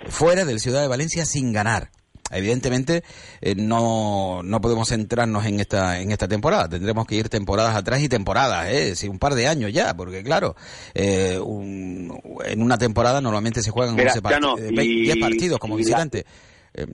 fuera 0.06 0.44
del 0.44 0.60
Ciudad 0.60 0.82
de 0.82 0.88
Valencia 0.88 1.26
sin 1.26 1.52
ganar. 1.52 1.90
Evidentemente 2.30 3.02
eh, 3.42 3.54
no, 3.56 4.40
no 4.42 4.60
podemos 4.60 4.88
centrarnos 4.88 5.44
en 5.46 5.58
esta 5.60 6.00
en 6.00 6.12
esta 6.12 6.28
temporada. 6.28 6.68
Tendremos 6.68 7.06
que 7.06 7.16
ir 7.16 7.28
temporadas 7.28 7.76
atrás 7.76 8.00
y 8.02 8.08
temporadas, 8.08 8.68
¿eh? 8.70 8.94
Sí, 8.96 9.08
un 9.08 9.18
par 9.18 9.34
de 9.34 9.48
años 9.48 9.72
ya, 9.72 9.94
porque 9.94 10.22
claro, 10.22 10.54
eh, 10.94 11.38
un- 11.44 12.16
en 12.46 12.62
una 12.62 12.78
temporada 12.78 13.20
normalmente 13.20 13.62
se 13.62 13.70
juegan 13.70 13.96
Mira, 13.96 14.12
11 14.14 14.20
ya 14.30 14.38
no, 14.40 14.56
part- 14.56 14.60
eh, 14.62 14.70
ve- 14.74 14.84
y- 14.84 15.02
10 15.02 15.16
partidos 15.18 15.58
como 15.58 15.74
la- 15.74 15.78
visitante. 15.78 16.24
Eh, 16.72 16.86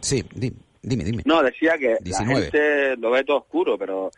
sí, 0.00 0.22
di- 0.34 0.52
dime, 0.82 1.04
dime. 1.04 1.22
No, 1.24 1.42
decía 1.42 1.78
que 1.78 1.96
19. 2.02 2.34
la 2.34 2.40
gente 2.50 2.96
lo 2.98 3.10
ve 3.12 3.24
todo 3.24 3.38
oscuro, 3.38 3.78
pero 3.78 4.10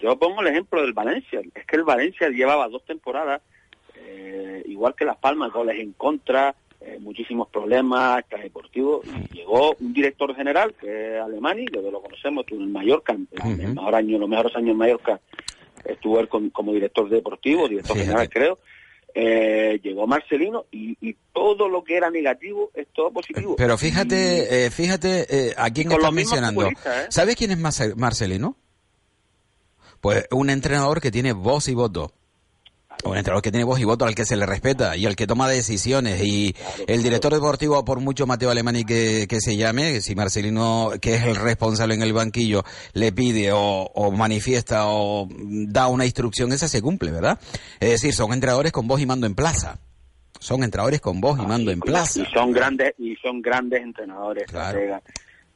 yo 0.00 0.18
pongo 0.18 0.40
el 0.40 0.48
ejemplo 0.48 0.80
del 0.82 0.92
Valencia. 0.92 1.40
Es 1.54 1.66
que 1.66 1.76
el 1.76 1.84
Valencia 1.84 2.28
llevaba 2.28 2.68
dos 2.68 2.84
temporadas, 2.84 3.40
eh, 3.96 4.62
igual 4.66 4.94
que 4.94 5.04
Las 5.04 5.16
Palmas, 5.16 5.52
goles 5.52 5.78
en 5.78 5.92
contra, 5.92 6.54
eh, 6.80 6.98
muchísimos 7.00 7.48
problemas 7.48 8.20
extradeportivos. 8.20 9.06
Y 9.06 9.36
llegó 9.38 9.74
un 9.80 9.92
director 9.94 10.34
general, 10.34 10.74
que 10.80 11.16
es 11.16 11.22
Alemani, 11.22 11.64
que 11.66 11.80
lo 11.80 12.02
conocemos, 12.02 12.44
estuvo 12.44 12.60
en 12.62 12.72
Mallorca, 12.72 13.12
en 13.14 13.28
el 13.60 13.74
mejor 13.74 13.94
año, 13.94 14.18
los 14.18 14.28
mejores 14.28 14.54
años 14.56 14.70
en 14.70 14.76
Mallorca, 14.78 15.20
estuvo 15.84 16.20
él 16.20 16.28
con- 16.28 16.50
como 16.50 16.72
director 16.72 17.08
deportivo, 17.08 17.68
director 17.68 17.96
general 17.96 18.28
creo. 18.28 18.58
Eh, 19.16 19.78
llegó 19.80 20.08
Marcelino 20.08 20.64
y, 20.72 20.96
y 21.00 21.14
todo 21.32 21.68
lo 21.68 21.84
que 21.84 21.96
era 21.96 22.10
negativo 22.10 22.72
es 22.74 22.88
todo 22.92 23.12
positivo. 23.12 23.54
Pero 23.56 23.78
fíjate, 23.78 24.66
eh, 24.66 24.70
fíjate 24.70 25.26
eh, 25.30 25.54
a 25.56 25.70
quién 25.70 25.86
estás 25.98 26.12
mencionando. 26.12 26.62
¿Sabes 27.10 27.36
quién 27.36 27.52
es 27.52 27.58
Marce- 27.58 27.94
Marcelino? 27.94 28.56
Pues 30.04 30.26
un 30.32 30.50
entrenador 30.50 31.00
que 31.00 31.10
tiene 31.10 31.32
voz 31.32 31.66
y 31.66 31.72
voto. 31.72 32.12
Un 33.04 33.16
entrenador 33.16 33.40
que 33.40 33.50
tiene 33.50 33.64
voz 33.64 33.80
y 33.80 33.84
voto 33.84 34.04
al 34.04 34.14
que 34.14 34.26
se 34.26 34.36
le 34.36 34.44
respeta 34.44 34.98
y 34.98 35.06
al 35.06 35.16
que 35.16 35.26
toma 35.26 35.48
decisiones. 35.48 36.22
Y 36.22 36.54
el 36.86 37.02
director 37.02 37.32
deportivo, 37.32 37.82
por 37.86 38.00
mucho 38.00 38.26
Mateo 38.26 38.50
Alemani 38.50 38.84
que, 38.84 39.24
que 39.26 39.40
se 39.40 39.56
llame, 39.56 40.02
si 40.02 40.14
Marcelino, 40.14 40.90
que 41.00 41.14
es 41.14 41.22
el 41.22 41.36
responsable 41.36 41.94
en 41.94 42.02
el 42.02 42.12
banquillo, 42.12 42.64
le 42.92 43.12
pide 43.12 43.52
o, 43.52 43.58
o 43.94 44.12
manifiesta 44.12 44.88
o 44.88 45.26
da 45.30 45.86
una 45.88 46.04
instrucción, 46.04 46.52
esa 46.52 46.68
se 46.68 46.82
cumple, 46.82 47.10
¿verdad? 47.10 47.40
Es 47.80 47.88
decir, 47.88 48.12
son 48.12 48.34
entrenadores 48.34 48.72
con 48.72 48.86
voz 48.86 49.00
y 49.00 49.06
mando 49.06 49.26
en 49.26 49.34
plaza. 49.34 49.78
Son 50.38 50.62
entrenadores 50.64 51.00
con 51.00 51.22
voz 51.22 51.38
y 51.38 51.46
mando 51.46 51.70
en 51.70 51.80
plaza. 51.80 52.20
y 52.20 52.26
son 52.26 52.52
grandes 52.52 52.92
y 52.98 53.16
son 53.16 53.40
grandes 53.40 53.80
entrenadores 53.80 54.44
estrategas. 54.44 55.02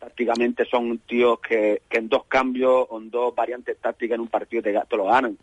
Tácticamente 0.08 0.64
son 0.64 0.98
tíos 1.06 1.38
que, 1.40 1.82
que 1.88 1.98
en 1.98 2.08
dos 2.08 2.24
cambios 2.24 2.86
o 2.88 2.98
en 2.98 3.10
dos 3.10 3.34
variantes 3.34 3.76
tácticas 3.78 4.14
en 4.14 4.22
un 4.22 4.28
partido 4.28 4.62
te, 4.62 4.72
te 4.72 4.96
lo 4.96 5.04
ganan. 5.04 5.36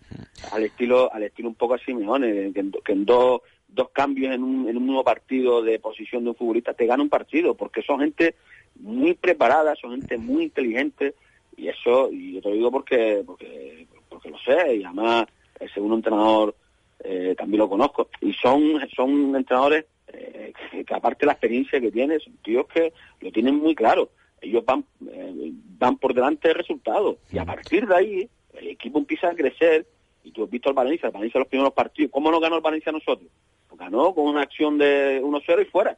Al 0.51 0.63
estilo 0.63 1.13
al 1.13 1.23
estilo 1.23 1.49
un 1.49 1.55
poco 1.55 1.75
a 1.75 1.77
Simeone 1.77 2.51
que 2.51 2.91
en, 2.91 3.05
dos 3.05 3.41
dos 3.67 3.89
cambios 3.91 4.33
en 4.33 4.43
un, 4.43 4.67
en 4.67 4.77
un 4.77 4.85
mismo 4.85 5.03
partido 5.03 5.61
de 5.61 5.79
posición 5.79 6.23
de 6.23 6.31
un 6.31 6.35
futbolista 6.35 6.73
te 6.73 6.87
gana 6.87 7.03
un 7.03 7.09
partido 7.09 7.53
porque 7.55 7.83
son 7.83 7.99
gente 7.99 8.35
muy 8.79 9.13
preparada 9.13 9.75
son 9.75 9.91
gente 9.91 10.17
muy 10.17 10.43
inteligente 10.43 11.13
y 11.55 11.67
eso 11.67 12.09
y 12.11 12.33
yo 12.33 12.41
te 12.41 12.49
lo 12.49 12.55
digo 12.55 12.71
porque 12.71 13.23
porque 13.25 13.87
porque 14.09 14.29
lo 14.29 14.39
sé 14.39 14.77
y 14.77 14.83
además 14.83 15.25
el 15.59 15.71
segundo 15.71 15.95
entrenador 15.97 16.55
eh, 17.03 17.35
también 17.37 17.59
lo 17.59 17.69
conozco 17.69 18.09
y 18.21 18.33
son 18.33 18.79
son 18.95 19.35
entrenadores 19.35 19.85
eh, 20.07 20.53
que, 20.71 20.93
aparte 20.93 21.21
de 21.21 21.27
la 21.27 21.33
experiencia 21.33 21.79
que 21.79 21.91
tienen 21.91 22.19
son 22.19 22.37
tíos 22.37 22.65
que 22.67 22.93
lo 23.21 23.31
tienen 23.31 23.55
muy 23.55 23.75
claro 23.75 24.09
ellos 24.45 24.65
van 24.65 24.85
eh, 25.07 25.51
van 25.77 25.97
por 25.97 26.13
delante 26.13 26.47
del 26.47 26.57
resultado. 26.57 27.17
Y 27.31 27.37
a 27.37 27.45
partir 27.45 27.87
de 27.87 27.95
ahí 27.95 28.29
el 28.53 28.67
equipo 28.67 28.99
empieza 28.99 29.29
a 29.29 29.35
crecer. 29.35 29.85
Y 30.23 30.31
tú 30.31 30.43
has 30.43 30.49
visto 30.49 30.69
al 30.69 30.75
Valencia 30.75 31.07
el 31.07 31.13
Valencia 31.13 31.39
los 31.39 31.47
primeros 31.47 31.73
partidos. 31.73 32.11
¿cómo 32.11 32.31
no 32.31 32.39
ganó 32.39 32.55
el 32.55 32.61
Valencia 32.61 32.89
a 32.89 32.93
nosotros? 32.93 33.29
Pues 33.67 33.79
ganó 33.79 34.13
con 34.13 34.25
una 34.25 34.41
acción 34.41 34.77
de 34.77 35.21
1-0 35.21 35.61
y 35.61 35.65
fuera 35.65 35.97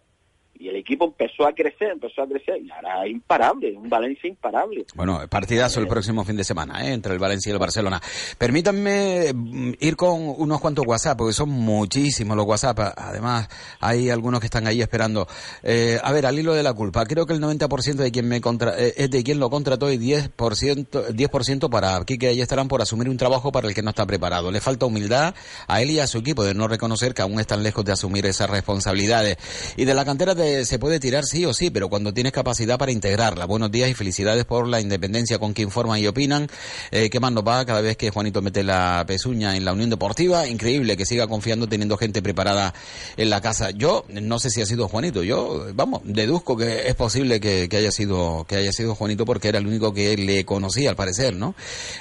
y 0.60 0.70
el 0.70 0.76
equipo 0.78 1.06
empezó 1.06 1.48
a 1.48 1.54
crecer, 1.54 1.90
empezó 1.92 2.22
a 2.24 2.28
crecer 2.28 2.56
y 2.64 2.70
ahora 2.72 3.08
imparable, 3.08 3.74
un 3.78 3.90
Valencia 3.90 4.28
imparable. 4.30 4.86
Bueno, 4.96 5.20
partidazo 5.30 5.80
el 5.80 5.88
próximo 5.88 6.24
fin 6.26 6.36
de 6.38 6.44
semana, 6.44 6.86
¿eh? 6.88 6.94
entre 6.94 7.14
el 7.14 7.20
Valencia 7.20 7.50
y 7.50 7.54
el 7.54 7.60
Barcelona. 7.60 8.02
Permítanme 8.38 9.34
mm, 9.34 9.74
ir 9.80 9.96
con 9.96 10.34
unos 10.38 10.60
cuantos 10.62 10.86
WhatsApp, 10.88 11.18
porque 11.18 11.34
son 11.34 11.50
muchísimos 11.50 12.36
los 12.38 12.46
WhatsApp. 12.46 12.80
Además, 12.98 13.48
hay 13.80 14.10
algunos 14.10 14.40
que 14.40 14.46
están 14.48 14.66
ahí 14.68 14.82
esperando. 14.82 15.28
Eh, 15.64 16.00
a 16.02 16.12
ver, 16.12 16.26
al 16.26 16.40
hilo 16.40 16.54
de 16.54 16.64
la 16.64 16.74
culpa, 16.74 17.06
creo 17.06 17.26
que 17.26 17.34
el 17.34 17.42
90% 17.42 17.96
de 17.96 18.12
quien 18.12 18.28
me 18.28 18.42
contra 18.42 18.74
eh, 18.78 18.94
es 18.98 19.10
de 19.12 19.24
quien 19.24 19.40
lo 19.40 19.50
contrató 19.50 19.92
y 19.92 19.98
10%, 19.98 21.10
10% 21.10 21.70
para 21.70 22.04
Quique 22.06 22.28
ahí 22.28 22.42
estarán 22.42 22.68
por 22.68 22.82
asumir 22.82 23.10
un 23.10 23.18
trabajo 23.18 23.52
para 23.52 23.68
el 23.68 23.74
que 23.76 23.82
no 23.82 23.90
está 23.90 24.06
preparado. 24.06 24.52
Le 24.52 24.62
falta 24.62 24.86
humildad 24.86 25.36
a 25.68 25.82
él 25.82 25.92
y 25.92 26.00
a 26.00 26.08
su 26.08 26.20
equipo 26.20 26.44
de 26.44 26.54
no 26.54 26.68
reconocer 26.68 27.14
que 27.14 27.22
aún 27.22 27.40
están 27.40 27.64
lejos 27.64 27.84
de 27.86 27.92
asumir 27.92 28.26
esas 28.26 28.50
responsabilidades. 28.50 29.38
Y 29.76 29.86
de 29.86 29.94
la 29.94 30.06
cantera 30.06 30.34
de- 30.34 30.47
se 30.66 30.80
puede 30.80 31.00
tirar 31.00 31.26
sí 31.26 31.46
o 31.46 31.54
sí, 31.54 31.70
pero 31.70 31.90
cuando 31.90 32.14
tienes 32.14 32.34
capacidad 32.34 32.78
para 32.78 32.92
integrarla. 32.92 33.46
Buenos 33.46 33.72
días 33.72 33.90
y 33.90 33.94
felicidades 33.94 34.46
por 34.46 34.68
la 34.68 34.82
independencia 34.82 35.40
con 35.40 35.54
que 35.54 35.62
informan 35.62 36.00
y 36.00 36.08
opinan. 36.08 36.48
Eh, 36.92 37.10
¿Qué 37.10 37.20
más 37.20 37.32
nos 37.32 37.46
va 37.46 37.66
cada 37.66 37.82
vez 37.82 37.98
que 37.98 38.10
Juanito 38.10 38.42
mete 38.42 38.64
la 38.64 39.04
pezuña 39.08 39.56
en 39.56 39.66
la 39.66 39.74
Unión 39.74 39.90
Deportiva? 39.90 40.48
Increíble 40.48 40.98
que 40.98 41.06
siga 41.06 41.28
confiando 41.28 41.68
teniendo 41.68 41.98
gente 41.98 42.22
preparada 42.22 42.74
en 43.18 43.30
la 43.30 43.42
casa. 43.42 43.72
Yo 43.72 44.06
no 44.10 44.40
sé 44.40 44.50
si 44.50 44.62
ha 44.62 44.66
sido 44.66 44.88
Juanito. 44.88 45.24
Yo, 45.24 45.68
vamos, 45.74 46.02
deduzco 46.04 46.58
que 46.58 46.88
es 46.88 46.96
posible 46.96 47.40
que, 47.40 47.70
haya 47.78 47.92
sido 47.92 48.46
que 48.48 48.56
haya 48.56 48.72
sido 48.72 48.96
Juanito 48.96 49.26
porque 49.26 49.50
era 49.50 49.60
el 49.60 49.68
único 49.68 49.94
que 49.94 50.18
le 50.18 50.46
conocía 50.46 50.90
al 50.90 50.96
parecer, 50.96 51.36
¿no? 51.36 51.56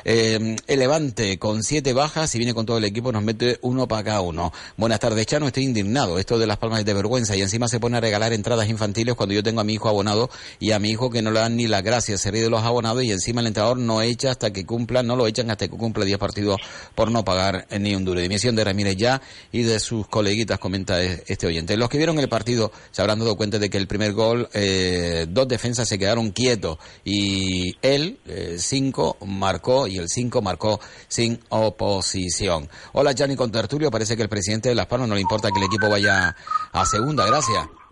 Eh, 0.04 0.56
Levante 0.66 1.38
con 1.38 1.62
siete 1.62 1.94
bajas 1.94 2.34
y 2.34 2.38
viene 2.38 2.52
con 2.52 2.66
todo 2.66 2.78
el 2.78 2.84
equipo 2.84 3.10
nos 3.10 3.22
mete 3.22 3.58
uno 3.62 3.88
para 3.88 4.04
cada 4.04 4.20
uno. 4.20 4.52
Buenas 4.76 5.00
tardes, 5.00 5.26
Chano. 5.26 5.46
Estoy 5.46 5.64
indignado. 5.64 6.18
Esto 6.18 6.38
de 6.38 6.46
las 6.46 6.58
palmas 6.58 6.80
es 6.80 6.86
de 6.86 6.94
vergüenza 6.94 7.34
y 7.34 7.42
encima 7.42 7.66
se 7.66 7.80
pone 7.80 7.96
a 7.96 8.00
regalar 8.00 8.32
entradas 8.36 8.68
infantiles 8.68 9.14
cuando 9.16 9.34
yo 9.34 9.42
tengo 9.42 9.60
a 9.60 9.64
mi 9.64 9.74
hijo 9.74 9.88
abonado 9.88 10.30
y 10.60 10.70
a 10.70 10.78
mi 10.78 10.90
hijo 10.90 11.10
que 11.10 11.22
no 11.22 11.30
le 11.30 11.40
dan 11.40 11.56
ni 11.56 11.66
las 11.66 11.82
gracias. 11.82 12.20
Se 12.20 12.30
ríe 12.30 12.42
de 12.42 12.50
los 12.50 12.62
abonados 12.62 13.02
y 13.02 13.10
encima 13.10 13.40
el 13.40 13.48
entrenador 13.48 13.78
no 13.78 14.00
echa 14.02 14.30
hasta 14.30 14.52
que 14.52 14.64
cumpla, 14.64 15.02
no 15.02 15.16
lo 15.16 15.26
echan 15.26 15.50
hasta 15.50 15.66
que 15.68 15.76
cumpla 15.76 16.04
10 16.04 16.18
partidos 16.18 16.60
por 16.94 17.10
no 17.10 17.24
pagar 17.24 17.66
ni 17.78 17.94
un 17.94 18.04
duro. 18.04 18.20
Dimisión 18.20 18.54
de 18.54 18.64
Ramírez 18.64 18.96
ya 18.96 19.20
y 19.52 19.62
de 19.62 19.80
sus 19.80 20.06
coleguitas, 20.06 20.58
comenta 20.58 21.02
e- 21.02 21.24
este 21.26 21.46
oyente. 21.46 21.76
Los 21.76 21.88
que 21.88 21.98
vieron 21.98 22.18
el 22.18 22.28
partido 22.28 22.70
se 22.90 23.02
habrán 23.02 23.18
dado 23.18 23.36
cuenta 23.36 23.58
de 23.58 23.68
que 23.68 23.78
el 23.78 23.86
primer 23.86 24.12
gol, 24.12 24.48
eh, 24.52 25.26
dos 25.28 25.48
defensas 25.48 25.88
se 25.88 25.98
quedaron 25.98 26.30
quietos 26.30 26.78
y 27.04 27.76
él, 27.82 28.18
eh, 28.26 28.56
cinco, 28.58 29.16
marcó 29.26 29.86
y 29.86 29.98
el 29.98 30.08
cinco 30.08 30.42
marcó 30.42 30.80
sin 31.08 31.40
oposición. 31.48 32.68
Hola, 32.92 33.12
Gianni 33.12 33.36
Contertulio. 33.36 33.90
Parece 33.90 34.16
que 34.16 34.22
el 34.22 34.28
presidente 34.28 34.68
de 34.68 34.74
Las 34.74 34.86
Palmas 34.86 35.08
no 35.08 35.14
le 35.14 35.20
importa 35.20 35.50
que 35.50 35.58
el 35.58 35.64
equipo 35.66 35.88
vaya 35.88 36.34
a 36.72 36.86
segunda. 36.86 37.26
Gracias. 37.26 37.85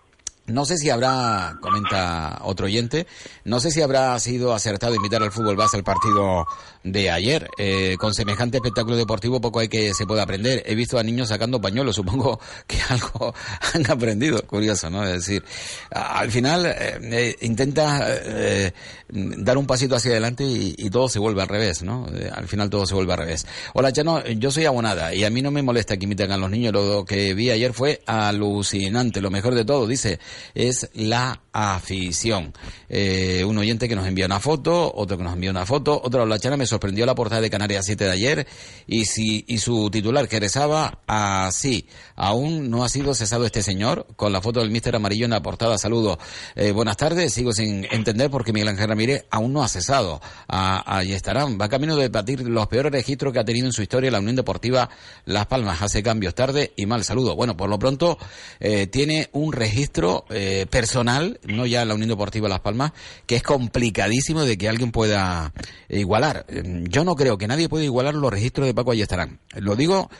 No 0.47 0.67
sé 0.67 0.77
si 0.77 0.91
habrá, 0.91 1.57
comenta 1.63 2.41
otro 2.43 2.67
oyente, 2.67 3.07
no 3.45 3.61
sé 3.61 3.71
si 3.71 3.81
habrá 3.81 4.19
sido 4.21 4.53
acertado 4.53 4.95
invitar 4.95 5.23
al 5.23 5.33
fútbol 5.33 5.57
base 5.57 5.79
al 5.79 5.85
partido 5.85 6.47
de 6.83 7.11
ayer. 7.11 7.49
Eh, 7.57 7.97
con 7.99 8.13
semejante 8.13 8.59
espectáculo 8.59 8.97
deportivo 8.97 9.41
poco 9.41 9.61
hay 9.61 9.69
que 9.69 9.95
se 9.95 10.05
pueda 10.05 10.23
aprender. 10.23 10.63
He 10.67 10.75
visto 10.75 10.99
a 10.99 11.03
niños 11.03 11.31
sacando 11.31 11.63
pañuelos, 11.63 11.97
supongo 11.97 12.39
que 12.67 12.77
algo 12.91 13.35
han 13.73 13.91
aprendido. 13.91 14.43
Curioso, 14.47 14.91
¿no? 14.91 15.03
Es 15.05 15.27
decir, 15.27 15.43
al 15.91 16.31
final 16.31 16.67
eh, 16.67 16.99
eh, 17.01 17.37
intenta 17.41 18.01
eh, 18.07 18.73
dar 19.09 19.57
un 19.57 19.67
pasito 19.67 19.97
hacia 19.97 20.11
adelante 20.11 20.45
y, 20.45 20.75
y 20.77 20.91
todo 20.91 21.09
se 21.09 21.19
vuelve 21.19 21.41
al 21.41 21.49
revés, 21.49 21.83
¿no? 21.83 22.07
Eh, 22.13 22.31
al 22.33 22.49
final 22.49 22.69
todo 22.69 22.85
se 22.87 22.95
vuelve 22.95 23.13
al 23.13 23.19
revés. 23.21 23.47
Hola, 23.73 23.93
Chano, 23.93 24.25
yo 24.27 24.51
soy 24.51 24.67
abonada 24.67 25.15
y 25.15 25.25
a 25.25 25.31
mí 25.31 25.41
no 25.41 25.51
me 25.51 25.63
molesta 25.63 25.97
que 25.97 26.05
imiten 26.05 26.33
a 26.33 26.37
los 26.37 26.51
niños. 26.51 26.73
Lo 26.73 27.05
que 27.05 27.33
vi 27.33 27.51
ayer 27.51 27.73
fue 27.73 28.03
alucinante. 28.07 29.21
Lo 29.21 29.31
mejor 29.31 29.55
de 29.55 29.65
todo, 29.65 29.87
dice, 29.87 30.19
es 30.55 30.91
la 30.95 31.41
afición. 31.53 32.53
Eh, 32.89 33.45
un 33.45 33.57
oyente 33.59 33.89
que 33.89 33.95
nos 33.95 34.07
envía 34.07 34.26
una 34.26 34.41
foto, 34.41 34.93
otro 34.95 35.16
que 35.16 35.22
nos 35.22 35.35
envía 35.35 35.51
una 35.51 35.64
foto, 35.64 36.01
otro 36.03 36.26
la 36.26 36.39
chana 36.39 36.57
me 36.57 36.66
sorprendió 36.66 37.07
la 37.07 37.14
portada 37.14 37.41
de 37.41 37.51
Canarias 37.51 37.87
7 37.87 38.05
de 38.05 38.11
ayer 38.11 38.47
y 38.87 39.05
si 39.05 39.45
y 39.47 39.59
su 39.59 39.89
titular 39.91 40.28
que 40.28 40.41
rezaba 40.41 40.99
así, 41.07 41.87
aún 42.16 42.70
no 42.70 42.85
ha 42.85 42.89
sido 42.89 43.14
cesado 43.14 43.47
este 43.47 43.62
señor 43.62 44.07
con 44.16 44.32
la 44.32 44.41
foto 44.41 44.61
del 44.61 44.70
mister 44.70 44.97
amarillo 44.97 45.24
en 45.24 45.30
la 45.30 45.43
portada. 45.43 45.78
Saludos. 45.78 46.18
Eh, 46.57 46.72
buenas 46.72 46.97
tardes, 46.97 47.32
sigo 47.32 47.53
sin 47.53 47.87
entender 47.91 48.30
por 48.30 48.45
qué 48.45 48.53
Miguel 48.53 48.68
Ángel 48.68 48.89
Ramírez 48.89 49.24
aún 49.30 49.53
no 49.53 49.62
ha 49.62 49.68
cesado. 49.68 50.20
Ah, 50.49 50.82
ahí 50.87 51.12
estarán, 51.12 51.59
va 51.61 51.68
camino 51.68 51.97
de 51.97 52.09
batir 52.09 52.41
los 52.49 52.66
peores 52.66 52.93
registros 52.93 53.32
que 53.32 53.39
ha 53.39 53.45
tenido 53.45 53.66
en 53.66 53.72
su 53.72 53.82
historia 53.82 54.11
la 54.11 54.18
Unión 54.18 54.37
Deportiva 54.37 54.91
Las 55.24 55.47
Palmas. 55.47 55.82
Hace 55.82 56.03
cambios 56.03 56.35
tarde 56.35 56.72
y 56.76 56.87
mal 56.87 57.05
saludo. 57.05 57.37
Bueno, 57.37 57.57
por 57.57 57.68
lo 57.70 57.78
pronto 57.78 58.18
eh, 58.61 58.87
tiene 58.87 59.28
un 59.32 59.53
registro 59.53 60.24
eh, 60.31 60.66
personal, 60.70 61.39
no 61.45 61.66
ya 61.66 61.85
la 61.85 61.95
Unión 61.95 62.09
Deportiva 62.11 62.49
Las 62.49 62.61
Palmas, 62.61 62.93
que 63.27 63.37
es 63.37 63.43
complicadísimo 63.43 64.43
de 64.45 64.57
que 64.59 64.68
alguien 64.68 64.91
pueda 64.93 65.53
igualar. 65.89 66.45
Eh, 66.49 66.62
Yo 66.89 67.05
no 67.05 67.14
creo 67.14 67.39
que 67.39 67.47
nadie 67.49 67.68
pueda 67.68 67.85
igualar 67.85 68.14
los 68.14 68.31
registros 68.33 68.66
de 68.66 68.75
Paco 68.75 68.93
Ayestarán. 68.93 69.41
Lo 69.57 69.77
digo 69.77 70.11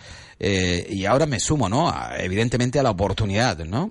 eh, 0.41 0.87
y 0.91 1.05
ahora 1.07 1.27
me 1.27 1.41
sumo, 1.41 1.69
¿no? 1.69 1.89
A- 1.89 2.17
evidentemente 2.19 2.79
a 2.79 2.83
la 2.83 2.91
oportunidad, 2.91 3.59
¿no? 3.65 3.91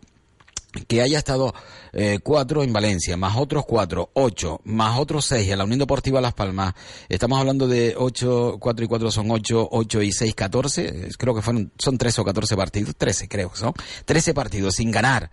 que 0.87 1.03
haya 1.03 1.19
estado 1.19 1.53
eh, 1.91 2.17
cuatro 2.23 2.63
en 2.63 2.73
Valencia, 2.73 3.15
más 3.15 3.37
otros 3.37 3.63
cuatro, 3.67 4.09
ocho, 4.13 4.59
más 4.63 4.97
otros 4.97 5.23
seis 5.25 5.47
en 5.51 5.59
la 5.59 5.65
Unión 5.65 5.77
Deportiva 5.77 6.19
Las 6.19 6.33
Palmas. 6.33 6.73
Estamos 7.09 7.39
hablando 7.39 7.67
de 7.67 7.93
ocho, 7.95 8.57
cuatro 8.59 8.83
y 8.83 8.87
cuatro 8.87 9.11
son 9.11 9.29
ocho, 9.29 9.69
ocho 9.71 10.01
y 10.01 10.11
seis, 10.11 10.33
catorce. 10.33 10.87
Eh, 10.87 11.09
Creo 11.15 11.35
que 11.35 11.43
fueron, 11.43 11.71
son 11.77 11.99
tres 11.99 12.17
o 12.17 12.25
catorce 12.25 12.55
partidos, 12.55 12.95
trece 12.95 13.27
creo 13.27 13.51
que 13.51 13.57
son. 13.59 13.73
Trece 14.05 14.33
partidos 14.33 14.73
sin 14.73 14.89
ganar. 14.89 15.29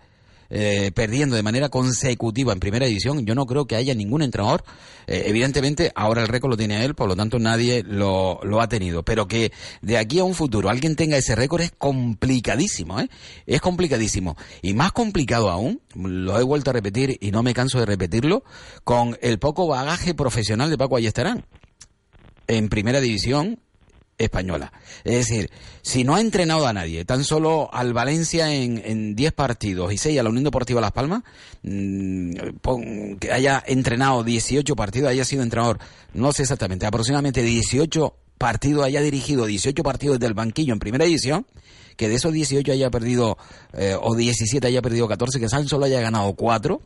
Eh, 0.51 0.91
perdiendo 0.93 1.35
de 1.35 1.43
manera 1.43 1.69
consecutiva 1.69 2.53
en 2.53 2.59
primera 2.59 2.85
división, 2.85 3.25
yo 3.25 3.33
no 3.33 3.45
creo 3.45 3.65
que 3.65 3.75
haya 3.75 3.95
ningún 3.95 4.21
entrenador. 4.21 4.63
eh, 5.07 5.23
evidentemente, 5.27 5.91
ahora 5.95 6.21
el 6.21 6.27
récord 6.27 6.51
lo 6.51 6.57
tiene 6.57 6.83
él, 6.85 6.93
por 6.93 7.07
lo 7.07 7.15
tanto 7.15 7.39
nadie 7.39 7.83
lo, 7.83 8.39
lo 8.43 8.61
ha 8.61 8.67
tenido. 8.67 9.03
Pero 9.03 9.27
que 9.27 9.51
de 9.81 9.97
aquí 9.97 10.19
a 10.19 10.23
un 10.23 10.35
futuro 10.35 10.69
alguien 10.69 10.95
tenga 10.95 11.17
ese 11.17 11.35
récord 11.35 11.61
es 11.61 11.71
complicadísimo, 11.71 12.99
¿eh? 12.99 13.09
Es 13.45 13.61
complicadísimo. 13.61 14.37
Y 14.61 14.73
más 14.73 14.91
complicado 14.91 15.49
aún, 15.49 15.81
lo 15.95 16.39
he 16.39 16.43
vuelto 16.43 16.69
a 16.69 16.73
repetir 16.73 17.17
y 17.19 17.31
no 17.31 17.43
me 17.43 17.53
canso 17.53 17.79
de 17.79 17.85
repetirlo, 17.85 18.43
con 18.83 19.17
el 19.21 19.39
poco 19.39 19.67
bagaje 19.67 20.13
profesional 20.13 20.69
de 20.69 20.77
Paco 20.77 20.97
Ayestarán 20.97 21.45
en 22.47 22.67
primera 22.67 22.99
división 22.99 23.59
española. 24.23 24.71
Es 25.03 25.27
decir, 25.27 25.49
si 25.81 26.03
no 26.03 26.15
ha 26.15 26.21
entrenado 26.21 26.67
a 26.67 26.73
nadie, 26.73 27.05
tan 27.05 27.23
solo 27.23 27.69
al 27.73 27.93
Valencia 27.93 28.53
en, 28.53 28.81
en 28.85 29.15
10 29.15 29.33
partidos 29.33 29.91
y 29.93 29.97
6 29.97 30.19
a 30.19 30.23
la 30.23 30.29
Unión 30.29 30.43
Deportiva 30.43 30.81
Las 30.81 30.91
Palmas, 30.91 31.23
mm, 31.63 33.15
que 33.19 33.31
haya 33.31 33.63
entrenado 33.65 34.23
18 34.23 34.75
partidos, 34.75 35.09
haya 35.09 35.25
sido 35.25 35.43
entrenador, 35.43 35.79
no 36.13 36.31
sé 36.33 36.43
exactamente, 36.43 36.85
aproximadamente 36.85 37.41
18 37.41 38.15
partidos, 38.37 38.85
haya 38.85 39.01
dirigido 39.01 39.45
18 39.45 39.83
partidos 39.83 40.19
del 40.19 40.33
banquillo 40.33 40.73
en 40.73 40.79
primera 40.79 41.05
división, 41.05 41.45
que 41.95 42.09
de 42.09 42.15
esos 42.15 42.33
18 42.33 42.71
haya 42.71 42.89
perdido, 42.89 43.37
eh, 43.73 43.95
o 43.99 44.15
17 44.15 44.65
haya 44.65 44.81
perdido 44.81 45.07
14, 45.07 45.39
que 45.39 45.49
San 45.49 45.67
solo 45.67 45.85
haya 45.85 46.01
ganado 46.01 46.33
4, 46.33 46.81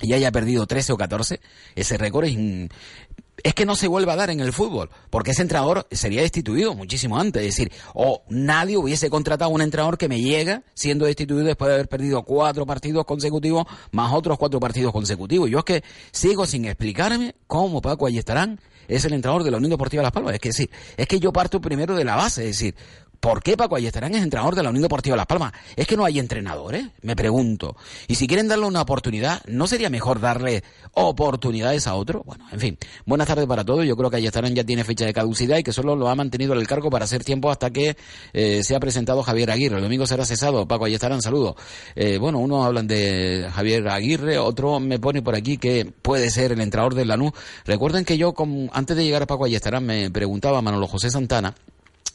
y 0.00 0.12
haya 0.12 0.30
perdido 0.32 0.66
13 0.66 0.92
o 0.92 0.96
14, 0.96 1.40
ese 1.74 1.96
récord 1.98 2.24
es, 2.26 2.36
es 3.42 3.54
que 3.54 3.66
no 3.66 3.76
se 3.76 3.88
vuelva 3.88 4.14
a 4.14 4.16
dar 4.16 4.30
en 4.30 4.40
el 4.40 4.52
fútbol, 4.52 4.90
porque 5.10 5.30
ese 5.30 5.42
entrenador 5.42 5.86
sería 5.90 6.22
destituido 6.22 6.74
muchísimo 6.74 7.18
antes. 7.18 7.42
Es 7.42 7.56
decir, 7.56 7.72
o 7.94 8.22
nadie 8.28 8.76
hubiese 8.76 9.10
contratado 9.10 9.50
a 9.50 9.54
un 9.54 9.62
entrenador 9.62 9.98
que 9.98 10.08
me 10.08 10.20
llega 10.20 10.62
siendo 10.74 11.06
destituido 11.06 11.44
después 11.44 11.68
de 11.68 11.74
haber 11.74 11.88
perdido 11.88 12.22
cuatro 12.22 12.66
partidos 12.66 13.04
consecutivos 13.04 13.66
más 13.92 14.12
otros 14.12 14.38
cuatro 14.38 14.60
partidos 14.60 14.92
consecutivos. 14.92 15.50
Yo 15.50 15.58
es 15.58 15.64
que 15.64 15.84
sigo 16.10 16.46
sin 16.46 16.64
explicarme 16.64 17.34
cómo 17.46 17.80
Paco 17.80 18.06
Ayestarán 18.06 18.60
es 18.88 19.04
el 19.04 19.12
entrenador 19.12 19.44
de 19.44 19.50
la 19.50 19.58
Unión 19.58 19.70
Deportiva 19.70 20.02
Las 20.02 20.12
Palmas. 20.12 20.34
Es 20.34 20.40
que 20.40 20.52
sí, 20.52 20.68
es 20.96 21.06
que 21.06 21.20
yo 21.20 21.32
parto 21.32 21.60
primero 21.60 21.94
de 21.94 22.04
la 22.04 22.16
base, 22.16 22.48
es 22.48 22.58
decir, 22.58 22.74
¿Por 23.20 23.42
qué 23.42 23.56
Paco 23.56 23.74
Ayestarán 23.76 24.14
es 24.14 24.22
entrenador 24.22 24.54
de 24.54 24.62
la 24.62 24.68
Unión 24.70 24.82
Deportiva 24.82 25.16
Las 25.16 25.26
Palmas? 25.26 25.52
Es 25.74 25.86
que 25.88 25.96
no 25.96 26.04
hay 26.04 26.18
entrenadores, 26.20 26.86
me 27.02 27.16
pregunto. 27.16 27.76
Y 28.06 28.14
si 28.14 28.28
quieren 28.28 28.46
darle 28.46 28.66
una 28.66 28.80
oportunidad, 28.82 29.42
¿no 29.48 29.66
sería 29.66 29.90
mejor 29.90 30.20
darle 30.20 30.62
oportunidades 30.92 31.86
a 31.86 31.94
otro? 31.94 32.22
Bueno, 32.24 32.44
en 32.52 32.60
fin, 32.60 32.78
buenas 33.06 33.26
tardes 33.26 33.46
para 33.46 33.64
todos. 33.64 33.84
Yo 33.86 33.96
creo 33.96 34.10
que 34.10 34.16
Ayestarán 34.18 34.54
ya 34.54 34.62
tiene 34.64 34.84
fecha 34.84 35.04
de 35.04 35.12
caducidad 35.12 35.58
y 35.58 35.62
que 35.62 35.72
solo 35.72 35.96
lo 35.96 36.08
ha 36.08 36.14
mantenido 36.14 36.52
en 36.52 36.60
el 36.60 36.66
cargo 36.68 36.90
para 36.90 37.04
hacer 37.06 37.24
tiempo 37.24 37.50
hasta 37.50 37.70
que 37.70 37.96
eh, 38.32 38.62
se 38.62 38.76
ha 38.76 38.80
presentado 38.80 39.22
Javier 39.22 39.50
Aguirre. 39.50 39.76
El 39.76 39.82
domingo 39.82 40.06
será 40.06 40.24
cesado. 40.24 40.66
Paco 40.68 40.84
Ayestarán, 40.84 41.22
saludo. 41.22 41.56
Eh, 41.96 42.18
bueno, 42.18 42.38
unos 42.38 42.64
hablan 42.66 42.86
de 42.86 43.48
Javier 43.52 43.88
Aguirre, 43.88 44.38
otro 44.38 44.78
me 44.80 44.98
pone 44.98 45.22
por 45.22 45.34
aquí 45.34 45.58
que 45.58 45.86
puede 46.02 46.30
ser 46.30 46.52
el 46.52 46.60
entrenador 46.60 46.94
del 46.94 47.08
Lanús. 47.08 47.32
Recuerden 47.64 48.04
que 48.04 48.16
yo, 48.16 48.32
con- 48.32 48.70
antes 48.72 48.96
de 48.96 49.04
llegar 49.04 49.22
a 49.22 49.26
Paco 49.26 49.44
Ayestarán, 49.44 49.84
me 49.84 50.10
preguntaba 50.10 50.62
Manolo 50.62 50.86
José 50.86 51.10
Santana, 51.10 51.54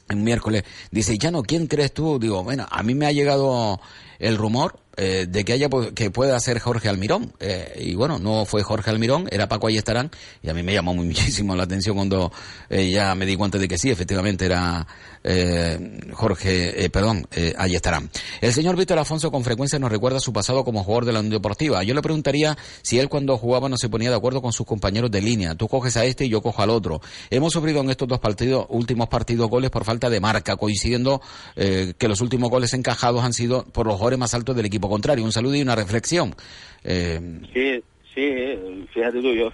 el 0.10 0.18
miércoles, 0.18 0.64
dice, 0.92 1.18
Llano, 1.18 1.44
¿quién 1.44 1.68
crees 1.68 1.94
tú? 1.94 2.20
Digo, 2.20 2.44
bueno, 2.44 2.66
a 2.70 2.84
mí 2.84 2.94
me 2.96 3.06
ha 3.06 3.12
llegado 3.12 3.80
el 4.20 4.38
rumor 4.38 4.80
eh, 4.96 5.26
de 5.28 5.44
que 5.44 5.54
haya 5.54 5.70
que 5.96 6.12
pueda 6.12 6.40
ser 6.40 6.60
Jorge 6.60 6.88
Almirón. 6.88 7.34
Eh, 7.40 7.82
y 7.82 7.96
bueno, 7.96 8.20
no 8.20 8.46
fue 8.46 8.62
Jorge 8.62 8.92
Almirón, 8.92 9.28
era 9.32 9.48
Paco 9.48 9.68
Ayestarán, 9.68 10.12
y 10.44 10.50
a 10.50 10.54
mí 10.54 10.62
me 10.62 10.72
llamó 10.72 10.94
muchísimo 10.94 11.56
la 11.56 11.64
atención 11.64 11.96
cuando 11.96 12.32
eh, 12.70 12.92
ya 12.92 13.16
me 13.16 13.26
di 13.26 13.36
cuenta 13.36 13.58
de 13.58 13.68
que 13.68 13.78
sí, 13.78 13.90
efectivamente 13.90 14.46
era 14.46 14.86
eh, 15.24 16.00
Jorge, 16.14 16.90
perdón, 16.92 17.28
Ayestarán. 17.58 18.10
El 18.42 18.54
señor 18.54 18.76
Víctor 18.76 19.00
Afonso 19.00 19.32
con 19.32 19.44
frecuencia 19.44 19.80
nos 19.80 19.92
recuerda 19.92 20.20
su 20.20 20.32
pasado 20.32 20.64
como 20.64 20.84
jugador 20.84 21.06
de 21.06 21.14
la 21.14 21.20
Unión 21.20 21.34
Deportiva. 21.34 21.84
Yo 21.84 21.96
le 21.96 22.02
preguntaría 22.02 22.56
si 22.82 23.00
él 23.00 23.10
cuando 23.10 23.38
jugaba 23.38 23.70
no 23.70 23.78
se 23.78 23.90
ponía 23.90 24.12
de 24.12 24.16
acuerdo 24.16 24.42
con 24.42 24.54
sus 24.54 24.68
compañeros 24.68 25.10
de 25.10 25.22
línea. 25.22 25.56
Tú 25.56 25.68
coges 25.68 25.98
a 25.98 26.06
este 26.06 26.26
y 26.26 26.30
yo 26.30 26.42
cojo 26.42 26.62
al 26.62 26.70
otro. 26.70 27.02
Hemos 27.32 27.54
sufrido 27.54 27.82
en 27.82 27.90
estos 27.90 28.08
dos 28.08 28.20
partidos, 28.20 28.68
últimos 28.70 29.08
partidos 29.08 29.50
goles 29.50 29.72
por 29.72 29.86
falta 29.86 30.10
de 30.10 30.20
marca, 30.20 30.56
coincidiendo 30.56 31.22
que 31.56 32.08
los 32.08 32.22
últimos 32.22 32.50
goles 32.50 32.74
encajados 32.74 33.24
han 33.24 33.34
sido 33.34 33.64
por 33.66 33.88
los 33.88 34.00
jugadores 34.04 34.20
más 34.20 34.34
altos 34.34 34.54
del 34.58 34.66
equipo 34.66 34.90
contrario. 34.90 35.24
Un 35.24 35.32
saludo 35.32 35.56
y 35.56 35.62
una 35.62 35.78
reflexión. 35.78 36.36
Eh, 36.84 37.22
Sí, 37.54 37.82
sí, 38.14 38.86
fíjate 38.94 39.22
tú, 39.22 39.34
yo, 39.34 39.54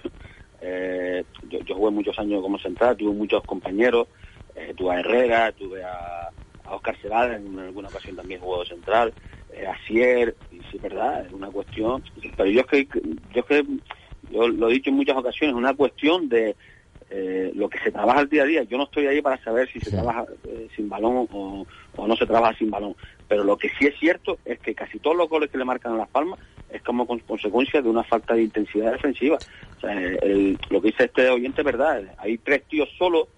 eh, 0.60 1.22
yo, 1.48 1.60
yo 1.60 1.76
jugué 1.76 1.92
muchos 1.92 2.18
años 2.18 2.42
como 2.42 2.58
central, 2.58 2.96
tuve 2.96 3.14
muchos 3.14 3.44
compañeros, 3.44 4.08
eh, 4.56 4.74
tuve 4.76 4.96
a 4.96 4.98
Herrera, 4.98 5.52
tuve 5.52 5.84
a, 5.84 6.30
Oscar 6.68 6.96
Celada, 7.00 7.36
en 7.36 7.58
alguna 7.58 7.88
ocasión 7.88 8.16
también 8.16 8.40
jugó 8.40 8.64
central, 8.64 9.12
eh, 9.52 9.66
a 9.66 9.76
Sier, 9.86 10.36
y 10.50 10.58
sí, 10.70 10.78
verdad, 10.78 11.26
es 11.26 11.32
una 11.32 11.48
cuestión, 11.48 12.02
pero 12.36 12.50
yo 12.50 12.60
es 12.60 12.66
que, 12.66 12.88
yo 13.32 13.40
es 13.40 13.44
que, 13.44 13.64
yo 14.30 14.48
lo 14.48 14.68
he 14.68 14.74
dicho 14.74 14.90
en 14.90 14.96
muchas 14.96 15.16
ocasiones, 15.16 15.54
es 15.54 15.58
una 15.58 15.74
cuestión 15.74 16.28
de 16.28 16.56
eh, 17.10 17.50
lo 17.54 17.68
que 17.68 17.78
se 17.80 17.90
trabaja 17.90 18.20
el 18.20 18.28
día 18.28 18.44
a 18.44 18.46
día. 18.46 18.62
Yo 18.62 18.78
no 18.78 18.84
estoy 18.84 19.06
ahí 19.06 19.20
para 19.20 19.42
saber 19.42 19.68
si 19.70 19.80
se 19.80 19.90
trabaja 19.90 20.24
eh, 20.44 20.68
sin 20.76 20.88
balón 20.88 21.26
o, 21.30 21.66
o 21.96 22.06
no 22.06 22.16
se 22.16 22.26
trabaja 22.26 22.56
sin 22.56 22.70
balón, 22.70 22.94
pero 23.28 23.42
lo 23.44 23.56
que 23.58 23.68
sí 23.78 23.86
es 23.86 23.98
cierto 23.98 24.38
es 24.44 24.60
que 24.60 24.74
casi 24.74 24.98
todos 25.00 25.16
los 25.16 25.28
goles 25.28 25.50
que 25.50 25.58
le 25.58 25.64
marcan 25.64 25.92
a 25.94 25.96
Las 25.98 26.08
Palmas 26.08 26.38
es 26.68 26.82
como 26.82 27.06
con- 27.06 27.18
consecuencia 27.20 27.82
de 27.82 27.88
una 27.88 28.04
falta 28.04 28.34
de 28.34 28.42
intensidad 28.44 28.92
defensiva. 28.92 29.42
O 29.76 29.80
sea, 29.80 29.92
el- 29.92 30.58
lo 30.70 30.80
que 30.80 30.88
dice 30.88 31.04
este 31.04 31.28
oyente 31.28 31.62
es 31.62 31.64
verdad, 31.64 32.14
hay 32.18 32.38
tres 32.38 32.64
tíos 32.68 32.88
solos 32.96 33.28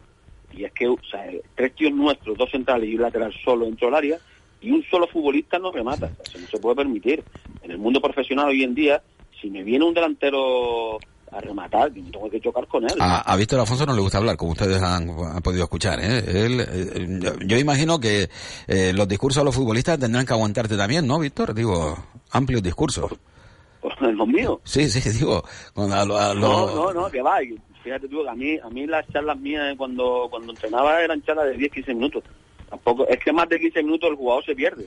y 0.50 0.64
es 0.64 0.72
que 0.72 0.86
o 0.86 1.00
sea, 1.10 1.24
tres 1.54 1.74
tíos 1.74 1.92
nuestros, 1.92 2.36
dos 2.36 2.50
centrales 2.50 2.88
y 2.88 2.94
un 2.96 3.02
lateral 3.02 3.34
solo 3.42 3.64
dentro 3.64 3.86
del 3.88 3.94
área 3.94 4.18
y 4.60 4.70
un 4.70 4.82
solo 4.84 5.06
futbolista 5.08 5.58
no 5.58 5.72
remata. 5.72 6.06
O 6.12 6.16
sea, 6.16 6.26
eso 6.26 6.38
no 6.38 6.46
se 6.46 6.58
puede 6.58 6.76
permitir. 6.76 7.24
En 7.62 7.70
el 7.70 7.78
mundo 7.78 8.00
profesional 8.02 8.48
hoy 8.48 8.62
en 8.62 8.74
día, 8.74 9.02
si 9.40 9.50
me 9.50 9.62
viene 9.64 9.84
un 9.86 9.94
delantero 9.94 11.02
a 11.32 11.40
rematar, 11.40 11.92
yo 11.94 12.02
tengo 12.10 12.30
que 12.30 12.40
chocar 12.40 12.66
con 12.66 12.84
él. 12.84 12.90
A, 13.00 13.20
a 13.20 13.36
Víctor 13.36 13.60
Afonso 13.60 13.86
no 13.86 13.94
le 13.94 14.00
gusta 14.02 14.18
hablar, 14.18 14.36
como 14.36 14.52
ustedes 14.52 14.82
han, 14.82 15.08
han 15.10 15.42
podido 15.42 15.64
escuchar. 15.64 15.98
¿eh? 16.00 16.18
Él, 16.26 16.60
eh, 16.60 17.18
yo- 17.20 17.38
yo 17.46 17.56
imagino 17.58 17.98
que 17.98 18.28
eh, 18.66 18.92
los 18.94 19.08
discursos 19.08 19.40
de 19.40 19.44
los 19.46 19.54
futbolistas 19.54 19.98
tendrán 19.98 20.26
que 20.26 20.32
aguantarte 20.34 20.76
también, 20.76 21.06
¿no, 21.06 21.18
Víctor? 21.18 21.54
Digo, 21.54 21.96
amplios 22.30 22.62
discursos. 22.62 23.10
los 24.00 24.28
míos. 24.28 24.58
Sí, 24.64 24.88
sí, 24.88 25.00
digo, 25.18 25.42
cuando 25.74 25.96
a 25.96 26.04
lo- 26.04 26.18
a 26.18 26.34
lo- 26.34 26.40
No, 26.40 26.74
no, 26.92 26.92
no, 27.02 27.10
que 27.10 27.22
va. 27.22 27.38
Fíjate 27.82 28.08
tú, 28.08 28.28
a 28.28 28.34
mí, 28.34 28.56
a 28.62 28.68
mí 28.70 28.86
las 28.86 29.04
charlas 29.08 29.36
mías 29.38 29.74
cuando, 29.76 30.28
cuando 30.30 30.52
entrenaba 30.52 31.00
eran 31.02 31.20
charlas 31.22 31.46
de 31.46 31.56
10, 31.56 31.72
15 31.72 31.94
minutos. 31.94 32.22
Tampoco, 32.72 33.06
es 33.06 33.18
que 33.22 33.34
más 33.34 33.46
de 33.50 33.60
15 33.60 33.82
minutos 33.82 34.08
el 34.08 34.16
jugador 34.16 34.42
se 34.46 34.54
pierde. 34.54 34.86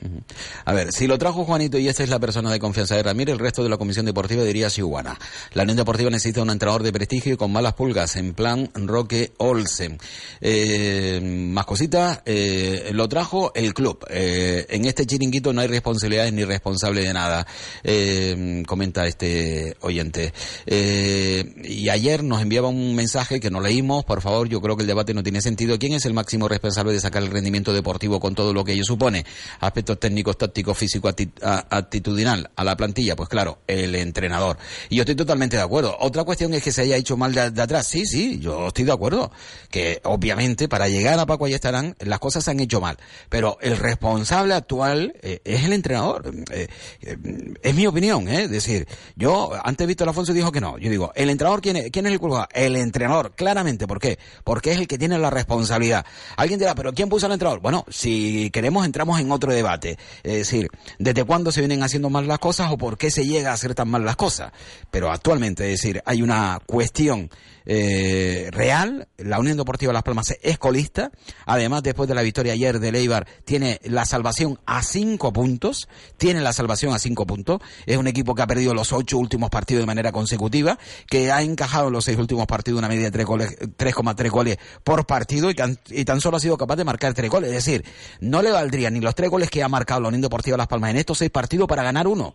A 0.64 0.72
ver, 0.72 0.90
si 0.90 1.06
lo 1.06 1.18
trajo 1.18 1.44
Juanito 1.44 1.78
y 1.78 1.86
esta 1.86 2.02
es 2.02 2.08
la 2.08 2.18
persona 2.18 2.50
de 2.50 2.58
confianza 2.58 2.96
de 2.96 3.04
Ramírez, 3.04 3.34
el 3.34 3.38
resto 3.38 3.62
de 3.62 3.68
la 3.68 3.76
comisión 3.76 4.04
deportiva 4.04 4.42
diría 4.42 4.68
Sihuana. 4.68 5.16
La 5.54 5.62
Unión 5.62 5.76
Deportiva 5.76 6.10
necesita 6.10 6.42
un 6.42 6.50
entrenador 6.50 6.82
de 6.82 6.90
prestigio 6.90 7.34
y 7.34 7.36
con 7.36 7.52
malas 7.52 7.74
pulgas, 7.74 8.16
en 8.16 8.34
plan 8.34 8.68
Roque 8.74 9.30
Olsen. 9.36 9.98
Eh, 10.40 11.20
más 11.22 11.64
cositas, 11.64 12.22
eh, 12.26 12.90
lo 12.92 13.08
trajo 13.08 13.52
el 13.54 13.72
club. 13.72 14.04
Eh, 14.10 14.66
en 14.68 14.84
este 14.86 15.06
chiringuito 15.06 15.52
no 15.52 15.60
hay 15.60 15.68
responsabilidades 15.68 16.32
ni 16.32 16.42
responsable 16.42 17.02
de 17.02 17.12
nada, 17.12 17.46
eh, 17.84 18.64
comenta 18.66 19.06
este 19.06 19.76
oyente. 19.82 20.32
Eh, 20.66 21.54
y 21.62 21.88
ayer 21.88 22.24
nos 22.24 22.42
enviaba 22.42 22.66
un 22.66 22.96
mensaje 22.96 23.38
que 23.38 23.52
no 23.52 23.60
leímos, 23.60 24.04
por 24.04 24.22
favor, 24.22 24.48
yo 24.48 24.60
creo 24.60 24.76
que 24.76 24.82
el 24.82 24.88
debate 24.88 25.14
no 25.14 25.22
tiene 25.22 25.40
sentido. 25.40 25.78
¿Quién 25.78 25.92
es 25.92 26.04
el 26.04 26.14
máximo 26.14 26.48
responsable 26.48 26.92
de 26.92 26.98
sacar 26.98 27.22
el 27.22 27.30
rendimiento 27.30 27.75
deportivo 27.76 28.20
con 28.20 28.34
todo 28.34 28.52
lo 28.52 28.64
que 28.64 28.72
ello 28.72 28.84
supone, 28.84 29.24
aspectos 29.60 30.00
técnicos, 30.00 30.36
tácticos, 30.36 30.76
físico, 30.76 31.08
actitudinal 31.08 32.50
a 32.56 32.64
la 32.64 32.76
plantilla, 32.76 33.16
pues 33.16 33.28
claro, 33.28 33.58
el 33.66 33.94
entrenador. 33.94 34.58
Y 34.88 34.96
yo 34.96 35.02
estoy 35.02 35.14
totalmente 35.14 35.56
de 35.56 35.62
acuerdo. 35.62 35.96
Otra 36.00 36.24
cuestión 36.24 36.52
es 36.54 36.62
que 36.62 36.72
se 36.72 36.82
haya 36.82 36.96
hecho 36.96 37.16
mal 37.16 37.32
de, 37.32 37.62
atrás. 37.62 37.86
Sí, 37.86 38.06
sí, 38.06 38.38
yo 38.40 38.68
estoy 38.68 38.84
de 38.84 38.92
acuerdo. 38.92 39.30
Que 39.70 40.00
obviamente 40.04 40.68
para 40.68 40.88
llegar 40.88 41.18
a 41.18 41.26
Paco 41.26 41.46
estarán 41.54 41.96
las 42.00 42.18
cosas 42.18 42.44
se 42.44 42.50
han 42.50 42.60
hecho 42.60 42.80
mal. 42.80 42.96
Pero 43.28 43.58
el 43.60 43.76
responsable 43.76 44.54
actual 44.54 45.14
eh, 45.22 45.40
es 45.44 45.64
el 45.64 45.72
entrenador. 45.72 46.30
Eh, 46.50 46.68
eh, 47.02 47.54
es 47.62 47.74
mi 47.74 47.86
opinión. 47.86 48.28
Es 48.28 48.50
decir, 48.50 48.86
yo, 49.16 49.52
antes 49.62 49.86
Víctor 49.86 50.08
Alfonso 50.08 50.32
dijo 50.32 50.52
que 50.52 50.60
no. 50.60 50.78
Yo 50.78 50.90
digo, 50.90 51.12
el 51.14 51.30
entrenador, 51.30 51.60
¿quién 51.60 51.76
es, 51.76 51.90
quién 51.90 52.06
es 52.06 52.12
el 52.12 52.20
culpable? 52.20 52.48
El 52.52 52.76
entrenador, 52.76 53.34
claramente. 53.34 53.86
¿Por 53.86 53.98
qué? 53.98 54.18
Porque 54.44 54.72
es 54.72 54.78
el 54.78 54.86
que 54.86 54.98
tiene 54.98 55.18
la 55.18 55.30
responsabilidad. 55.30 56.04
Alguien 56.36 56.58
dirá, 56.58 56.74
pero 56.74 56.92
¿quién 56.92 57.08
puso 57.08 57.26
al 57.26 57.32
entrenador? 57.32 57.60
Bueno, 57.66 57.84
si 57.88 58.48
queremos 58.50 58.86
entramos 58.86 59.18
en 59.18 59.32
otro 59.32 59.52
debate. 59.52 59.98
Es 60.22 60.34
decir, 60.34 60.68
¿desde 61.00 61.24
cuándo 61.24 61.50
se 61.50 61.62
vienen 61.62 61.82
haciendo 61.82 62.08
mal 62.08 62.28
las 62.28 62.38
cosas 62.38 62.70
o 62.70 62.78
por 62.78 62.96
qué 62.96 63.10
se 63.10 63.26
llega 63.26 63.50
a 63.50 63.54
hacer 63.54 63.74
tan 63.74 63.88
mal 63.88 64.04
las 64.04 64.14
cosas? 64.14 64.52
Pero 64.92 65.10
actualmente, 65.10 65.64
es 65.64 65.80
decir, 65.82 66.00
hay 66.06 66.22
una 66.22 66.60
cuestión 66.64 67.28
eh, 67.66 68.48
real. 68.52 69.08
La 69.18 69.38
Unión 69.38 69.56
Deportiva 69.56 69.92
Las 69.92 70.02
Palmas 70.02 70.34
es 70.40 70.58
colista. 70.58 71.10
Además, 71.44 71.82
después 71.82 72.08
de 72.08 72.14
la 72.14 72.22
victoria 72.22 72.52
ayer 72.52 72.78
de 72.78 72.92
Leibar, 72.92 73.26
tiene 73.44 73.80
la 73.84 74.04
salvación 74.04 74.58
a 74.66 74.82
cinco 74.82 75.32
puntos. 75.32 75.88
Tiene 76.16 76.40
la 76.40 76.52
salvación 76.52 76.94
a 76.94 76.98
cinco 76.98 77.26
puntos. 77.26 77.60
Es 77.84 77.96
un 77.96 78.06
equipo 78.06 78.34
que 78.34 78.42
ha 78.42 78.46
perdido 78.46 78.72
los 78.74 78.92
ocho 78.92 79.18
últimos 79.18 79.50
partidos 79.50 79.82
de 79.82 79.86
manera 79.86 80.12
consecutiva, 80.12 80.78
que 81.08 81.32
ha 81.32 81.42
encajado 81.42 81.88
en 81.88 81.92
los 81.92 82.04
seis 82.04 82.18
últimos 82.18 82.46
partidos 82.46 82.78
una 82.78 82.88
media 82.88 83.10
de 83.10 83.24
3,3 83.24 84.30
goles 84.30 84.58
por 84.84 85.06
partido 85.06 85.50
y, 85.50 85.56
y 85.90 86.04
tan 86.04 86.20
solo 86.20 86.36
ha 86.36 86.40
sido 86.40 86.56
capaz 86.56 86.76
de 86.76 86.84
marcar 86.84 87.14
tres 87.14 87.30
goles. 87.30 87.50
Es 87.50 87.64
decir, 87.64 87.84
no 88.20 88.42
le 88.42 88.50
valdrían 88.50 88.94
ni 88.94 89.00
los 89.00 89.14
tres 89.14 89.30
goles 89.30 89.50
que 89.50 89.62
ha 89.62 89.68
marcado 89.68 90.00
la 90.00 90.08
Unión 90.08 90.22
Deportiva 90.22 90.56
Las 90.56 90.68
Palmas 90.68 90.90
en 90.90 90.98
estos 90.98 91.18
seis 91.18 91.30
partidos 91.30 91.66
para 91.66 91.82
ganar 91.82 92.06
uno 92.06 92.34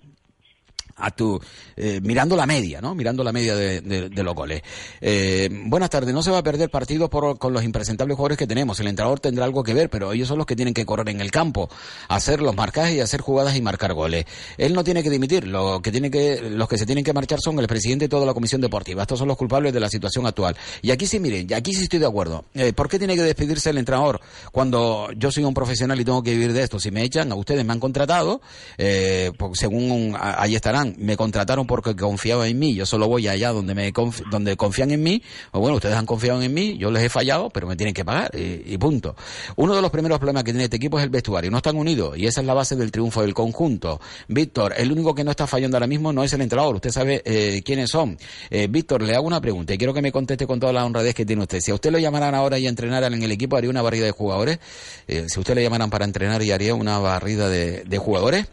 a 1.02 1.12
tu 1.12 1.40
eh, 1.76 2.00
mirando 2.04 2.36
la 2.36 2.46
media, 2.46 2.82
¿no? 2.82 2.96
Mirando 2.96 3.24
la 3.24 3.32
media 3.32 3.56
de, 3.56 4.10
los 4.10 4.36
goles. 4.36 4.62
Eh, 5.00 5.50
buenas 5.66 5.90
tardes. 5.90 6.14
No 6.14 6.22
se 6.22 6.32
va 6.32 6.40
a 6.40 6.44
perder 6.44 6.70
partido 6.70 7.10
por, 7.10 7.38
con 7.38 7.54
los 7.54 7.64
impresentables 7.64 8.16
jugadores 8.16 8.38
que 8.38 8.48
tenemos. 8.48 8.80
El 8.80 8.88
entrenador 8.88 9.20
tendrá 9.20 9.46
algo 9.46 9.64
que 9.64 9.74
ver, 9.74 9.90
pero 9.90 10.12
ellos 10.12 10.28
son 10.28 10.38
los 10.38 10.46
que 10.46 10.56
tienen 10.56 10.74
que 10.74 10.86
correr 10.86 11.10
en 11.10 11.22
el 11.22 11.32
campo, 11.32 11.70
hacer 12.08 12.42
los 12.42 12.56
marcajes 12.56 12.96
y 12.96 13.00
hacer 13.00 13.22
jugadas 13.22 13.56
y 13.56 13.62
marcar 13.62 13.94
goles. 13.94 14.26
Él 14.58 14.74
no 14.74 14.84
tiene 14.84 15.04
que 15.04 15.10
dimitir. 15.10 15.48
Lo 15.48 15.82
que 15.82 15.92
tiene 15.92 16.12
que, 16.12 16.50
los 16.50 16.68
que 16.68 16.78
se 16.78 16.86
tienen 16.86 17.04
que 17.04 17.14
marchar 17.14 17.40
son 17.42 17.58
el 17.60 17.68
presidente 17.68 18.06
y 18.06 18.08
toda 18.08 18.26
la 18.26 18.34
comisión 18.34 18.62
deportiva. 18.62 19.04
Estos 19.04 19.20
son 19.20 19.28
los 19.28 19.38
culpables 19.38 19.74
de 19.74 19.80
la 19.80 19.90
situación 19.90 20.26
actual. 20.28 20.56
Y 20.82 20.92
aquí 20.92 21.08
sí, 21.08 21.20
miren, 21.20 21.48
y 21.50 21.54
aquí 21.54 21.74
sí 21.74 21.84
estoy 21.84 22.00
de 22.00 22.06
acuerdo. 22.06 22.46
Eh, 22.54 22.74
¿Por 22.74 22.90
qué 22.90 22.98
tiene 23.00 23.16
que 23.16 23.24
despedirse 23.24 23.70
el 23.70 23.78
entrenador 23.78 24.22
cuando 24.52 25.10
yo 25.18 25.32
soy 25.32 25.44
un 25.44 25.54
profesional 25.54 26.00
y 26.00 26.06
tengo 26.06 26.22
que 26.22 26.32
vivir 26.32 26.54
de 26.54 26.64
esto? 26.64 26.80
Si 26.80 26.92
me 26.92 27.04
echan, 27.04 27.32
a 27.32 27.36
ustedes 27.36 27.66
me 27.66 27.74
han 27.74 27.80
contratado, 27.80 28.42
eh, 28.78 29.32
según 29.54 30.16
ahí 30.20 30.56
estarán 30.56 30.91
me 30.98 31.18
contrataron 31.18 31.68
porque 31.68 31.96
confiaban 31.96 32.48
en 32.48 32.60
mí, 32.60 32.76
yo 32.76 32.86
solo 32.86 33.08
voy 33.08 33.28
allá 33.28 33.52
donde 33.52 33.76
me 33.76 33.92
donde 34.32 34.58
confían 34.58 34.92
en 34.92 35.04
mí, 35.04 35.22
o 35.52 35.60
bueno, 35.60 35.76
ustedes 35.76 35.96
han 35.96 36.06
confiado 36.06 36.42
en 36.42 36.54
mí, 36.54 36.78
yo 36.78 36.92
les 36.92 37.04
he 37.04 37.10
fallado, 37.10 37.50
pero 37.50 37.68
me 37.68 37.76
tienen 37.76 37.94
que 37.94 38.06
pagar 38.06 38.32
y, 38.36 38.78
punto. 38.78 39.16
Uno 39.56 39.76
de 39.76 39.82
los 39.82 39.92
primeros 39.92 40.18
problemas 40.18 40.44
que 40.44 40.52
tiene 40.52 40.64
este 40.66 40.78
equipo 40.78 40.98
es 40.98 41.04
el 41.04 41.10
vestuario, 41.10 41.52
no 41.52 41.58
están 41.58 41.76
unidos 41.76 42.18
y 42.18 42.26
esa 42.26 42.42
es 42.42 42.48
la 42.48 42.54
base 42.54 42.76
del 42.76 42.92
triunfo 42.92 43.22
del 43.22 43.34
conjunto. 43.34 44.00
Víctor, 44.28 44.74
el 44.78 44.92
único 44.92 45.14
que 45.14 45.24
no 45.24 45.32
está 45.32 45.48
fallando 45.48 45.78
ahora 45.78 45.88
mismo 45.88 46.12
no 46.14 46.24
es 46.24 46.34
el 46.34 46.42
entrenador, 46.42 46.76
usted 46.76 46.92
sabe 46.92 47.22
eh, 47.26 47.62
quiénes 47.64 47.90
son. 47.90 48.18
Eh, 48.50 48.68
Víctor, 48.70 49.02
le 49.04 49.16
hago 49.16 49.28
una 49.28 49.42
pregunta 49.42 49.74
y 49.74 49.78
quiero 49.78 49.94
que 49.94 50.02
me 50.02 50.12
conteste 50.12 50.48
con 50.48 50.60
toda 50.60 50.74
la 50.74 50.86
honradez 50.86 51.14
que 51.14 51.26
tiene 51.26 51.44
usted. 51.44 51.60
Si 51.60 51.72
a 51.72 51.76
usted 51.76 51.92
lo 51.92 52.00
llamaran 52.00 52.34
ahora 52.36 52.58
y 52.58 52.68
entrenaran 52.68 53.14
en 53.14 53.24
el 53.24 53.32
equipo, 53.32 53.58
haría 53.58 53.70
una 53.70 53.82
barrida 53.82 54.06
de 54.06 54.12
jugadores. 54.12 54.60
Eh, 55.08 55.26
si 55.28 55.40
usted 55.40 55.56
le 55.56 55.64
llamaran 55.64 55.90
para 55.90 56.06
entrenar 56.06 56.42
y 56.42 56.52
haría 56.52 56.74
una 56.76 56.98
barrida 57.00 57.50
de, 57.50 57.84
de 57.84 57.98
jugadores, 57.98 58.48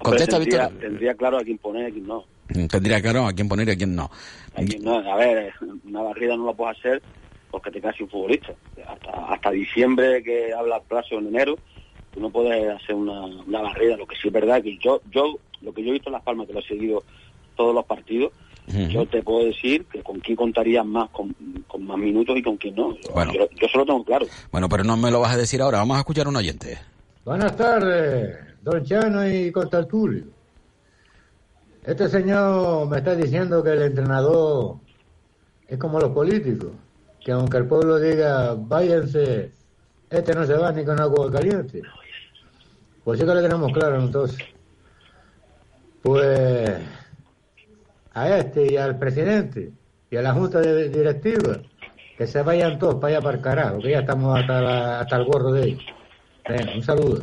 contesta 0.00 0.38
tendría, 0.58 0.80
Tendría 0.80 1.14
claro 1.14 1.38
a 1.38 1.42
quién 1.42 1.58
poner 1.58 1.84
y 1.84 1.86
a 1.86 1.92
quién 1.92 2.06
no. 2.06 2.24
Tendría 2.68 3.00
claro 3.00 3.26
a 3.26 3.32
quién 3.32 3.48
poner 3.48 3.68
y 3.68 3.72
a 3.72 3.76
quién 3.76 3.94
no. 3.94 4.10
A, 4.54 5.16
ver, 5.16 5.52
una 5.84 6.02
barrida 6.02 6.36
no 6.36 6.46
la 6.46 6.52
puedes 6.52 6.78
hacer 6.78 7.02
porque 7.50 7.70
te 7.70 7.80
quedas 7.80 7.96
sin 7.96 8.08
futbolista. 8.08 8.52
Hasta, 8.86 9.10
hasta 9.32 9.50
diciembre 9.50 10.22
que 10.22 10.52
habla 10.52 10.80
plazo 10.80 11.18
en 11.18 11.28
enero, 11.28 11.56
tú 12.12 12.20
no 12.20 12.30
puedes 12.30 12.68
hacer 12.70 12.94
una, 12.94 13.24
una 13.24 13.62
barrida. 13.62 13.96
Lo 13.96 14.06
que 14.06 14.16
sí 14.16 14.28
es 14.28 14.32
verdad 14.32 14.62
que 14.62 14.76
yo, 14.78 15.00
yo, 15.10 15.38
lo 15.62 15.72
que 15.72 15.82
yo 15.82 15.90
he 15.90 15.92
visto 15.92 16.08
en 16.08 16.14
Las 16.14 16.22
Palmas, 16.22 16.46
que 16.46 16.52
lo 16.52 16.60
he 16.60 16.66
seguido 16.66 17.02
todos 17.56 17.74
los 17.74 17.84
partidos, 17.84 18.32
yo 18.66 19.06
te 19.06 19.22
puedo 19.22 19.44
decir 19.44 19.84
que 19.84 20.02
con 20.02 20.20
quién 20.20 20.36
contarías 20.36 20.86
más 20.86 21.10
con, 21.10 21.34
más 21.80 21.98
minutos 21.98 22.36
y 22.36 22.42
con 22.42 22.56
quién 22.56 22.74
no. 22.74 22.96
Bueno. 23.12 23.32
Yo, 23.32 23.46
yo 23.60 23.68
solo 23.68 23.84
tengo 23.84 24.02
claro. 24.04 24.26
Bueno, 24.50 24.68
pero 24.68 24.84
no 24.84 24.96
me 24.96 25.10
lo 25.10 25.20
vas 25.20 25.34
a 25.34 25.36
decir 25.36 25.60
ahora. 25.60 25.78
Vamos 25.78 25.96
a 25.96 26.00
escuchar 26.00 26.26
a 26.26 26.30
un 26.30 26.36
oyente. 26.36 26.78
Buenas 27.24 27.56
tardes, 27.56 28.36
don 28.62 28.84
Chano 28.84 29.28
y 29.28 29.52
Tulio. 29.88 30.33
Este 31.84 32.08
señor 32.08 32.88
me 32.88 32.96
está 32.96 33.14
diciendo 33.14 33.62
que 33.62 33.72
el 33.72 33.82
entrenador 33.82 34.76
es 35.68 35.76
como 35.78 36.00
los 36.00 36.12
políticos, 36.12 36.70
que 37.20 37.32
aunque 37.32 37.58
el 37.58 37.66
pueblo 37.66 37.98
diga 37.98 38.54
váyanse, 38.54 39.52
este 40.08 40.34
no 40.34 40.46
se 40.46 40.54
va 40.54 40.72
ni 40.72 40.82
con 40.82 40.98
agua 40.98 41.30
caliente. 41.30 41.82
Pues 43.04 43.20
sí 43.20 43.26
que 43.26 43.34
lo 43.34 43.42
tenemos 43.42 43.70
claro 43.72 44.00
entonces. 44.00 44.38
Pues 46.02 46.70
a 48.14 48.38
este 48.38 48.72
y 48.72 48.76
al 48.78 48.98
presidente 48.98 49.70
y 50.10 50.16
a 50.16 50.22
la 50.22 50.32
junta 50.32 50.60
de 50.60 50.88
directiva 50.88 51.60
que 52.16 52.26
se 52.26 52.40
vayan 52.40 52.78
todos 52.78 52.94
para 52.94 53.16
allá 53.16 53.20
para 53.20 53.36
el 53.36 53.42
carajo, 53.42 53.78
que 53.80 53.90
ya 53.90 53.98
estamos 53.98 54.40
hasta, 54.40 55.00
hasta 55.00 55.16
el 55.16 55.24
gorro 55.26 55.52
de 55.52 55.68
ellos 55.68 55.84
un 56.46 56.82
saludo, 56.82 57.22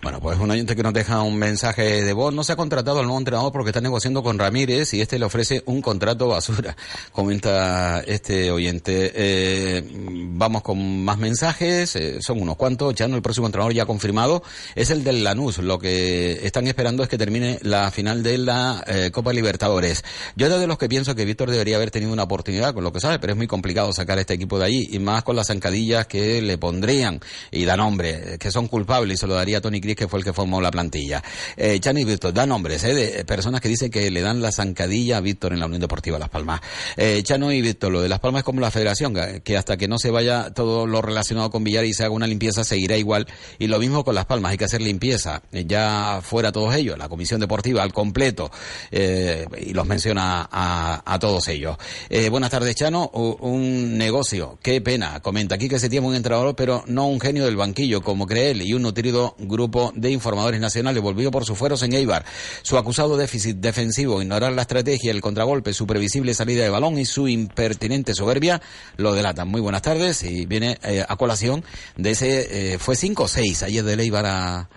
Bueno, 0.00 0.20
pues 0.20 0.38
un 0.38 0.50
oyente 0.50 0.74
que 0.74 0.82
nos 0.82 0.94
deja 0.94 1.20
un 1.20 1.36
mensaje 1.36 2.02
de 2.02 2.12
voz. 2.14 2.32
No 2.32 2.44
se 2.44 2.52
ha 2.52 2.56
contratado 2.56 3.00
al 3.00 3.04
nuevo 3.04 3.18
entrenador 3.18 3.52
porque 3.52 3.70
está 3.70 3.82
negociando 3.82 4.22
con 4.22 4.38
Ramírez 4.38 4.94
y 4.94 5.02
este 5.02 5.18
le 5.18 5.26
ofrece 5.26 5.62
un 5.66 5.82
contrato 5.82 6.28
basura, 6.28 6.74
comenta 7.12 8.00
este 8.00 8.50
oyente. 8.50 9.12
Eh, 9.14 9.84
vamos 10.30 10.62
con 10.62 11.04
más 11.04 11.18
mensajes, 11.18 11.94
eh, 11.96 12.22
son 12.22 12.40
unos 12.40 12.56
cuantos. 12.56 12.94
Ya 12.94 13.06
no, 13.06 13.16
el 13.16 13.22
próximo 13.22 13.46
entrenador 13.46 13.74
ya 13.74 13.84
confirmado 13.84 14.42
es 14.74 14.88
el 14.88 15.04
del 15.04 15.24
Lanús. 15.24 15.58
Lo 15.58 15.78
que 15.78 16.46
están 16.46 16.66
esperando 16.66 17.02
es 17.02 17.10
que 17.10 17.18
termine 17.18 17.58
la 17.60 17.90
final 17.90 18.22
de 18.22 18.38
la 18.38 18.82
eh, 18.86 19.10
Copa 19.12 19.34
Libertadores. 19.34 20.04
Yo 20.36 20.46
era 20.46 20.56
de 20.56 20.66
los 20.66 20.78
que 20.78 20.88
pienso 20.88 21.14
que 21.14 21.26
Víctor 21.26 21.50
debería 21.50 21.76
haber 21.76 21.90
tenido 21.90 22.14
una 22.14 22.22
oportunidad 22.22 22.72
con 22.72 22.82
lo 22.82 22.92
que 22.92 23.00
sabe, 23.00 23.18
pero 23.18 23.34
es 23.34 23.36
muy 23.36 23.46
complicado 23.46 23.92
sacar 23.92 24.18
este 24.18 24.32
equipo 24.32 24.58
de 24.58 24.64
ahí 24.64 24.88
y 24.90 24.98
más 25.00 25.22
con 25.22 25.36
las 25.36 25.48
zancadillas 25.48 26.06
que 26.06 26.40
le 26.40 26.56
pondrían 26.56 27.20
y 27.50 27.66
da 27.66 27.76
nombre, 27.76 28.38
son 28.54 28.68
culpables 28.68 29.18
y 29.18 29.20
se 29.20 29.26
lo 29.26 29.34
daría 29.34 29.60
Tony 29.60 29.80
Cris, 29.80 29.96
que 29.96 30.08
fue 30.08 30.20
el 30.20 30.24
que 30.24 30.32
formó 30.32 30.60
la 30.60 30.70
plantilla. 30.70 31.22
Eh, 31.56 31.78
Chani 31.80 32.04
Víctor, 32.04 32.32
da 32.32 32.46
nombres 32.46 32.84
eh, 32.84 32.94
de 32.94 33.24
personas 33.24 33.60
que 33.60 33.68
dicen 33.68 33.90
que 33.90 34.10
le 34.10 34.22
dan 34.22 34.40
la 34.40 34.50
zancadilla 34.50 35.18
a 35.18 35.20
Víctor 35.20 35.52
en 35.52 35.60
la 35.60 35.66
Unión 35.66 35.80
Deportiva 35.80 36.18
Las 36.18 36.30
Palmas. 36.30 36.60
Eh, 36.96 37.20
Chano 37.22 37.52
y 37.52 37.60
Víctor, 37.60 37.92
lo 37.92 38.00
de 38.00 38.08
Las 38.08 38.20
Palmas 38.20 38.40
es 38.40 38.44
como 38.44 38.60
la 38.60 38.70
federación, 38.70 39.14
que 39.44 39.56
hasta 39.56 39.76
que 39.76 39.88
no 39.88 39.98
se 39.98 40.10
vaya 40.10 40.52
todo 40.54 40.86
lo 40.86 41.02
relacionado 41.02 41.50
con 41.50 41.64
Villar 41.64 41.84
y 41.84 41.92
se 41.92 42.04
haga 42.04 42.14
una 42.14 42.26
limpieza, 42.26 42.64
seguirá 42.64 42.96
igual. 42.96 43.26
Y 43.58 43.66
lo 43.66 43.78
mismo 43.78 44.04
con 44.04 44.14
Las 44.14 44.26
Palmas, 44.26 44.52
hay 44.52 44.58
que 44.58 44.64
hacer 44.64 44.80
limpieza. 44.80 45.42
Eh, 45.52 45.64
ya 45.66 46.20
fuera 46.22 46.52
todos 46.52 46.74
ellos, 46.74 46.96
la 46.96 47.08
Comisión 47.08 47.40
Deportiva 47.40 47.82
al 47.82 47.92
completo, 47.92 48.50
eh, 48.90 49.46
y 49.60 49.72
los 49.72 49.86
menciona 49.86 50.48
a, 50.50 51.02
a 51.04 51.18
todos 51.18 51.48
ellos. 51.48 51.76
Eh, 52.08 52.28
buenas 52.28 52.50
tardes, 52.50 52.74
Chano. 52.76 53.10
Un 53.14 53.98
negocio, 53.98 54.58
qué 54.62 54.80
pena. 54.80 55.20
Comenta 55.20 55.56
aquí 55.56 55.68
que 55.68 55.78
se 55.78 55.88
tiene 55.88 56.06
un 56.06 56.14
entrenador, 56.14 56.54
pero 56.54 56.84
no 56.86 57.08
un 57.08 57.20
genio 57.20 57.44
del 57.44 57.56
banquillo, 57.56 58.02
como 58.02 58.26
cree 58.26 58.43
y 58.52 58.74
un 58.74 58.82
nutrido 58.82 59.34
grupo 59.38 59.92
de 59.94 60.10
informadores 60.10 60.60
nacionales 60.60 61.02
volvió 61.02 61.30
por 61.30 61.44
sus 61.44 61.56
fueros 61.56 61.82
en 61.82 61.94
Eibar. 61.94 62.24
Su 62.62 62.76
acusado 62.78 63.16
déficit 63.16 63.56
defensivo, 63.56 64.20
ignorar 64.20 64.52
la 64.52 64.62
estrategia, 64.62 65.10
el 65.10 65.20
contragolpe, 65.20 65.72
su 65.72 65.86
previsible 65.86 66.34
salida 66.34 66.62
de 66.62 66.70
balón 66.70 66.98
y 66.98 67.04
su 67.04 67.28
impertinente 67.28 68.14
soberbia 68.14 68.60
lo 68.96 69.12
delatan. 69.14 69.48
Muy 69.48 69.60
buenas 69.60 69.82
tardes 69.82 70.22
y 70.22 70.46
viene 70.46 70.78
eh, 70.82 71.04
a 71.06 71.16
colación 71.16 71.64
de 71.96 72.10
ese, 72.10 72.74
eh, 72.74 72.78
fue 72.78 72.94
5-6 72.94 73.62
ayer 73.62 73.84
de 73.84 73.94
Eibar 74.02 74.26
a, 74.26 74.68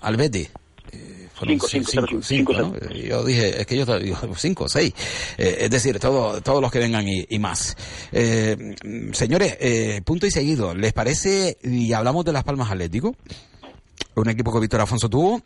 al 0.00 0.16
Betty. 1.40 1.58
5, 1.58 1.68
5, 1.90 2.22
5, 2.22 2.52
Yo 2.94 3.24
dije, 3.24 3.60
es 3.60 3.66
que 3.66 3.76
yo 3.76 3.98
digo 3.98 4.18
5, 4.36 4.68
6. 4.68 4.94
Eh, 5.38 5.56
es 5.60 5.70
decir, 5.70 5.98
todo, 5.98 6.40
todos 6.40 6.60
los 6.60 6.70
que 6.70 6.78
vengan 6.78 7.06
y, 7.06 7.26
y 7.28 7.38
más. 7.38 7.76
Eh, 8.12 8.76
señores, 9.12 9.56
eh, 9.60 10.00
punto 10.04 10.26
y 10.26 10.30
seguido, 10.30 10.74
¿les 10.74 10.92
parece? 10.92 11.58
Y 11.62 11.92
hablamos 11.92 12.24
de 12.24 12.32
Las 12.32 12.44
Palmas 12.44 12.70
Atlético. 12.70 13.16
Un 14.16 14.28
equipo 14.28 14.52
que 14.52 14.60
Víctor 14.60 14.80
Afonso 14.80 15.08
tuvo, 15.08 15.42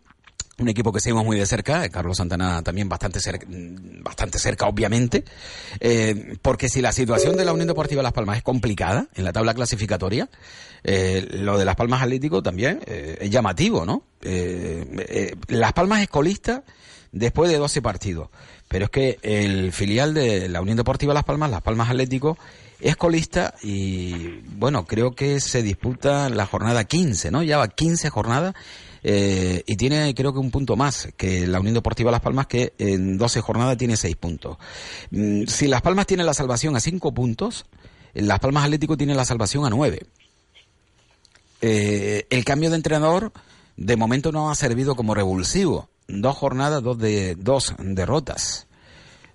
un 0.59 0.69
equipo 0.69 0.93
que 0.93 1.01
seguimos 1.01 1.25
muy 1.25 1.39
de 1.39 1.47
cerca, 1.47 1.89
Carlos 1.89 2.17
Santana 2.17 2.63
también 2.63 2.89
bastante 2.89 3.21
cerca, 3.21 3.47
bastante 3.49 4.39
cerca 4.39 4.67
obviamente, 4.67 5.25
eh, 5.81 6.37
porque 6.43 6.69
si 6.69 6.81
la 6.81 6.93
situación 6.93 7.37
de 7.37 7.45
la 7.45 7.53
Unión 7.53 7.69
Deportiva 7.69 8.03
Las 8.03 8.13
Palmas 8.13 8.39
es 8.39 8.43
complicada 8.43 9.09
en 9.15 9.25
la 9.25 9.33
tabla 9.33 9.55
clasificatoria, 9.55 10.29
eh, 10.85 11.27
lo 11.31 11.59
de 11.59 11.65
Las 11.65 11.77
Palmas 11.77 12.03
Atlético 12.03 12.43
también 12.43 12.81
eh, 12.87 13.19
es 13.21 13.31
llamativo, 13.31 13.85
¿no? 13.85 14.03
Las 15.49 15.73
Palmas 15.73 16.03
es 16.03 16.09
colista 16.09 16.65
después 17.13 17.51
de 17.51 17.59
12 17.59 17.83
partidos, 17.83 18.29
pero 18.69 18.87
es 18.87 18.91
que 18.91 19.19
el 19.23 19.73
filial 19.73 20.15
de 20.15 20.49
la 20.49 20.61
Unión 20.61 20.77
Deportiva 20.77 21.15
Las 21.15 21.25
Palmas, 21.25 21.51
Las 21.51 21.63
Palmas 21.63 21.89
Atlético, 21.89 22.37
es 22.81 22.97
colista 22.97 23.55
y, 23.63 24.41
bueno, 24.57 24.87
creo 24.87 25.15
que 25.15 25.41
se 25.41 25.63
disputa 25.63 26.29
la 26.31 26.47
jornada 26.47 26.85
15, 26.85 27.31
¿no? 27.31 27.43
Ya 27.43 27.59
va 27.59 27.69
15 27.69 28.09
jornadas 28.11 28.55
eh, 29.03 29.63
y 29.67 29.77
tiene 29.77 30.15
creo 30.15 30.33
que 30.33 30.39
un 30.39 30.51
punto 30.51 30.77
más 30.77 31.09
que 31.17 31.47
la 31.47 31.61
Unión 31.61 31.75
Deportiva 31.75 32.11
Las 32.11 32.21
Palmas 32.21 32.47
que 32.47 32.75
en 32.79 33.19
12 33.19 33.41
jornadas 33.41 33.77
tiene 33.77 33.97
6 33.97 34.17
puntos. 34.17 34.59
Mm, 35.11 35.45
si 35.47 35.69
Las 35.69 35.83
Palmas 35.83 36.07
tiene 36.07 36.25
la 36.25 36.35
salvación 36.35 36.77
a 36.77 36.81
5 36.81 37.13
puntos, 37.13 37.67
Las 38.15 38.41
Palmas 38.41 38.65
Atlético 38.65 38.97
tiene 38.97 39.15
la 39.15 39.25
salvación 39.25 39.65
a 39.65 39.71
9. 39.71 40.07
Eh, 41.61 42.27
el 42.31 42.45
cambio 42.45 42.71
de 42.71 42.77
entrenador 42.77 43.33
de 43.77 43.97
momento 43.97 44.33
no 44.33 44.51
ha 44.51 44.55
servido 44.55 44.95
como 44.95 45.15
revulsivo. 45.15 45.89
Dos 46.09 46.37
jornadas, 46.37 46.83
dos, 46.83 46.99
de, 46.99 47.35
dos 47.35 47.75
derrotas. 47.79 48.67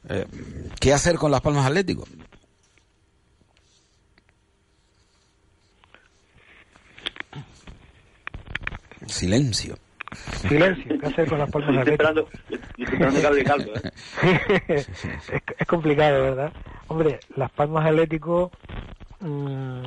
Eh, 0.10 0.26
¿Qué 0.80 0.94
hacer 0.94 1.18
con 1.18 1.32
Las 1.32 1.42
Palmas 1.42 1.66
Atlético? 1.66 2.06
Silencio. 9.08 9.76
Silencio, 10.48 11.00
¿qué 11.00 11.08
hacer 11.08 11.28
con 11.28 11.40
las 11.40 11.50
palmas 11.50 11.76
Estoy 11.76 11.94
esperando, 11.94 12.28
estoy 12.50 12.84
esperando 12.86 13.20
que 13.20 13.28
hable 13.28 13.44
Caldo, 13.44 13.72
¿eh? 13.76 13.92
es, 14.68 14.90
es 15.58 15.68
complicado, 15.68 16.22
¿verdad? 16.22 16.54
Hombre, 16.88 17.20
Las 17.36 17.50
Palmas 17.52 17.86
Atlético, 17.86 18.52
mm, 19.22 19.84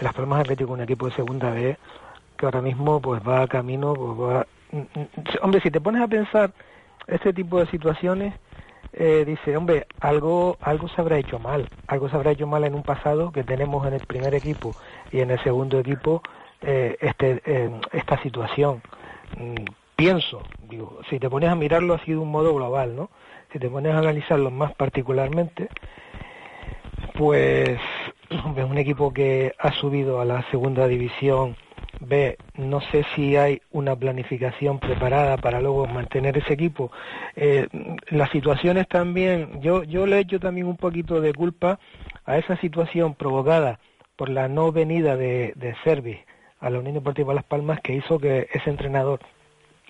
Las 0.00 0.14
Palmas 0.14 0.40
Atlético, 0.40 0.72
un 0.72 0.82
equipo 0.82 1.08
de 1.08 1.16
segunda 1.16 1.50
B 1.50 1.76
que 2.36 2.46
ahora 2.46 2.60
mismo 2.60 3.00
pues 3.00 3.22
va 3.26 3.42
a 3.42 3.46
camino, 3.48 3.94
pues 3.94 4.18
va, 4.18 4.46
mm, 4.70 4.78
mm, 4.78 5.06
hombre, 5.42 5.60
si 5.60 5.70
te 5.70 5.80
pones 5.80 6.02
a 6.02 6.08
pensar 6.08 6.52
este 7.06 7.32
tipo 7.32 7.58
de 7.58 7.66
situaciones, 7.66 8.34
eh, 8.92 9.24
dice, 9.26 9.56
hombre, 9.56 9.86
algo, 10.00 10.58
algo 10.60 10.88
se 10.88 11.00
habrá 11.00 11.18
hecho 11.18 11.38
mal, 11.38 11.68
algo 11.86 12.08
se 12.08 12.16
habrá 12.16 12.32
hecho 12.32 12.46
mal 12.46 12.64
en 12.64 12.74
un 12.74 12.82
pasado 12.82 13.32
que 13.32 13.42
tenemos 13.42 13.86
en 13.86 13.94
el 13.94 14.06
primer 14.06 14.34
equipo 14.34 14.74
y 15.10 15.20
en 15.20 15.30
el 15.30 15.42
segundo 15.42 15.78
equipo 15.78 16.22
eh, 16.62 16.96
este, 17.00 17.42
eh, 17.44 17.70
esta 17.92 18.22
situación. 18.22 18.82
Mm, 19.36 19.64
pienso, 19.96 20.42
digo, 20.68 21.00
si 21.08 21.18
te 21.18 21.30
pones 21.30 21.50
a 21.50 21.54
mirarlo 21.54 21.94
así 21.94 22.12
de 22.12 22.18
un 22.18 22.30
modo 22.30 22.54
global, 22.54 22.96
¿no? 22.96 23.10
Si 23.52 23.58
te 23.58 23.68
pones 23.68 23.94
a 23.94 23.98
analizarlo 23.98 24.50
más 24.50 24.74
particularmente, 24.74 25.68
pues 27.14 27.78
es 28.30 28.64
un 28.64 28.78
equipo 28.78 29.12
que 29.12 29.54
ha 29.58 29.72
subido 29.72 30.20
a 30.20 30.24
la 30.24 30.42
segunda 30.50 30.88
división 30.88 31.56
B, 32.00 32.36
no 32.56 32.80
sé 32.80 33.04
si 33.14 33.36
hay 33.36 33.60
una 33.70 33.94
planificación 33.94 34.80
preparada 34.80 35.36
para 35.36 35.60
luego 35.60 35.86
mantener 35.86 36.36
ese 36.38 36.54
equipo. 36.54 36.90
Eh, 37.36 37.68
las 38.08 38.30
situaciones 38.30 38.88
también, 38.88 39.60
yo, 39.60 39.84
yo 39.84 40.06
le 40.06 40.18
echo 40.18 40.40
también 40.40 40.66
un 40.66 40.76
poquito 40.76 41.20
de 41.20 41.32
culpa 41.32 41.78
a 42.24 42.38
esa 42.38 42.56
situación 42.56 43.14
provocada 43.14 43.78
por 44.16 44.30
la 44.30 44.48
no 44.48 44.72
venida 44.72 45.16
de, 45.16 45.52
de 45.56 45.74
a 46.62 46.70
la 46.70 46.78
Unión 46.78 46.94
Deportiva 46.94 47.34
Las 47.34 47.44
Palmas 47.44 47.80
que 47.80 47.94
hizo 47.94 48.18
que 48.18 48.48
ese 48.52 48.70
entrenador 48.70 49.20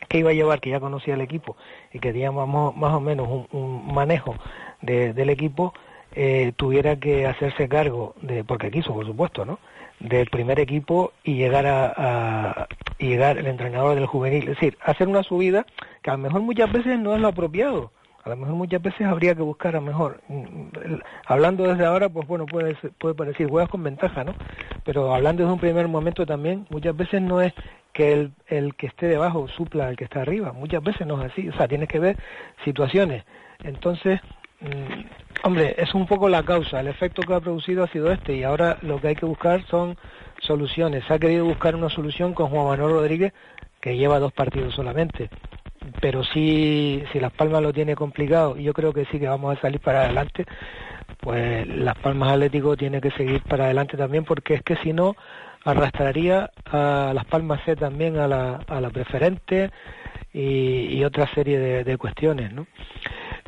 que 0.08 0.18
iba 0.18 0.30
a 0.30 0.34
llevar, 0.34 0.60
que 0.60 0.70
ya 0.70 0.80
conocía 0.80 1.14
el 1.14 1.20
equipo 1.20 1.56
y 1.92 2.00
que 2.00 2.12
tenía 2.12 2.32
más, 2.32 2.48
o 2.48 3.00
menos 3.00 3.46
un, 3.52 3.94
manejo 3.94 4.34
de, 4.80 5.12
del 5.12 5.30
equipo, 5.30 5.72
eh, 6.14 6.52
tuviera 6.56 6.96
que 6.96 7.26
hacerse 7.26 7.68
cargo 7.68 8.14
de, 8.20 8.42
porque 8.42 8.70
quiso, 8.70 8.92
por 8.92 9.06
supuesto, 9.06 9.44
¿no? 9.44 9.60
del 10.02 10.28
primer 10.28 10.58
equipo 10.58 11.12
y 11.22 11.34
llegar 11.34 11.66
a, 11.66 12.66
llegar 12.98 13.38
el 13.38 13.46
entrenador 13.46 13.94
del 13.94 14.06
juvenil, 14.06 14.48
es 14.48 14.56
decir, 14.56 14.76
hacer 14.80 15.08
una 15.08 15.22
subida 15.22 15.66
que 16.02 16.10
a 16.10 16.14
lo 16.14 16.18
mejor 16.18 16.42
muchas 16.42 16.70
veces 16.72 16.98
no 16.98 17.14
es 17.14 17.20
lo 17.20 17.28
apropiado. 17.28 17.92
A 18.24 18.28
lo 18.30 18.36
mejor 18.36 18.54
muchas 18.54 18.80
veces 18.80 19.06
habría 19.06 19.34
que 19.34 19.42
buscar 19.42 19.74
a 19.74 19.80
mejor. 19.80 20.20
Mm, 20.28 20.68
Hablando 21.26 21.64
desde 21.64 21.84
ahora, 21.84 22.08
pues 22.08 22.26
bueno, 22.28 22.46
puede, 22.46 22.74
puede 22.98 23.14
parecer 23.14 23.48
juegas 23.48 23.68
con 23.68 23.82
ventaja, 23.82 24.22
¿no? 24.22 24.34
Pero 24.84 25.14
hablando 25.14 25.42
desde 25.42 25.52
un 25.52 25.60
primer 25.60 25.88
momento 25.88 26.24
también, 26.24 26.66
muchas 26.70 26.96
veces 26.96 27.20
no 27.20 27.40
es 27.40 27.52
que 27.92 28.12
el, 28.12 28.32
el 28.46 28.74
que 28.74 28.86
esté 28.86 29.06
debajo 29.06 29.48
supla 29.48 29.88
al 29.88 29.96
que 29.96 30.04
está 30.04 30.22
arriba. 30.22 30.52
Muchas 30.52 30.82
veces 30.82 31.06
no 31.06 31.20
es 31.22 31.32
así. 31.32 31.48
O 31.48 31.52
sea, 31.54 31.68
tienes 31.68 31.88
que 31.88 31.98
ver 31.98 32.16
situaciones. 32.64 33.24
Entonces, 33.64 34.20
mm, 34.60 35.44
hombre, 35.44 35.74
es 35.78 35.92
un 35.94 36.06
poco 36.06 36.28
la 36.28 36.44
causa. 36.44 36.80
El 36.80 36.88
efecto 36.88 37.22
que 37.22 37.34
ha 37.34 37.40
producido 37.40 37.82
ha 37.82 37.88
sido 37.88 38.12
este 38.12 38.36
y 38.36 38.44
ahora 38.44 38.78
lo 38.82 39.00
que 39.00 39.08
hay 39.08 39.16
que 39.16 39.26
buscar 39.26 39.64
son 39.66 39.96
soluciones. 40.40 41.04
Se 41.06 41.14
ha 41.14 41.18
querido 41.18 41.44
buscar 41.44 41.74
una 41.74 41.88
solución 41.90 42.34
con 42.34 42.48
Juan 42.50 42.66
Manuel 42.66 42.92
Rodríguez, 42.92 43.32
que 43.80 43.96
lleva 43.96 44.18
dos 44.18 44.32
partidos 44.32 44.74
solamente. 44.74 45.28
Pero 46.00 46.24
sí, 46.24 47.02
si 47.12 47.20
Las 47.20 47.32
Palmas 47.32 47.62
lo 47.62 47.72
tiene 47.72 47.94
complicado, 47.94 48.56
y 48.56 48.64
yo 48.64 48.72
creo 48.72 48.92
que 48.92 49.04
sí 49.06 49.18
que 49.18 49.28
vamos 49.28 49.56
a 49.56 49.60
salir 49.60 49.80
para 49.80 50.04
adelante, 50.04 50.46
pues 51.20 51.66
Las 51.66 51.96
Palmas 51.98 52.32
Atlético 52.32 52.76
tiene 52.76 53.00
que 53.00 53.10
seguir 53.12 53.42
para 53.42 53.64
adelante 53.64 53.96
también, 53.96 54.24
porque 54.24 54.54
es 54.54 54.62
que 54.62 54.76
si 54.76 54.92
no, 54.92 55.16
arrastraría 55.64 56.50
a 56.66 57.12
Las 57.14 57.24
Palmas 57.26 57.60
C 57.64 57.76
también 57.76 58.18
a 58.18 58.26
la, 58.28 58.60
a 58.66 58.80
la 58.80 58.90
preferente 58.90 59.70
y, 60.32 60.96
y 60.96 61.04
otra 61.04 61.26
serie 61.34 61.58
de, 61.58 61.84
de 61.84 61.96
cuestiones, 61.98 62.52
¿no? 62.52 62.66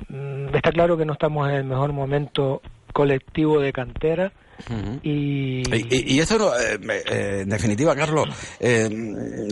Mm, 0.08 0.54
Está 0.54 0.72
claro 0.72 0.96
que 0.96 1.04
no 1.04 1.14
estamos 1.14 1.48
en 1.48 1.56
el 1.56 1.64
mejor 1.64 1.92
momento 1.92 2.62
colectivo 2.92 3.60
de 3.60 3.72
cantera 3.72 4.32
y, 5.02 5.62
Y, 5.74 5.86
y- 5.90 6.14
y 6.14 6.20
eso, 6.20 6.38
no, 6.38 6.48
eh, 6.54 6.78
eh, 7.10 7.38
en 7.42 7.48
definitiva, 7.48 7.94
Carlos, 7.94 8.26
eh, 8.60 8.88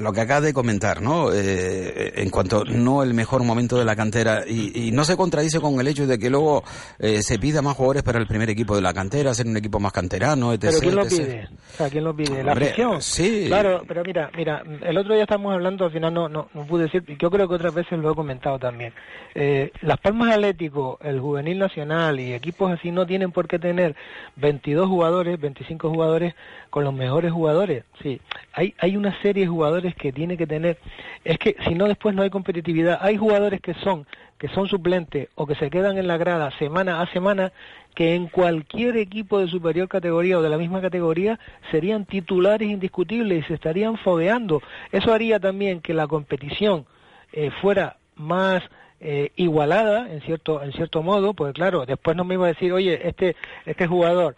lo 0.00 0.12
que 0.12 0.20
acaba 0.20 0.40
de 0.40 0.53
comentar, 0.53 1.00
¿no? 1.03 1.32
Eh, 1.32 2.12
en 2.16 2.30
cuanto 2.30 2.64
no 2.64 3.03
el 3.03 3.14
mejor 3.14 3.42
momento 3.44 3.78
de 3.78 3.84
la 3.84 3.96
cantera, 3.96 4.44
y, 4.46 4.88
y 4.88 4.92
no 4.92 5.05
se 5.05 5.16
contradice 5.16 5.61
con 5.61 5.78
el 5.80 5.86
hecho 5.88 6.07
de 6.07 6.18
que 6.18 6.30
luego 6.30 6.62
eh, 6.98 7.22
se 7.22 7.38
pida 7.38 7.62
más 7.62 7.76
jugadores 7.76 8.03
para 8.03 8.18
el 8.18 8.26
primer 8.26 8.50
equipo 8.50 8.74
de 8.76 8.82
la 8.82 8.92
cantera, 8.94 9.34
ser 9.34 9.46
un 9.46 9.57
equipo 9.57 9.78
más 9.80 9.92
canterano, 9.92 10.53
etc. 10.53 10.61
¿Pero 10.62 10.80
quién 10.80 10.94
lo 10.96 11.03
etc. 11.03 11.11
pide? 11.11 11.48
O 11.72 11.76
sea, 11.76 11.90
¿quién 11.90 12.05
lo 12.05 12.14
pide? 12.16 12.42
¿La 12.44 12.53
Hombre, 12.53 12.66
afición? 12.66 13.03
sí. 13.03 13.44
Claro, 13.46 13.82
pero 13.86 14.03
mira, 14.05 14.30
mira, 14.36 14.62
el 14.82 14.96
otro 14.98 15.14
día 15.14 15.22
estamos 15.24 15.53
hablando, 15.53 15.84
al 15.86 15.92
final 15.92 16.12
no, 16.14 16.28
no, 16.28 16.48
no 16.55 16.66
pude 16.66 16.84
decir, 16.84 17.03
y 17.09 17.16
yo 17.20 17.30
creo 17.30 17.48
que 17.48 17.55
otras 17.55 17.74
veces 17.74 17.98
lo 17.98 18.12
he 18.12 18.14
comentado 18.14 18.59
también. 18.59 18.92
Eh, 19.34 19.70
Las 19.82 19.98
Palmas 19.98 20.32
Atlético, 20.34 20.98
el 21.03 21.20
Juvenil 21.20 21.59
Nacional 21.59 22.20
y 22.20 22.32
equipos 22.34 22.70
así 22.72 22.90
no 22.90 23.07
tienen 23.07 23.32
por 23.32 23.48
qué 23.48 23.59
tener 23.59 23.96
22 24.36 24.86
jugadores, 24.93 25.40
25 25.40 25.90
jugadores 25.90 26.34
con 26.70 26.84
los 26.84 26.95
mejores 26.95 27.32
jugadores. 27.32 27.84
Sí, 28.03 28.20
hay, 28.53 28.74
hay 28.78 28.97
una 28.97 29.20
serie 29.22 29.45
de 29.45 29.49
jugadores 29.49 29.95
que 29.95 30.12
tiene 30.12 30.36
que 30.36 30.47
tener, 30.47 30.78
es 31.24 31.38
que 31.38 31.57
si 31.66 31.74
no 31.74 31.88
después 31.88 32.14
no 32.14 32.22
hay 32.22 32.30
competitividad. 32.30 32.99
Hay 33.01 33.16
jugadores 33.16 33.61
que 33.61 33.74
son 33.74 34.07
que 34.43 34.49
son 34.49 34.66
suplentes 34.66 35.28
o 35.36 35.47
que 35.47 35.55
se 35.55 35.70
quedan 35.70 35.99
en 35.99 36.09
la 36.09 36.16
grada 36.16 36.51
semana 36.59 37.01
a 37.01 37.07
semana 37.12 37.53
que 37.95 38.16
en 38.16 38.26
cualquier 38.26 38.97
equipo 38.97 39.38
de 39.38 39.47
superior 39.47 39.86
categoría 39.86 40.36
o 40.36 40.43
de 40.43 40.49
la 40.49 40.59
misma 40.59 40.80
categoría 40.80 41.38
serían 41.70 42.07
titulares 42.07 42.68
indiscutibles 42.68 43.45
y 43.45 43.47
se 43.47 43.55
estarían 43.55 43.97
fogueando. 43.99 44.61
Eso 44.90 45.14
haría 45.14 45.38
también 45.38 45.80
que 45.80 45.95
la 45.95 46.09
competición 46.09 46.86
eh, 47.32 47.53
fuera 47.61 47.99
más 48.16 48.64
eh, 49.01 49.30
igualada 49.36 50.12
en 50.12 50.20
cierto 50.22 50.62
en 50.62 50.72
cierto 50.72 51.03
modo, 51.03 51.34
porque 51.34 51.53
claro, 51.53 51.86
después 51.86 52.16
no 52.16 52.24
me 52.24 52.34
iba 52.34 52.47
a 52.47 52.53
decir, 52.53 52.72
oye, 52.72 53.01
este 53.07 53.36
este 53.64 53.86
jugador 53.86 54.34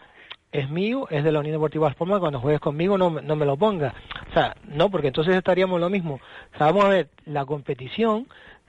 es 0.59 0.69
mío, 0.69 1.07
es 1.09 1.23
de 1.23 1.31
la 1.31 1.39
Unión 1.39 1.53
Deportiva 1.53 1.87
Las 1.87 1.95
Palmas, 1.95 2.19
cuando 2.19 2.39
juegues 2.39 2.61
conmigo 2.61 2.97
no, 2.97 3.09
no 3.09 3.35
me 3.35 3.45
lo 3.45 3.57
pongas. 3.57 3.93
O 4.29 4.33
sea, 4.33 4.55
no, 4.67 4.89
porque 4.89 5.07
entonces 5.07 5.35
estaríamos 5.35 5.79
lo 5.79 5.89
mismo. 5.89 6.19
O 6.55 6.59
vamos 6.59 6.85
a 6.85 6.89
ver, 6.89 7.09
la 7.25 7.45
competición 7.45 8.27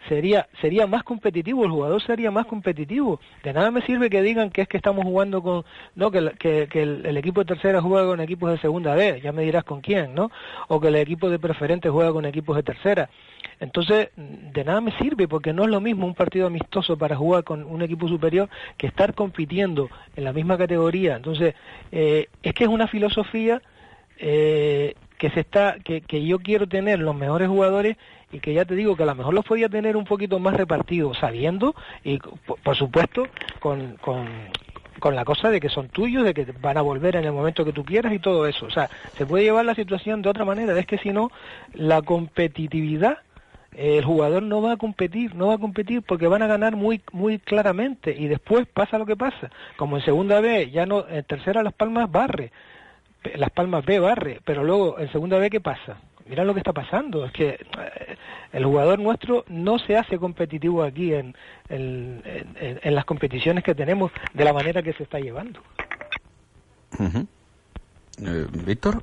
sería 0.09 0.47
sería 0.61 0.87
más 0.87 1.03
competitivo, 1.03 1.65
el 1.65 1.71
jugador 1.71 2.03
sería 2.03 2.31
más 2.31 2.47
competitivo. 2.47 3.21
De 3.43 3.53
nada 3.53 3.71
me 3.71 3.83
sirve 3.83 4.11
que 4.11 4.23
digan 4.23 4.51
que 4.51 4.63
es 4.63 4.69
que 4.69 4.77
estamos 4.77 5.05
jugando 5.05 5.43
con, 5.43 5.65
no, 5.95 6.11
que, 6.11 6.69
que 6.69 6.83
el, 6.83 7.07
el 7.07 7.17
equipo 7.17 7.41
de 7.41 7.47
tercera 7.55 7.81
juega 7.81 8.07
con 8.07 8.21
equipos 8.21 8.51
de 8.51 8.59
segunda 8.59 8.95
B, 8.95 9.21
ya 9.23 9.33
me 9.33 9.43
dirás 9.43 9.65
con 9.65 9.81
quién, 9.81 10.15
¿no? 10.15 10.31
O 10.69 10.81
que 10.81 10.89
el 10.89 10.97
equipo 10.97 11.31
de 11.31 11.39
preferente 11.39 11.89
juega 11.89 12.13
con 12.13 12.25
equipos 12.25 12.57
de 12.57 12.63
tercera. 12.63 13.09
Entonces, 13.61 14.11
de 14.17 14.65
nada 14.65 14.81
me 14.81 14.97
sirve 14.99 15.29
porque 15.29 15.53
no 15.53 15.65
es 15.65 15.71
lo 15.71 15.81
mismo 15.81 16.07
un 16.07 16.15
partido 16.15 16.47
amistoso 16.47 16.97
para 16.97 17.17
jugar 17.17 17.45
con 17.45 17.65
un 17.65 17.83
equipo 17.83 18.09
superior 18.09 18.49
que 18.77 18.87
estar 18.87 19.15
compitiendo 19.15 19.89
en 20.15 20.25
la 20.25 20.33
misma 20.33 20.59
categoría. 20.59 21.17
Entonces, 21.17 21.55
eh, 21.93 22.29
es 22.43 22.55
que 22.55 22.65
es 22.65 22.71
una 22.71 22.87
filosofía 22.87 23.63
eh, 24.19 24.95
que 25.19 25.31
se 25.31 25.41
está 25.41 25.77
que, 25.83 26.03
que 26.03 26.25
yo 26.25 26.39
quiero 26.39 26.67
tener 26.67 26.99
los 26.99 27.15
mejores 27.15 27.49
jugadores 27.49 27.97
y 28.33 28.41
que 28.41 28.53
ya 28.53 28.65
te 28.65 28.75
digo 28.75 28.97
que 28.97 29.05
a 29.05 29.07
lo 29.07 29.15
mejor 29.15 29.33
los 29.33 29.45
podía 29.45 29.69
tener 29.69 29.97
un 29.97 30.05
poquito 30.05 30.39
más 30.39 30.55
repartidos 30.55 31.19
sabiendo 31.19 31.75
y 32.05 32.19
por, 32.19 32.77
supuesto 32.77 33.27
con, 33.61 33.97
con 33.97 34.27
con 35.01 35.15
la 35.15 35.25
cosa 35.25 35.51
de 35.51 35.61
que 35.61 35.69
son 35.69 35.89
tuyos, 35.89 36.25
de 36.25 36.35
que 36.35 36.47
van 36.61 36.79
a 36.79 36.83
volver 36.83 37.17
en 37.17 37.25
el 37.25 37.33
momento 37.33 37.65
que 37.65 37.73
tú 37.73 37.85
quieras 37.85 38.13
y 38.13 38.19
todo 38.19 38.47
eso. 38.47 38.67
O 38.67 38.71
sea, 38.71 38.89
se 39.17 39.27
puede 39.27 39.45
llevar 39.45 39.65
la 39.65 39.75
situación 39.75 40.23
de 40.23 40.31
otra 40.31 40.45
manera. 40.45 40.79
Es 40.79 40.87
que 40.87 40.99
si 40.99 41.11
no, 41.11 41.31
la 41.75 42.03
competitividad, 42.03 43.19
el 43.77 44.05
jugador 44.05 44.43
no 44.43 44.63
va 44.63 44.73
a 44.73 44.77
competir, 44.77 45.35
no 45.35 45.49
va 45.49 45.55
a 45.55 45.59
competir 45.59 46.03
porque 46.03 46.27
van 46.27 46.43
a 46.43 46.47
ganar 46.47 46.77
muy 46.77 47.01
muy 47.13 47.39
claramente 47.39 48.15
y 48.17 48.27
después 48.27 48.67
pasa 48.67 48.99
lo 48.99 49.07
que 49.07 49.17
pasa. 49.17 49.51
Como 49.77 49.97
en 49.99 50.05
segunda 50.05 50.41
vez, 50.41 50.73
ya 50.73 50.87
no, 50.87 51.07
en 51.09 51.23
tercera 51.25 51.63
Las 51.63 51.75
Palmas 51.75 52.11
barre, 52.11 52.53
las 53.35 53.51
Palmas 53.51 53.85
B 53.85 53.99
barre, 54.01 54.41
pero 54.45 54.65
luego 54.65 54.99
en 54.99 55.11
segunda 55.13 55.39
B, 55.39 55.51
¿qué 55.51 55.61
pasa? 55.61 55.99
Mira 56.29 56.43
lo 56.45 56.55
que 56.55 56.61
está 56.61 56.73
pasando, 56.73 57.25
es 57.25 57.33
que 57.33 57.49
eh, 57.51 58.17
el 58.53 58.65
jugador 58.65 58.99
nuestro 58.99 59.45
no 59.49 59.79
se 59.79 59.97
hace 59.97 60.19
competitivo 60.19 60.83
aquí 60.83 61.13
en, 61.15 61.37
en, 61.69 62.23
en- 62.25 62.81
en 62.83 62.95
las 62.95 63.05
competiciones 63.05 63.63
que 63.63 63.75
tenemos 63.77 64.11
de 64.35 64.45
la 64.45 64.53
manera 64.53 64.83
que 64.83 64.93
se 64.95 65.03
está 65.05 65.21
llevando. 65.21 65.61
Eh, 66.99 68.47
Víctor. 68.65 69.03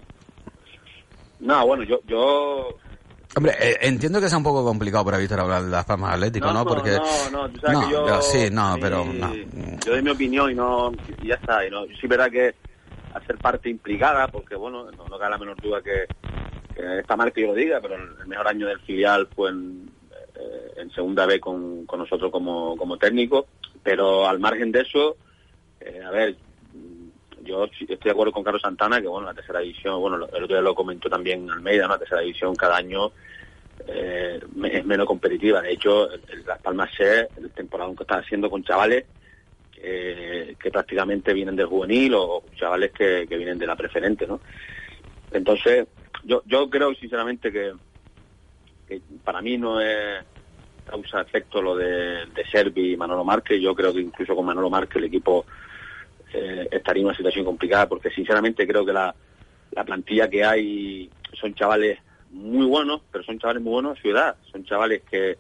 No, 1.39 1.65
bueno, 1.67 1.83
yo, 1.83 1.99
yo 2.07 2.75
Hombre, 3.35 3.53
eh, 3.59 3.77
entiendo 3.81 4.21
que 4.21 4.29
sea 4.29 4.37
un 4.37 4.43
poco 4.43 4.63
complicado 4.63 5.03
para 5.05 5.17
Víctor 5.17 5.39
hablar 5.39 5.63
de 5.63 5.69
Las 5.71 5.85
Palmas 5.85 6.13
Atlético, 6.13 6.53
¿no? 6.53 6.63
Porque 6.63 6.91
no, 6.91 7.29
no, 7.31 7.49
tú 7.51 7.59
sabes 7.59 7.79
No, 7.79 7.87
que 7.87 7.91
yo, 7.93 8.07
yo 8.07 8.21
sí, 8.21 8.49
no, 8.51 8.75
mí- 8.75 8.81
pero 8.81 9.05
no. 9.05 9.33
yo 9.83 9.91
doy 9.91 10.03
mi 10.03 10.11
opinión 10.11 10.51
y 10.51 10.55
no 10.55 10.95
y 11.19 11.27
ya 11.29 11.35
está. 11.35 11.65
Y 11.65 11.71
no, 11.71 11.85
sí, 11.99 12.05
verdad 12.07 12.29
que 12.29 12.55
hacer 13.11 13.39
parte 13.39 13.69
implicada, 13.69 14.27
porque 14.29 14.55
bueno, 14.55 14.91
no, 14.91 15.09
no 15.09 15.17
cabe 15.17 15.31
la 15.31 15.37
menor 15.39 15.59
duda 15.59 15.81
que, 15.81 16.09
que 16.73 16.99
está 16.99 17.15
mal 17.15 17.33
que 17.33 17.41
yo 17.41 17.47
lo 17.47 17.53
diga, 17.55 17.81
pero 17.81 17.95
el, 17.95 18.27
mejor 18.27 18.47
año 18.47 18.67
del 18.67 18.79
filial 18.81 19.27
fue 19.35 19.49
en, 19.49 19.89
eh, 20.35 20.73
en 20.77 20.91
segunda 20.91 21.25
B 21.25 21.39
con, 21.39 21.85
con 21.87 21.99
nosotros 21.99 22.31
como, 22.31 22.77
como 22.77 22.97
técnico, 22.97 23.47
pero 23.81 24.27
al 24.27 24.39
margen 24.39 24.71
de 24.71 24.81
eso, 24.81 25.17
eh, 25.79 26.01
a 26.03 26.11
ver, 26.11 26.37
yo 27.43 27.65
estoy 27.65 27.97
de 27.97 28.11
acuerdo 28.11 28.31
con 28.31 28.43
Carlos 28.43 28.61
Santana 28.61 29.01
que 29.01 29.07
bueno 29.07 29.27
la 29.27 29.33
tercera 29.33 29.59
división 29.59 29.99
bueno 29.99 30.15
el 30.15 30.23
otro 30.23 30.47
día 30.47 30.61
lo 30.61 30.75
comentó 30.75 31.09
también 31.09 31.49
Almeida 31.49 31.83
¿no? 31.83 31.93
la 31.93 31.99
tercera 31.99 32.21
división 32.21 32.55
cada 32.55 32.77
año 32.77 33.11
eh, 33.87 34.39
es 34.65 34.85
menos 34.85 35.07
competitiva. 35.07 35.61
De 35.61 35.73
hecho 35.73 36.07
Las 36.45 36.59
Palmas 36.59 36.91
C 36.95 37.27
el 37.37 37.51
temporada 37.51 37.93
que 37.95 38.03
está 38.03 38.17
haciendo 38.17 38.49
con 38.49 38.63
chavales 38.63 39.05
que 39.75 40.71
prácticamente 40.71 41.33
vienen 41.33 41.57
del 41.57 41.65
juvenil 41.65 42.13
o 42.15 42.43
chavales 42.55 42.91
que, 42.93 43.25
vienen 43.25 43.57
de 43.57 43.67
la 43.67 43.75
preferente 43.75 44.25
no 44.25 44.39
entonces 45.33 45.87
yo 46.23 46.41
yo 46.45 46.69
creo 46.69 46.93
sinceramente 46.95 47.51
que, 47.51 47.73
para 49.25 49.41
mí 49.41 49.57
no 49.57 49.81
es 49.81 50.23
causa 50.85 51.21
efecto 51.21 51.61
lo 51.61 51.75
de, 51.75 52.25
de 52.27 52.45
Servi 52.51 52.93
y 52.93 52.97
Manolo 52.97 53.23
Márquez. 53.23 53.59
Yo 53.59 53.73
creo 53.73 53.93
que 53.93 54.01
incluso 54.01 54.35
con 54.35 54.45
Manolo 54.45 54.69
Márquez 54.69 54.97
el 54.97 55.05
equipo 55.05 55.45
eh, 56.33 56.67
estaría 56.71 57.01
en 57.01 57.07
una 57.07 57.15
situación 57.17 57.45
complicada 57.45 57.87
porque 57.87 58.09
sinceramente 58.09 58.67
creo 58.67 58.85
que 58.85 58.93
la, 58.93 59.13
la 59.71 59.83
plantilla 59.83 60.29
que 60.29 60.43
hay 60.43 61.09
son 61.39 61.53
chavales 61.55 61.99
muy 62.31 62.65
buenos, 62.65 63.01
pero 63.11 63.23
son 63.23 63.39
chavales 63.39 63.61
muy 63.61 63.73
buenos 63.73 63.97
a 63.97 64.01
su 64.01 64.51
son 64.51 64.65
chavales 64.65 65.03
que, 65.09 65.37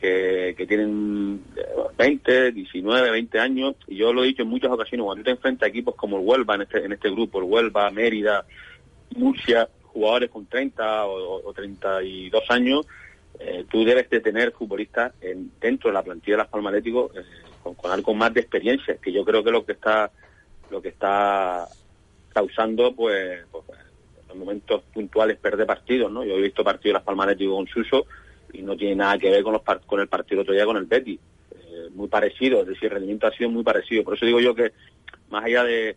que, 0.00 0.54
tienen 0.68 1.42
eh, 1.56 1.62
20, 1.96 2.52
19, 2.52 3.10
20 3.10 3.38
años. 3.40 3.74
Y 3.86 3.96
yo 3.96 4.12
lo 4.12 4.22
he 4.22 4.26
dicho 4.26 4.42
en 4.42 4.48
muchas 4.48 4.70
ocasiones, 4.70 5.04
cuando 5.04 5.24
te 5.24 5.30
enfrentas 5.30 5.66
a 5.66 5.70
equipos 5.70 5.94
como 5.94 6.18
el 6.18 6.24
Huelva 6.26 6.54
en 6.56 6.62
este, 6.62 6.84
en 6.84 6.92
este 6.92 7.10
grupo, 7.10 7.38
el 7.38 7.44
Huelva, 7.44 7.90
Mérida, 7.90 8.44
Murcia, 9.16 9.68
jugadores 9.84 10.30
con 10.30 10.46
30 10.46 11.06
o, 11.06 11.48
o 11.48 11.52
32 11.52 12.42
años, 12.50 12.86
eh, 13.40 13.64
tú 13.70 13.84
debes 13.84 14.08
de 14.10 14.20
tener 14.20 14.52
futbolistas 14.52 15.12
en- 15.20 15.50
dentro 15.60 15.90
de 15.90 15.94
la 15.94 16.02
plantilla 16.02 16.36
de 16.36 16.42
Las 16.42 16.48
Palmas 16.48 16.70
Atlético 16.72 17.10
eh, 17.14 17.22
con, 17.62 17.90
algo 17.90 18.14
más 18.14 18.32
de 18.34 18.40
experiencia, 18.40 18.96
que 18.96 19.12
yo 19.12 19.24
creo 19.24 19.42
que 19.42 19.50
lo 19.50 19.64
que 19.64 19.72
está 19.72 20.10
lo 20.70 20.82
que 20.82 20.88
está 20.88 21.66
causando 22.32 22.94
pues, 22.94 23.40
pues, 23.50 23.64
en 24.30 24.38
momentos 24.38 24.82
puntuales 24.92 25.38
perder 25.38 25.66
partidos, 25.66 26.12
¿no? 26.12 26.24
Yo 26.24 26.34
he 26.34 26.42
visto 26.42 26.62
partidos 26.62 26.90
de 26.90 26.92
Las 26.94 27.02
Palmas 27.02 27.24
Atlético 27.24 27.56
con 27.56 27.66
Suso 27.66 28.06
y 28.52 28.62
no 28.62 28.76
tiene 28.76 28.96
nada 28.96 29.18
que 29.18 29.30
ver 29.30 29.42
con 29.42 29.54
los 29.54 29.62
con 29.86 30.00
el 30.00 30.08
partido 30.08 30.42
otro 30.42 30.54
día 30.54 30.66
con 30.66 30.76
el 30.76 30.84
Betis. 30.84 31.18
Eh, 31.52 31.88
muy 31.94 32.08
parecido, 32.08 32.60
es 32.62 32.68
decir, 32.68 32.84
el 32.84 32.92
rendimiento 32.92 33.26
ha 33.26 33.32
sido 33.32 33.50
muy 33.50 33.62
parecido. 33.62 34.04
Por 34.04 34.14
eso 34.14 34.26
digo 34.26 34.40
yo 34.40 34.54
que 34.54 34.72
más 35.30 35.44
allá 35.44 35.64
de, 35.64 35.96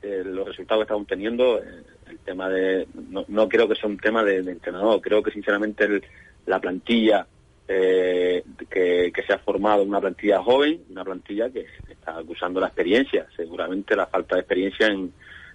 de 0.00 0.24
los 0.24 0.46
resultados 0.46 0.80
que 0.82 0.84
estamos 0.84 1.06
teniendo, 1.06 1.58
eh, 1.58 1.82
el 2.08 2.18
tema 2.18 2.48
de 2.48 2.86
no, 3.10 3.24
no 3.28 3.48
creo 3.48 3.68
que 3.68 3.74
sea 3.74 3.88
un 3.88 3.98
tema 3.98 4.22
de, 4.22 4.42
de 4.42 4.52
entrenador, 4.52 5.00
creo 5.00 5.22
que 5.22 5.30
sinceramente 5.30 6.02
la 6.46 6.60
plantilla 6.60 7.26
eh, 7.66 8.44
que, 8.68 9.12
se 9.26 9.32
ha 9.32 9.38
formado 9.38 9.82
una 9.82 10.00
plantilla 10.00 10.42
joven, 10.42 10.82
una 10.90 11.02
plantilla 11.04 11.48
que 11.50 11.66
está 11.88 12.18
acusando 12.18 12.60
la 12.60 12.66
experiencia, 12.66 13.26
seguramente 13.34 13.96
la 13.96 14.06
falta 14.06 14.34
de 14.34 14.42
experiencia 14.42 14.86
en, 14.88 15.12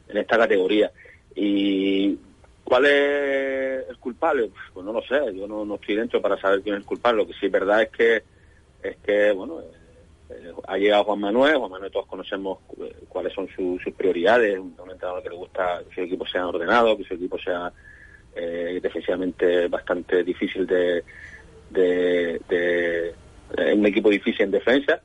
esta 0.07 0.39
categoría. 0.39 0.91
Y 1.35 2.17
¿cuál 2.63 2.85
es 2.87 3.87
el 3.89 3.97
culpable? 3.99 4.49
Pues 4.73 4.83
no 4.83 4.91
lo 4.91 5.03
sé, 5.03 5.19
yo 5.35 5.47
no, 5.47 5.75
estoy 5.75 5.95
dentro 5.95 6.19
para 6.19 6.39
saber 6.41 6.61
quién 6.61 6.75
es 6.75 6.81
el 6.81 6.87
culpable. 6.87 7.21
Lo 7.21 7.27
que 7.27 7.33
sí 7.33 7.45
es 7.45 7.51
verdad 7.51 7.83
es 7.83 7.89
que 7.89 8.23
es 8.81 8.97
que 9.05 9.31
bueno 9.33 9.61
eh, 10.29 10.53
ha 10.67 10.77
llegado 10.77 11.03
Juan 11.03 11.19
Manuel, 11.19 11.57
Juan 11.57 11.69
Manuel 11.69 11.91
todos 11.91 12.07
conocemos 12.07 12.59
eh, 12.81 12.95
cuáles 13.07 13.33
son 13.33 13.47
su- 13.55 13.77
sus 13.83 13.93
prioridades, 13.93 14.57
un 14.57 14.73
entrenador 14.89 15.21
que 15.21 15.29
le 15.29 15.35
gusta 15.35 15.83
que 15.87 15.93
su 15.95 16.01
equipo 16.01 16.25
sea 16.25 16.47
ordenado, 16.47 16.97
que 16.97 17.03
su 17.03 17.13
equipo 17.13 17.37
sea 17.37 17.71
defensivamente 18.81 19.67
bastante 19.67 20.23
difícil 20.23 20.65
de, 20.65 21.03
de, 21.69 22.41
de- 22.49 23.15
eh, 23.57 23.73
un 23.73 23.85
equipo 23.85 24.09
difícil 24.09 24.43
en 24.43 24.51
defensa, 24.51 25.01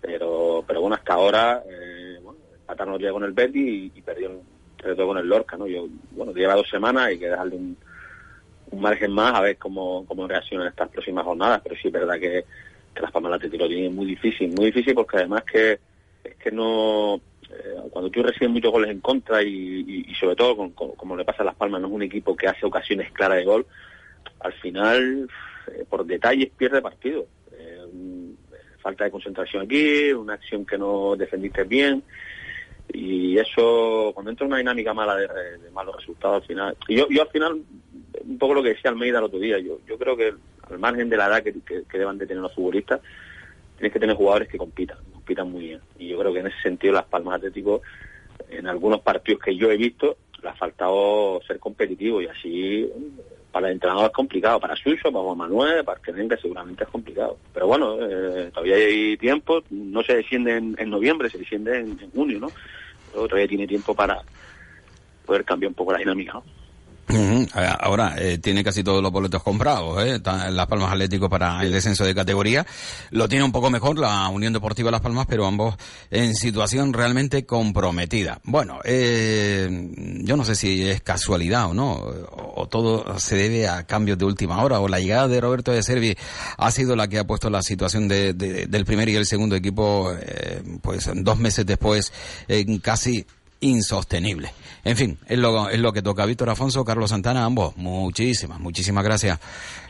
pero 0.00 0.64
pero 0.66 0.80
bueno 0.80 0.94
hasta 0.96 1.14
ahora 1.14 1.62
eh, 1.68 2.18
bueno, 2.22 2.38
con 3.12 3.24
el 3.24 3.32
Betis 3.32 3.56
y, 3.56 3.92
y 3.98 4.02
perdió 4.02 4.40
sobre 4.80 4.94
todo 4.94 5.08
con 5.08 5.18
el 5.18 5.28
Lorca, 5.28 5.56
¿no? 5.56 5.66
Yo 5.66 5.88
bueno 6.12 6.32
lleva 6.32 6.54
dos 6.54 6.68
semanas 6.68 7.06
hay 7.06 7.18
que 7.18 7.28
dejarle 7.28 7.56
un, 7.56 7.76
un 8.70 8.80
margen 8.80 9.12
más 9.12 9.34
a 9.34 9.40
ver 9.40 9.56
cómo, 9.58 10.04
cómo 10.06 10.28
reaccionan 10.28 10.68
estas 10.68 10.88
próximas 10.90 11.24
jornadas, 11.24 11.60
pero 11.62 11.74
sí 11.74 11.88
es 11.88 11.92
verdad 11.92 12.18
que, 12.20 12.44
que 12.94 13.02
las 13.02 13.10
Palmas 13.10 13.32
Atlético 13.32 13.64
lo 13.64 13.68
tienen 13.68 13.94
muy 13.94 14.06
difícil, 14.06 14.52
muy 14.52 14.66
difícil 14.66 14.94
porque 14.94 15.16
además 15.18 15.42
que 15.44 15.80
es 16.24 16.36
que 16.36 16.50
no 16.52 17.20
eh, 17.50 17.76
cuando 17.90 18.10
tú 18.10 18.22
recibes 18.22 18.50
muchos 18.50 18.70
goles 18.70 18.90
en 18.90 19.00
contra 19.00 19.42
y, 19.42 20.14
sobre 20.20 20.36
todo 20.36 20.56
como 20.74 21.16
le 21.16 21.24
pasa 21.24 21.42
a 21.42 21.46
Las 21.46 21.54
Palmas, 21.56 21.80
no 21.80 21.88
es 21.88 21.92
un 21.94 22.02
equipo 22.02 22.36
que 22.36 22.46
hace 22.48 22.66
ocasiones 22.66 23.10
claras 23.12 23.38
de 23.38 23.44
gol, 23.44 23.66
al 24.40 24.52
final 24.54 25.28
por 25.88 26.04
detalles 26.06 26.50
pierde 26.56 26.80
partido. 26.82 27.26
Eh, 27.52 27.80
un- 27.92 28.38
falta 28.80 29.04
de 29.04 29.10
concentración 29.10 29.64
aquí, 29.64 30.12
una 30.12 30.34
acción 30.34 30.64
que 30.64 30.78
no 30.78 31.16
defendiste 31.16 31.64
bien 31.64 32.02
y 32.92 33.36
eso 33.36 34.12
cuando 34.14 34.30
entra 34.30 34.44
en 34.46 34.52
una 34.52 34.58
dinámica 34.58 34.94
mala 34.94 35.16
de, 35.16 35.28
malos 35.74 35.96
resultados 35.96 36.42
al 36.42 36.46
final 36.46 36.76
yo, 36.88 37.06
yo 37.10 37.22
al 37.22 37.28
final 37.28 37.60
un 38.24 38.38
poco 38.38 38.54
lo 38.54 38.62
que 38.62 38.70
decía 38.70 38.90
Almeida 38.90 39.18
el 39.18 39.24
otro 39.24 39.40
día 39.40 39.58
yo, 39.58 39.80
yo 39.86 39.98
creo 39.98 40.16
que 40.16 40.32
al 40.70 40.78
margen 40.78 41.08
de 41.10 41.16
la 41.16 41.26
edad 41.26 41.42
que, 41.42 41.52
que, 41.66 41.82
que 41.90 41.98
deban 41.98 42.16
de 42.18 42.26
tener 42.26 42.40
los 42.40 42.54
futbolistas 42.54 43.00
tienes 43.76 43.92
que 43.92 43.98
tener 44.00 44.16
jugadores 44.16 44.48
que 44.48 44.56
compitan 44.56 44.98
compitan 45.12 45.50
muy 45.50 45.64
bien 45.64 45.80
y 45.98 46.08
yo 46.08 46.18
creo 46.18 46.32
que 46.32 46.38
en 46.40 46.46
ese 46.46 46.62
sentido 46.62 46.94
las 46.94 47.04
Palmas 47.06 47.34
Atlético 47.34 47.82
en 48.48 48.68
algunos 48.68 49.00
partidos 49.00 49.42
que 49.42 49.56
yo 49.56 49.70
he 49.70 49.76
visto 49.76 50.16
le 50.42 50.48
ha 50.48 50.54
faltado 50.54 51.42
ser 51.46 51.58
competitivo 51.58 52.22
y 52.22 52.26
así 52.26 52.90
para 53.52 53.68
el 53.68 53.74
entrenador 53.74 54.06
es 54.06 54.12
complicado, 54.12 54.60
para 54.60 54.76
Suso, 54.76 55.10
para 55.10 55.24
Juan 55.24 55.38
Manuel, 55.38 55.84
para 55.84 56.00
que 56.00 56.12
venga 56.12 56.36
seguramente 56.36 56.84
es 56.84 56.90
complicado. 56.90 57.38
Pero 57.52 57.66
bueno, 57.66 57.96
eh, 58.00 58.50
todavía 58.52 58.76
hay 58.76 59.16
tiempo, 59.16 59.62
no 59.70 60.02
se 60.02 60.16
desciende 60.16 60.56
en, 60.56 60.90
noviembre, 60.90 61.30
se 61.30 61.38
desciende 61.38 61.78
en, 61.78 61.98
en 62.00 62.10
junio, 62.10 62.40
¿no? 62.40 62.50
Pero 63.12 63.26
todavía 63.26 63.48
tiene 63.48 63.66
tiempo 63.66 63.94
para 63.94 64.20
poder 65.24 65.44
cambiar 65.44 65.68
un 65.68 65.74
poco 65.74 65.92
la 65.92 65.98
dinámica, 65.98 66.34
¿no? 66.34 66.57
Ahora, 67.80 68.14
eh, 68.18 68.38
tiene 68.38 68.62
casi 68.62 68.84
todos 68.84 69.02
los 69.02 69.10
boletos 69.10 69.42
comprados, 69.42 70.04
¿eh? 70.04 70.20
Las 70.50 70.66
Palmas 70.66 70.92
Atlético 70.92 71.28
para 71.28 71.62
el 71.62 71.72
descenso 71.72 72.04
de 72.04 72.14
categoría. 72.14 72.66
Lo 73.10 73.28
tiene 73.28 73.44
un 73.44 73.52
poco 73.52 73.70
mejor 73.70 73.98
la 73.98 74.28
Unión 74.28 74.52
Deportiva 74.52 74.90
Las 74.90 75.00
Palmas, 75.00 75.26
pero 75.28 75.46
ambos 75.46 75.74
en 76.10 76.34
situación 76.34 76.92
realmente 76.92 77.46
comprometida. 77.46 78.40
Bueno, 78.44 78.80
eh, 78.84 79.68
yo 80.22 80.36
no 80.36 80.44
sé 80.44 80.54
si 80.54 80.86
es 80.88 81.00
casualidad 81.00 81.66
o 81.70 81.74
no, 81.74 81.92
o, 81.92 82.62
o 82.62 82.68
todo 82.68 83.18
se 83.18 83.36
debe 83.36 83.68
a 83.68 83.84
cambios 83.84 84.18
de 84.18 84.24
última 84.26 84.62
hora, 84.62 84.80
o 84.80 84.88
la 84.88 85.00
llegada 85.00 85.28
de 85.28 85.40
Roberto 85.40 85.72
de 85.72 85.82
Servi 85.82 86.16
ha 86.56 86.70
sido 86.70 86.94
la 86.94 87.08
que 87.08 87.18
ha 87.18 87.26
puesto 87.26 87.48
la 87.50 87.62
situación 87.62 88.08
de- 88.08 88.34
de- 88.34 88.66
del 88.66 88.84
primer 88.84 89.08
y 89.08 89.16
el 89.16 89.26
segundo 89.26 89.56
equipo, 89.56 90.12
eh, 90.20 90.62
pues 90.82 91.08
dos 91.14 91.38
meses 91.38 91.64
después, 91.64 92.12
en 92.48 92.78
casi 92.78 93.24
insostenible. 93.60 94.52
En 94.84 94.96
fin, 94.96 95.18
es 95.26 95.38
lo, 95.38 95.68
es 95.68 95.78
lo 95.78 95.92
que 95.92 96.00
toca. 96.02 96.24
Víctor 96.24 96.48
Afonso, 96.50 96.84
Carlos 96.84 97.10
Santana, 97.10 97.44
ambos, 97.44 97.76
muchísimas, 97.76 98.58
muchísimas 98.60 99.04
gracias. 99.04 99.38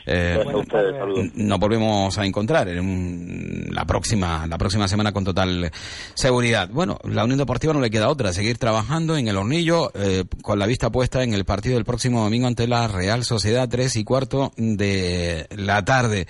Eh, 0.05 0.43
ustedes, 0.55 0.95
nos 1.35 1.59
volvemos 1.59 2.17
a 2.17 2.25
encontrar 2.25 2.67
en 2.67 2.79
un- 2.79 3.67
la 3.71 3.85
próxima 3.85 4.47
la 4.47 4.57
próxima 4.57 4.87
semana 4.87 5.11
con 5.11 5.23
total 5.23 5.71
seguridad. 6.15 6.67
Bueno, 6.71 6.97
la 7.03 7.23
Unión 7.23 7.37
Deportiva 7.37 7.73
no 7.73 7.79
le 7.79 7.91
queda 7.91 8.09
otra, 8.09 8.33
seguir 8.33 8.57
trabajando 8.57 9.15
en 9.15 9.27
el 9.27 9.37
hornillo 9.37 9.91
eh, 9.93 10.25
con 10.41 10.57
la 10.57 10.65
vista 10.65 10.89
puesta 10.89 11.23
en 11.23 11.33
el 11.33 11.45
partido 11.45 11.75
del 11.75 11.85
próximo 11.85 12.23
domingo 12.23 12.47
ante 12.47 12.67
la 12.67 12.87
Real 12.87 13.23
Sociedad, 13.23 13.69
tres 13.69 13.95
y 13.95 14.03
cuarto 14.03 14.51
de 14.57 15.47
la 15.51 15.85
tarde. 15.85 16.27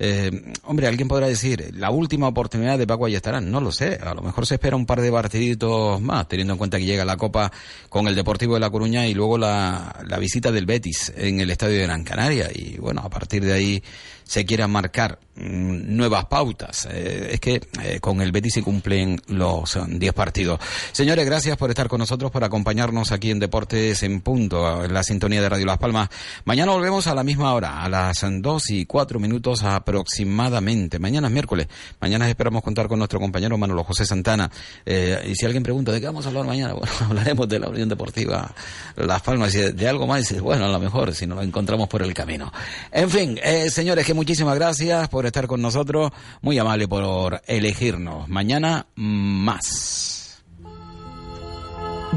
Eh, 0.00 0.54
hombre, 0.64 0.86
alguien 0.86 1.08
podrá 1.08 1.26
decir, 1.26 1.72
la 1.74 1.90
última 1.90 2.28
oportunidad 2.28 2.78
de 2.78 2.86
Paco 2.86 3.06
Ayestarán, 3.06 3.50
no 3.50 3.60
lo 3.60 3.72
sé, 3.72 3.98
a 4.00 4.14
lo 4.14 4.22
mejor 4.22 4.46
se 4.46 4.54
espera 4.54 4.76
un 4.76 4.86
par 4.86 5.00
de 5.00 5.10
partiditos 5.10 6.00
más, 6.00 6.28
teniendo 6.28 6.54
en 6.54 6.58
cuenta 6.58 6.78
que 6.78 6.84
llega 6.84 7.04
la 7.04 7.16
Copa 7.16 7.50
con 7.88 8.06
el 8.06 8.14
Deportivo 8.14 8.54
de 8.54 8.60
La 8.60 8.70
Coruña 8.70 9.06
y 9.06 9.14
luego 9.14 9.38
la, 9.38 9.96
la 10.06 10.18
visita 10.18 10.52
del 10.52 10.66
Betis 10.66 11.12
en 11.16 11.40
el 11.40 11.50
Estadio 11.50 11.78
de 11.78 11.84
Gran 11.84 12.04
Canaria 12.04 12.48
y 12.54 12.76
bueno, 12.78 13.00
a 13.04 13.08
partir 13.08 13.44
de 13.44 13.52
ahí 13.52 13.82
se 14.28 14.44
quieran 14.44 14.70
marcar 14.70 15.18
mm, 15.36 15.96
nuevas 15.96 16.26
pautas. 16.26 16.86
Eh, 16.90 17.30
es 17.32 17.40
que 17.40 17.62
eh, 17.82 17.98
con 17.98 18.20
el 18.20 18.30
Betis 18.30 18.54
se 18.54 18.62
cumplen 18.62 19.18
los 19.28 19.74
eh, 19.74 19.80
10 19.88 20.12
partidos. 20.12 20.60
Señores, 20.92 21.24
gracias 21.24 21.56
por 21.56 21.70
estar 21.70 21.88
con 21.88 21.98
nosotros, 21.98 22.30
por 22.30 22.44
acompañarnos 22.44 23.10
aquí 23.10 23.30
en 23.30 23.38
Deportes 23.38 24.02
en 24.02 24.20
Punto, 24.20 24.84
en 24.84 24.92
la 24.92 25.02
sintonía 25.02 25.40
de 25.40 25.48
Radio 25.48 25.64
Las 25.64 25.78
Palmas. 25.78 26.10
Mañana 26.44 26.72
volvemos 26.72 27.06
a 27.06 27.14
la 27.14 27.24
misma 27.24 27.54
hora, 27.54 27.82
a 27.82 27.88
las 27.88 28.22
2 28.22 28.70
y 28.70 28.84
4 28.84 29.18
minutos 29.18 29.62
aproximadamente. 29.62 30.98
Mañana 30.98 31.28
es 31.28 31.32
miércoles. 31.32 31.66
Mañana 31.98 32.28
esperamos 32.28 32.62
contar 32.62 32.86
con 32.86 32.98
nuestro 32.98 33.18
compañero 33.18 33.56
Manolo 33.56 33.82
José 33.82 34.04
Santana. 34.04 34.50
Eh, 34.84 35.30
y 35.30 35.34
si 35.36 35.46
alguien 35.46 35.62
pregunta 35.62 35.90
de 35.90 36.00
qué 36.00 36.06
vamos 36.06 36.26
a 36.26 36.28
hablar 36.28 36.44
mañana, 36.44 36.74
bueno, 36.74 36.92
hablaremos 37.00 37.48
de 37.48 37.58
la 37.60 37.68
Unión 37.70 37.88
Deportiva 37.88 38.54
Las 38.96 39.22
Palmas 39.22 39.54
y 39.54 39.72
de, 39.72 39.88
algo 39.88 40.06
más. 40.06 40.38
Bueno, 40.42 40.66
a 40.66 40.68
lo 40.68 40.78
mejor 40.78 41.14
si 41.14 41.26
nos 41.26 41.38
lo 41.38 41.42
encontramos 41.42 41.88
por 41.88 42.02
el 42.02 42.12
camino. 42.12 42.52
En 42.92 43.08
fin, 43.08 43.40
eh, 43.42 43.70
señores, 43.70 44.04
que 44.04 44.17
muchísimas 44.18 44.56
gracias 44.56 45.08
por 45.08 45.26
estar 45.26 45.46
con 45.46 45.62
nosotros. 45.62 46.10
Muy 46.42 46.58
amable 46.58 46.88
por 46.88 47.40
elegirnos. 47.46 48.28
Mañana 48.28 48.88
más. 48.96 50.42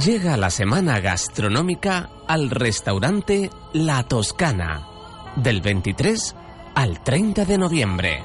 Llega 0.04 0.36
la 0.36 0.50
semana 0.50 1.00
gastronómica 1.00 2.10
al 2.28 2.50
restaurante 2.50 3.52
La 3.74 4.02
Toscana, 4.04 4.88
del 5.36 5.62
23 5.62 6.36
al 6.74 7.04
30 7.04 7.46
de 7.46 7.58
noviembre. 7.60 8.24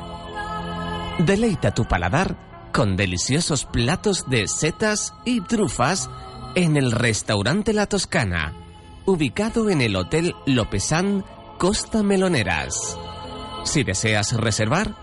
Deleita 1.18 1.74
tu 1.74 1.84
paladar 1.84 2.70
con 2.72 2.96
deliciosos 2.96 3.66
platos 3.66 4.24
de 4.30 4.48
setas 4.48 5.12
y 5.26 5.42
trufas 5.42 6.08
en 6.54 6.78
el 6.78 6.92
restaurante 6.92 7.74
La 7.74 7.86
Toscana, 7.86 8.54
ubicado 9.04 9.68
en 9.68 9.82
el 9.82 9.96
Hotel 9.96 10.34
Lopezán 10.46 11.24
Costa 11.58 12.02
Meloneras. 12.02 12.96
Si 13.66 13.82
deseas 13.82 14.32
reservar, 14.32 14.94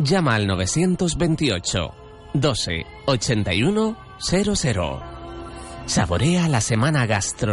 llama 0.00 0.34
al 0.34 0.46
928 0.48 1.94
12 2.34 2.86
81 3.06 3.96
00. 4.18 5.02
Saborea 5.86 6.48
la 6.48 6.60
semana 6.60 7.06
gastronómica 7.06 7.50